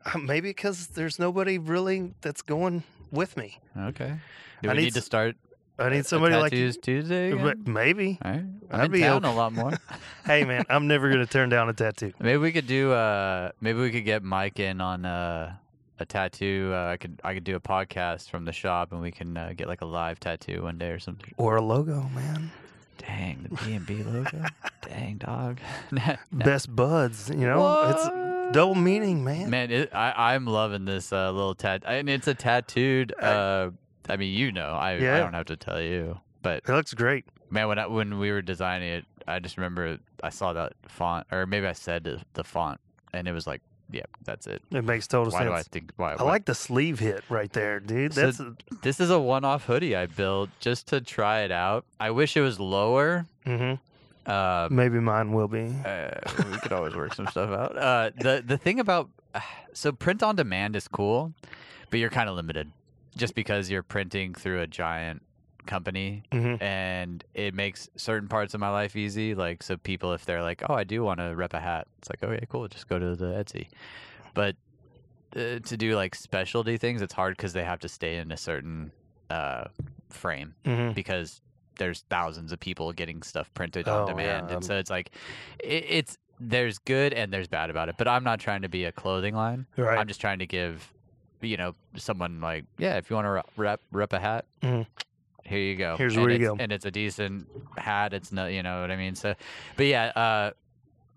[0.05, 3.59] Uh, Maybe because there's nobody really that's going with me.
[3.77, 4.17] Okay.
[4.61, 5.35] Do I we need need to start
[5.81, 6.71] I need somebody like you.
[6.71, 7.31] Tuesday?
[7.31, 7.63] Again?
[7.65, 8.19] Maybe.
[8.23, 8.45] All right.
[8.71, 9.33] I'm I'd be town okay.
[9.33, 9.71] a lot more.
[10.23, 12.13] Hey man, I'm never gonna turn down a tattoo.
[12.19, 12.91] Maybe we could do.
[12.91, 15.55] Uh, maybe we could get Mike in on uh,
[15.97, 16.71] a tattoo.
[16.71, 17.19] Uh, I could.
[17.23, 19.85] I could do a podcast from the shop, and we can uh, get like a
[19.85, 21.33] live tattoo one day or something.
[21.37, 22.51] Or a logo, man.
[22.99, 24.45] Dang, the B and B logo.
[24.87, 25.57] Dang, dog.
[26.31, 27.29] Best buds.
[27.29, 29.49] You know, it's double meaning, man.
[29.49, 31.83] Man, it, I I'm loving this uh, little tat.
[31.85, 33.13] And it's a tattooed.
[33.19, 33.71] Uh,
[34.09, 37.25] I mean, you know, I I don't have to tell you, but It looks great.
[37.49, 41.27] man, when I, when we were designing it, I just remember I saw that font,
[41.31, 42.79] or maybe I said the, the font,
[43.13, 43.61] and it was like,
[43.91, 44.61] yeah, that's it.
[44.71, 45.91] It makes total Why do I think?
[45.97, 46.13] Why?
[46.13, 48.13] I why- like the sleeve hit right there, dude.
[48.13, 51.85] So- a, This is a one-off hoodie I built just to try it out.
[51.99, 53.25] I wish it was lower.
[53.45, 53.79] mhm.
[54.25, 55.73] Uh, maybe mine will be.
[55.83, 56.11] uh,
[56.51, 57.75] we could always work some stuff out.
[57.77, 59.09] Uh, the the thing about
[59.73, 61.33] so print on demand is cool,
[61.89, 62.71] but you're kind of limited
[63.15, 65.21] just because you're printing through a giant
[65.67, 70.25] company hmm and it makes certain parts of my life easy like so people if
[70.25, 72.87] they're like oh i do want to rep a hat it's like okay cool just
[72.89, 73.67] go to the etsy.
[74.33, 74.55] But
[75.35, 78.37] uh, to do like specialty things it's hard because they have to stay in a
[78.37, 78.91] certain
[79.29, 79.65] uh,
[80.09, 81.41] frame hmm because
[81.77, 84.89] there's thousands of people getting stuff printed Oh, on yeah, demand um, and so it's
[84.89, 85.11] like
[85.63, 88.83] it, it's there's good and there's bad about it but i'm not trying to be
[88.85, 89.67] a clothing line.
[89.77, 89.99] Right.
[89.99, 90.91] i'm just trying to give
[91.43, 94.85] you know someone like yeah if you want to rep rep a hat Mhm.
[95.43, 96.63] here you go Here's and where you it's- go.
[96.63, 97.47] and it's a decent
[97.77, 99.33] hat it's not you know what i mean so
[99.77, 100.51] but yeah uh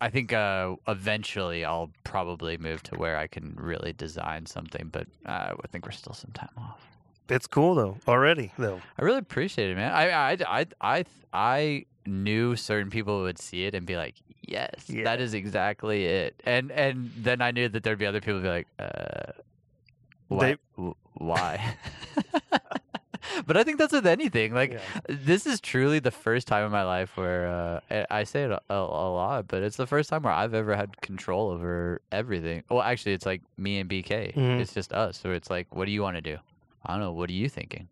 [0.00, 5.06] I think uh, eventually I'll probably move to where I can really design something, but
[5.24, 6.84] uh, I think we're still some time off.
[7.30, 7.96] It's cool though.
[8.06, 8.82] Already though.
[8.98, 9.92] I really appreciate it, man.
[9.92, 14.90] I I I I I knew certain people would see it and be like, "Yes,
[14.90, 15.04] Yeah.
[15.04, 18.48] that is exactly it." And and then I knew that there'd be other people be
[18.48, 19.32] like, "Uh,
[20.28, 20.40] why?
[20.52, 21.74] They- w- why?"
[23.46, 24.52] but I think that's with anything.
[24.54, 24.80] Like, Yeah.
[25.08, 27.46] this is truly the first time in my life where
[27.90, 30.54] uh, I- say it a, a, a lot, but it's the first time where I've
[30.54, 32.62] ever had control over everything.
[32.70, 34.34] Well, actually, it's like me and BK.
[34.34, 34.60] Mhm.
[34.60, 35.18] It's just us.
[35.18, 36.36] So it's like, what do you want to do?
[36.84, 37.12] I don't know.
[37.12, 37.88] What are you thinking?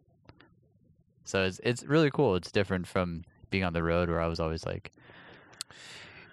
[1.25, 2.35] So it's it's really cool.
[2.35, 4.91] It's different from being on the road where I was always like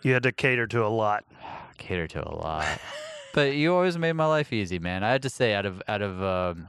[0.01, 1.23] You had to cater to a lot.
[1.77, 2.65] cater to a lot.
[3.34, 5.03] but you always made my life easy, man.
[5.03, 6.68] I had to say, out of out of um,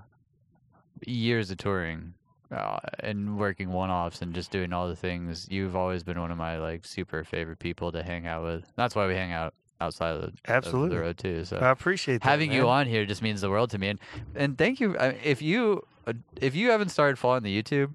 [1.07, 2.15] years of touring
[2.51, 6.31] uh, and working one offs and just doing all the things, you've always been one
[6.31, 8.65] of my like super favorite people to hang out with.
[8.77, 10.97] That's why we hang out outside of the, of Absolutely.
[10.97, 11.45] the road too.
[11.45, 12.29] So I appreciate that.
[12.29, 13.99] having you on here just means the world to me and
[14.35, 17.95] and thank you I- if you uh, if you haven't started following the youtube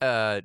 [0.00, 0.40] uh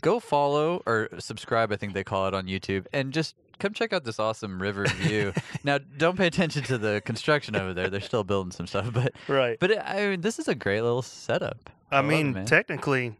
[0.00, 3.92] go follow or subscribe i think they call it on youtube and just come check
[3.92, 5.32] out this awesome river view
[5.64, 9.12] now don't pay attention to the construction over there they're still building some stuff but
[9.28, 9.58] Right.
[9.60, 12.46] but it, i mean this is a great little setup I, it, mean, man.
[12.46, 13.14] technically,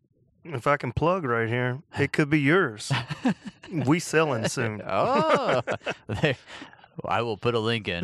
[0.45, 2.91] if I can plug right here, it could be yours.
[3.73, 4.83] we selling soon.
[4.87, 5.63] oh,
[6.09, 6.35] there,
[7.05, 8.03] I will put a link in.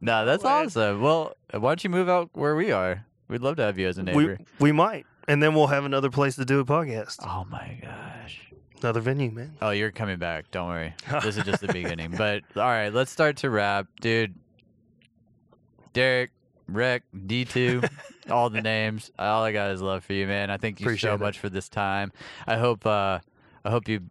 [0.00, 0.66] no, that's man.
[0.66, 1.00] awesome.
[1.00, 3.04] Well, why don't you move out where we are?
[3.28, 4.38] We'd love to have you as a we neighbor.
[4.58, 8.40] we might, and then we'll have another place to do a podcast, oh my gosh.
[8.84, 9.56] Another venue, man.
[9.60, 10.50] Oh, you're coming back.
[10.50, 10.94] Don't worry.
[11.22, 12.12] This is just the beginning.
[12.16, 14.34] But all right, let's start to wrap, dude.
[15.92, 16.30] Derek,
[16.68, 17.88] Rick, D2,
[18.30, 19.10] all the names.
[19.18, 20.50] All I got is love for you, man.
[20.50, 21.20] I thank you Appreciate so it.
[21.20, 22.12] much for this time.
[22.46, 23.20] I hope uh
[23.64, 24.02] I hope you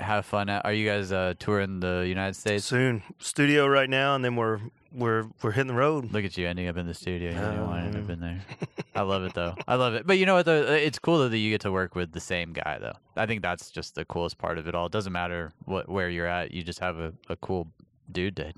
[0.00, 0.48] have fun.
[0.50, 2.64] Are you guys uh touring the United States?
[2.64, 4.60] Soon, studio right now, and then we're
[4.92, 6.12] we're we're hitting the road.
[6.12, 7.30] Look at you ending up in the studio.
[7.30, 8.40] You didn't want to end up in there.
[8.94, 9.54] I love it though.
[9.66, 10.06] I love it.
[10.06, 10.46] But you know what?
[10.46, 12.96] Though it's cool though that you get to work with the same guy though.
[13.16, 14.86] I think that's just the coolest part of it all.
[14.86, 16.52] It doesn't matter what where you're at.
[16.52, 17.68] You just have a, a cool
[18.10, 18.52] dude to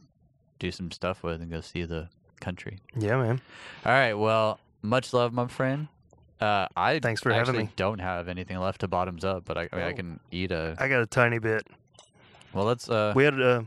[0.58, 2.08] do some stuff with and go see the
[2.40, 2.78] country.
[2.96, 3.40] Yeah, man.
[3.84, 4.14] All right.
[4.14, 5.88] Well, much love, my friend.
[6.40, 7.70] Uh, I Thanks for having me.
[7.76, 9.94] don't have anything left to bottoms up, but I, I mean, I Oh.
[9.94, 10.74] can eat a.
[10.78, 11.66] I got a tiny bit.
[12.54, 12.88] Well, let's.
[12.88, 13.62] Uh, We had uh,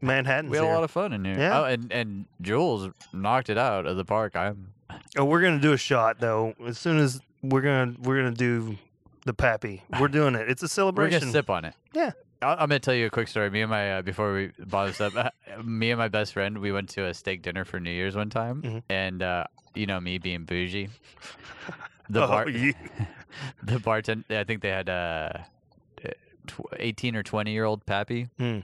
[0.00, 0.50] Manhattan.
[0.50, 1.38] we had a lot of fun in here.
[1.38, 1.60] Yeah.
[1.60, 4.36] Oh, and and Jules knocked it out of the park.
[4.36, 4.72] I'm
[5.16, 6.54] Oh, we're gonna do a shot though.
[6.66, 8.76] As soon as we're gonna we're gonna do
[9.24, 9.82] the pappy.
[10.00, 10.48] We're doing it.
[10.48, 11.28] It's a celebration.
[11.28, 11.32] We're celebration.
[11.32, 11.74] gonna sip on it.
[11.92, 12.12] Yeah.
[12.40, 13.50] I- I'm gonna tell you a quick story.
[13.50, 15.30] Me and my uh, before we bought this up, uh,
[15.62, 18.30] me and my best friend we went to a steak dinner for New Year's one
[18.30, 18.82] time, Mhm.
[18.88, 19.44] and uh,
[19.74, 20.88] you know me being bougie.
[22.10, 22.72] The Oh, bar, you-
[23.62, 24.24] the bartender.
[24.30, 25.30] I think they had uh,
[26.46, 28.28] tw- 18 or 20 year old pappy.
[28.38, 28.60] Hmm.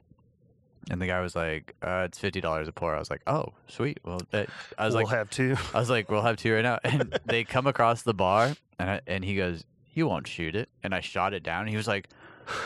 [0.91, 3.53] And the guy was like, uh, "It's fifty dollars a pour." I was like, "Oh,
[3.69, 5.57] sweet." Well, that, I was like we'll like, have two.
[5.73, 8.91] I was like, "We'll have two right now." And they come across the bar, and
[8.91, 11.67] I, and he goes, "You won't shoot it." And I shot it down.
[11.67, 12.09] He was like,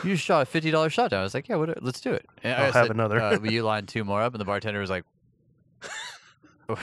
[0.03, 2.25] "You shot a fifty dollars shot down." I was like, "Yeah, what, let's do it."
[2.43, 3.21] And I I'll have said, another.
[3.21, 4.33] uh, will you line two more up?
[4.33, 5.05] And the bartender was like,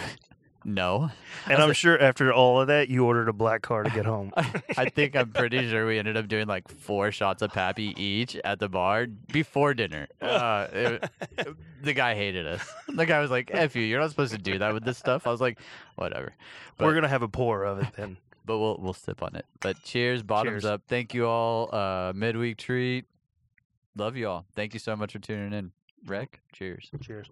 [0.66, 1.10] "No."
[1.47, 4.05] And I'm like- sure after all of that, you ordered a black car to get
[4.05, 4.32] home.
[4.76, 8.36] I think I'm pretty sure we ended up doing like four shots of Pappy each
[8.36, 10.09] at the bar before dinner.
[10.20, 11.10] Uh, it-
[11.82, 12.68] the guy hated us.
[12.88, 15.26] The guy was like, "F you, you're not supposed to do that with this stuff."
[15.26, 15.59] I was like,
[15.94, 16.34] "Whatever."
[16.78, 18.16] we're gonna have a pour of it then.
[18.44, 19.47] but we'll we'll sip on it.
[19.60, 20.64] But cheers, bottoms Cheers.
[20.64, 20.82] up.
[20.88, 21.74] Thank you all.
[21.74, 23.05] Uh, midweek treat.
[23.97, 24.44] Love you all.
[24.55, 25.72] Thank you so much for tuning in.
[26.06, 26.90] Rick, Cheers.
[27.01, 27.30] Cheers.